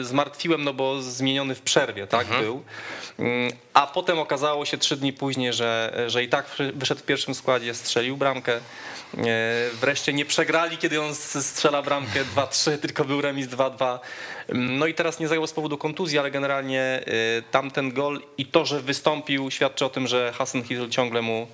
[0.00, 2.42] y, zmartwiłem, no bo zmieniony w przerwie, tak mhm.
[2.42, 2.62] był.
[3.18, 7.34] Mm, a potem okazało się trzy dni później, że, że i tak wyszedł w pierwszym
[7.34, 8.52] składzie, strzelił bramkę.
[8.56, 8.60] E,
[9.80, 13.98] wreszcie nie przegrali, kiedy on strzela bramkę 2-3, tylko był remis 2-2.
[14.48, 17.00] Mm, no i teraz nie zagrał z powodu kontuzji, ale generalnie
[17.38, 21.46] y, tamten gol i to, że wystąpił, świadczy o tym, że Hassan Hill ciągle mu,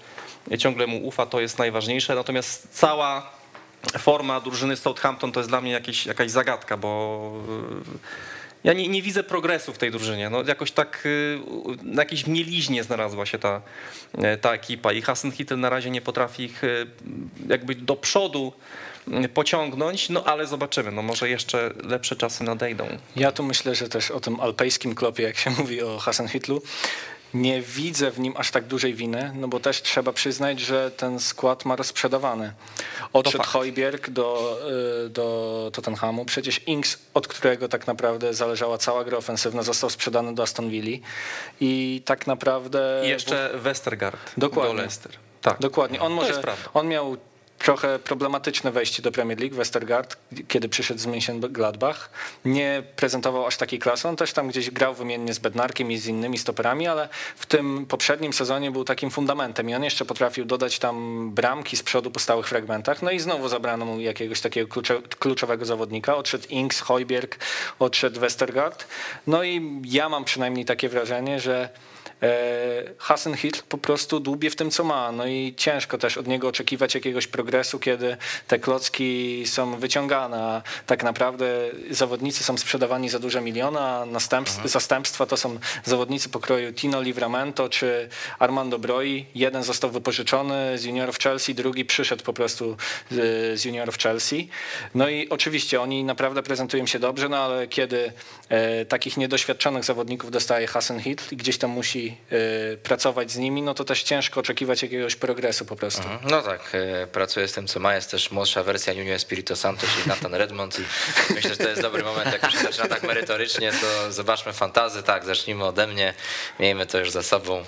[0.58, 2.14] ciągle mu ufa, to jest najważniejsze.
[2.14, 3.30] Natomiast cała
[3.98, 7.32] forma drużyny Southampton to jest dla mnie jakieś, jakaś zagadka, bo
[7.94, 7.98] y,
[8.64, 10.30] ja nie, nie, widzę progresu w tej drużynie.
[10.30, 11.38] No, jakoś tak y,
[11.82, 13.62] na jakiejś mieliźnie znalazła się ta,
[14.34, 16.62] y, ta ekipa i Hassan Hittel na razie nie potrafi ich
[17.48, 18.52] jakby do przodu
[19.34, 22.86] pociągnąć, no ale zobaczymy, no może jeszcze lepsze czasy nadejdą.
[23.16, 26.62] Ja tu myślę, że też o tym alpejskim klopie, jak się mówi o Hassan Hitlu,
[27.34, 31.20] nie widzę w nim aż tak dużej winy, no bo też trzeba przyznać, że ten
[31.20, 32.52] skład ma rozprzedawany.
[33.12, 34.58] Odszedł Hojbjerg do,
[35.06, 40.34] y, do Tottenhamu, przecież Inks, od którego tak naprawdę zależała cała gra ofensywna, został sprzedany
[40.34, 40.98] do Aston Villa
[41.60, 43.02] i tak naprawdę...
[43.04, 44.72] I jeszcze Westergaard Dokładnie.
[44.74, 45.12] do Leicester.
[45.42, 45.60] Tak.
[45.60, 46.00] Dokładnie.
[46.00, 46.42] On, może,
[46.74, 47.16] on miał
[47.64, 50.16] trochę problematyczne wejście do Premier League, Westergaard,
[50.48, 51.94] kiedy przyszedł z Mönchengladbach.
[52.44, 56.06] Nie prezentował aż takiej klasy, on też tam gdzieś grał wymiennie z Bednarkiem i z
[56.06, 60.78] innymi stoperami, ale w tym poprzednim sezonie był takim fundamentem i on jeszcze potrafił dodać
[60.78, 64.82] tam bramki z przodu po stałych fragmentach, no i znowu zabrano mu jakiegoś takiego
[65.18, 66.16] kluczowego zawodnika.
[66.16, 67.38] Odszedł Inks, Hojbjerg,
[67.78, 68.86] odszedł Westergaard.
[69.26, 71.68] No i ja mam przynajmniej takie wrażenie, że
[72.24, 75.12] E, Hasan Hitl po prostu dłubie w tym, co ma.
[75.12, 78.16] No i ciężko też od niego oczekiwać jakiegoś progresu, kiedy
[78.48, 81.46] te klocki są wyciągane, a tak naprawdę
[81.90, 87.68] zawodnicy są sprzedawani za duże miliony, a następstw, zastępstwa to są zawodnicy pokroju Tino Livramento
[87.68, 88.08] czy
[88.38, 89.26] Armando Broi.
[89.34, 92.76] Jeden został wypożyczony z juniorów Chelsea, drugi przyszedł po prostu
[93.54, 94.48] z juniorów Chelsea.
[94.94, 98.12] No i oczywiście oni naprawdę prezentują się dobrze, no ale kiedy
[98.48, 103.62] e, takich niedoświadczonych zawodników dostaje Hasan Hitl i gdzieś tam musi y, pracować z nimi,
[103.62, 106.02] no to też ciężko oczekiwać jakiegoś progresu po prostu.
[106.02, 106.30] Mhm.
[106.30, 107.94] No tak, y, pracuję z tym, co ma.
[107.94, 110.82] Jest też młodsza wersja Nuno Espirito Santo, czyli Nathan Redmond i
[111.34, 115.02] myślę, że to jest dobry moment, jak się zaczyna tak merytorycznie, to zobaczmy fantazy.
[115.02, 116.14] Tak, zacznijmy ode mnie.
[116.60, 117.64] Miejmy to już za sobą.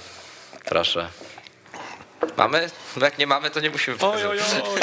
[0.65, 1.09] Proszę.
[2.37, 2.71] Mamy?
[2.97, 4.81] No jak nie mamy, to nie musimy Oj, oj, oj.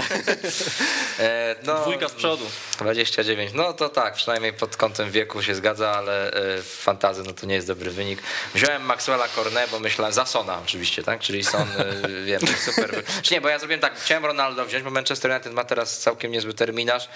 [1.20, 2.46] e, no, Dwójka z przodu.
[2.80, 3.52] 29.
[3.54, 7.46] No to tak, przynajmniej pod kątem wieku się zgadza, ale e, w fantazy no to
[7.46, 8.20] nie jest dobry wynik.
[8.56, 11.20] Wziąłem Maxwella Cornet, bo myślałem, za Sona oczywiście, tak?
[11.20, 13.04] Czyli Son, e, wiem, super.
[13.22, 16.32] Czy nie, bo ja zrobiłem tak, chciałem Ronaldo wziąć, bo Manchester United ma teraz całkiem
[16.32, 17.10] niezły terminarz,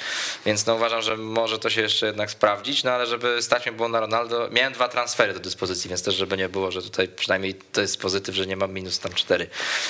[0.46, 3.72] więc no uważam, że może to się jeszcze jednak sprawdzić, no ale żeby stać mi
[3.72, 7.08] było na Ronaldo, miałem dwa transfery do dyspozycji, więc też żeby nie było, że tutaj
[7.08, 9.50] przynajmniej to jest pozytyw, że nie mam minus tam cztery.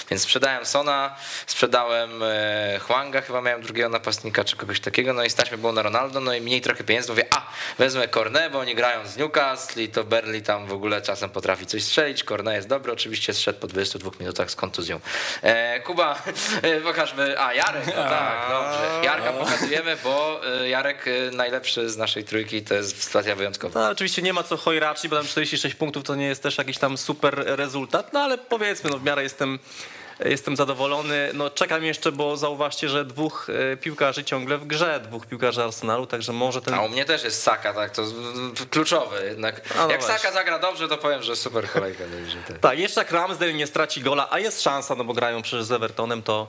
[0.10, 1.16] Więc sprzedałem Sona,
[1.48, 5.74] sprzedałem e, Huanga, chyba miałem drugiego napastnika czy kogoś takiego, no i stać mi było
[5.74, 9.18] na Ronaldo, no i mniej trochę pieniędzy, mówię, a wezmę Cornet, bo oni grają z
[9.18, 13.34] Newcastle i to Berli tam w ogóle czasem potrafi coś strzelić, Cornet jest dobry, oczywiście
[13.34, 15.00] zszedł po 22 minutach z kontuzją.
[15.42, 16.22] E, Kuba,
[16.62, 22.24] e, pokażmy, a Jarek, no tak, dobrze, Jarka pokazujemy, bo e, Jarek najlepszy z naszej
[22.24, 23.80] trójki, to jest sytuacja wyjątkowa.
[23.80, 26.78] No, oczywiście nie ma co chojraczyć, bo tam 46 punktów to nie jest też jakiś
[26.78, 29.60] tam super rezultat, no ale powiedzmy, no w miarę jestem
[30.26, 31.30] Jestem zadowolony.
[31.34, 36.06] No, czekam jeszcze, bo zauważcie, że dwóch e, piłkarzy ciągle w grze, dwóch piłkarzy Arsenalu,
[36.06, 36.74] także może ten...
[36.74, 38.04] A u mnie też jest Saka, tak, to
[38.70, 39.62] kluczowe jednak.
[39.76, 42.04] No Jak Saka zagra dobrze, to powiem, że super kolejka.
[42.48, 42.58] Tak.
[42.70, 45.72] tak, jeszcze jak Ramsdale nie straci gola, a jest szansa, no bo grają przecież z
[45.72, 46.48] Evertonem, to,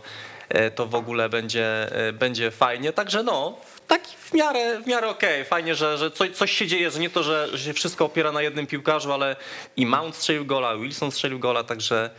[0.49, 2.93] e, to w ogóle będzie, e, będzie fajnie.
[2.93, 3.59] Także no,
[3.89, 5.41] tak w miarę, w miarę okej.
[5.41, 5.45] Okay.
[5.45, 8.33] Fajnie, że, że coś, coś się dzieje, że nie to, że, że się wszystko opiera
[8.33, 9.37] na jednym piłkarzu, ale
[9.77, 12.11] i Mount strzelił gola, Wilson strzelił gola, także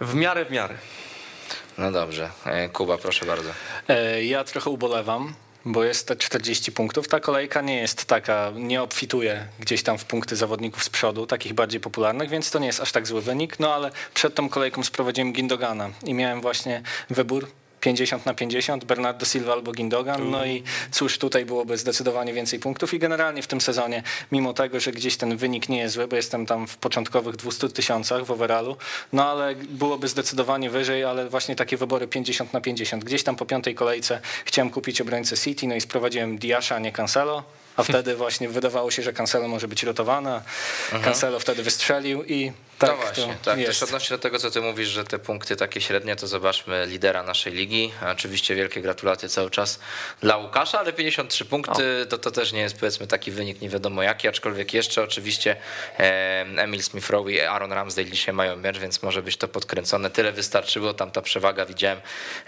[0.00, 0.74] w miarę, w miarę.
[1.78, 2.30] No dobrze.
[2.44, 3.50] E, Kuba, proszę bardzo.
[3.88, 5.34] E, ja trochę ubolewam,
[5.64, 7.08] bo jest te 40 punktów.
[7.08, 11.52] Ta kolejka nie jest taka, nie obfituje gdzieś tam w punkty zawodników z przodu, takich
[11.52, 13.60] bardziej popularnych, więc to nie jest aż tak zły wynik.
[13.60, 17.48] No ale przed tą kolejką sprowadziłem Gindogana i miałem właśnie wybór
[17.84, 20.30] 50 na 50, Bernardo Silva albo Gindogan.
[20.30, 24.02] No i cóż, tutaj byłoby zdecydowanie więcej punktów i generalnie w tym sezonie,
[24.32, 27.68] mimo tego, że gdzieś ten wynik nie jest zły, bo jestem tam w początkowych 200
[27.68, 28.76] tysiącach w overallu,
[29.12, 33.04] no ale byłoby zdecydowanie wyżej, ale właśnie takie wybory 50 na 50.
[33.04, 36.92] Gdzieś tam po piątej kolejce chciałem kupić obrońcę City, no i sprowadziłem Diasza, a nie
[36.92, 37.42] Cancelo
[37.76, 40.42] a wtedy właśnie wydawało się, że Cancelo może być rotowana.
[41.04, 43.58] Cancelo wtedy wystrzelił i tak no właśnie, tak.
[43.58, 43.80] Jest.
[43.80, 47.22] Też odnośnie do tego, co ty mówisz, że te punkty takie średnie, to zobaczmy lidera
[47.22, 47.92] naszej ligi.
[48.12, 49.80] Oczywiście wielkie gratulacje cały czas
[50.20, 54.02] dla Łukasza, ale 53 punkty to, to też nie jest powiedzmy taki wynik nie wiadomo
[54.02, 55.56] jaki, aczkolwiek jeszcze oczywiście
[56.56, 60.10] Emil Smith i Aaron Ramsdale dzisiaj mają mecz, więc może być to podkręcone.
[60.10, 62.00] Tyle wystarczyło, tam ta przewaga widziałem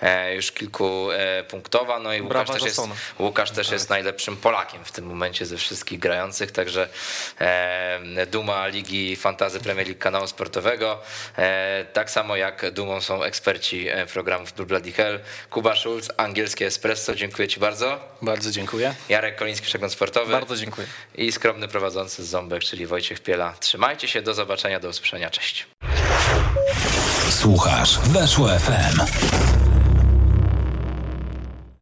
[0.02, 2.80] e, już kilku e, punktowa, no i Łukasz też, jest,
[3.18, 3.72] Łukasz też tak.
[3.72, 6.88] jest najlepszym Polakiem w tym momencie ze wszystkich grających, także
[8.26, 11.00] duma Ligi Fantazy Premier League kanału sportowego.
[11.38, 15.20] E, tak samo jak dumą są eksperci e, programów Blue Bloody Hell.
[15.50, 18.00] Kuba Schulz, angielskie Espresso, dziękuję Ci bardzo.
[18.22, 18.94] Bardzo dziękuję.
[19.08, 20.32] Jarek Koliński, Przegląd Sportowy.
[20.32, 20.86] Bardzo dziękuję.
[21.14, 23.54] I skromny prowadzący z Ząbek, czyli Wojciech Piela.
[23.60, 25.66] Trzymajcie się, do zobaczenia, do usłyszenia, cześć.
[27.30, 29.55] Słuchasz, weszło FM.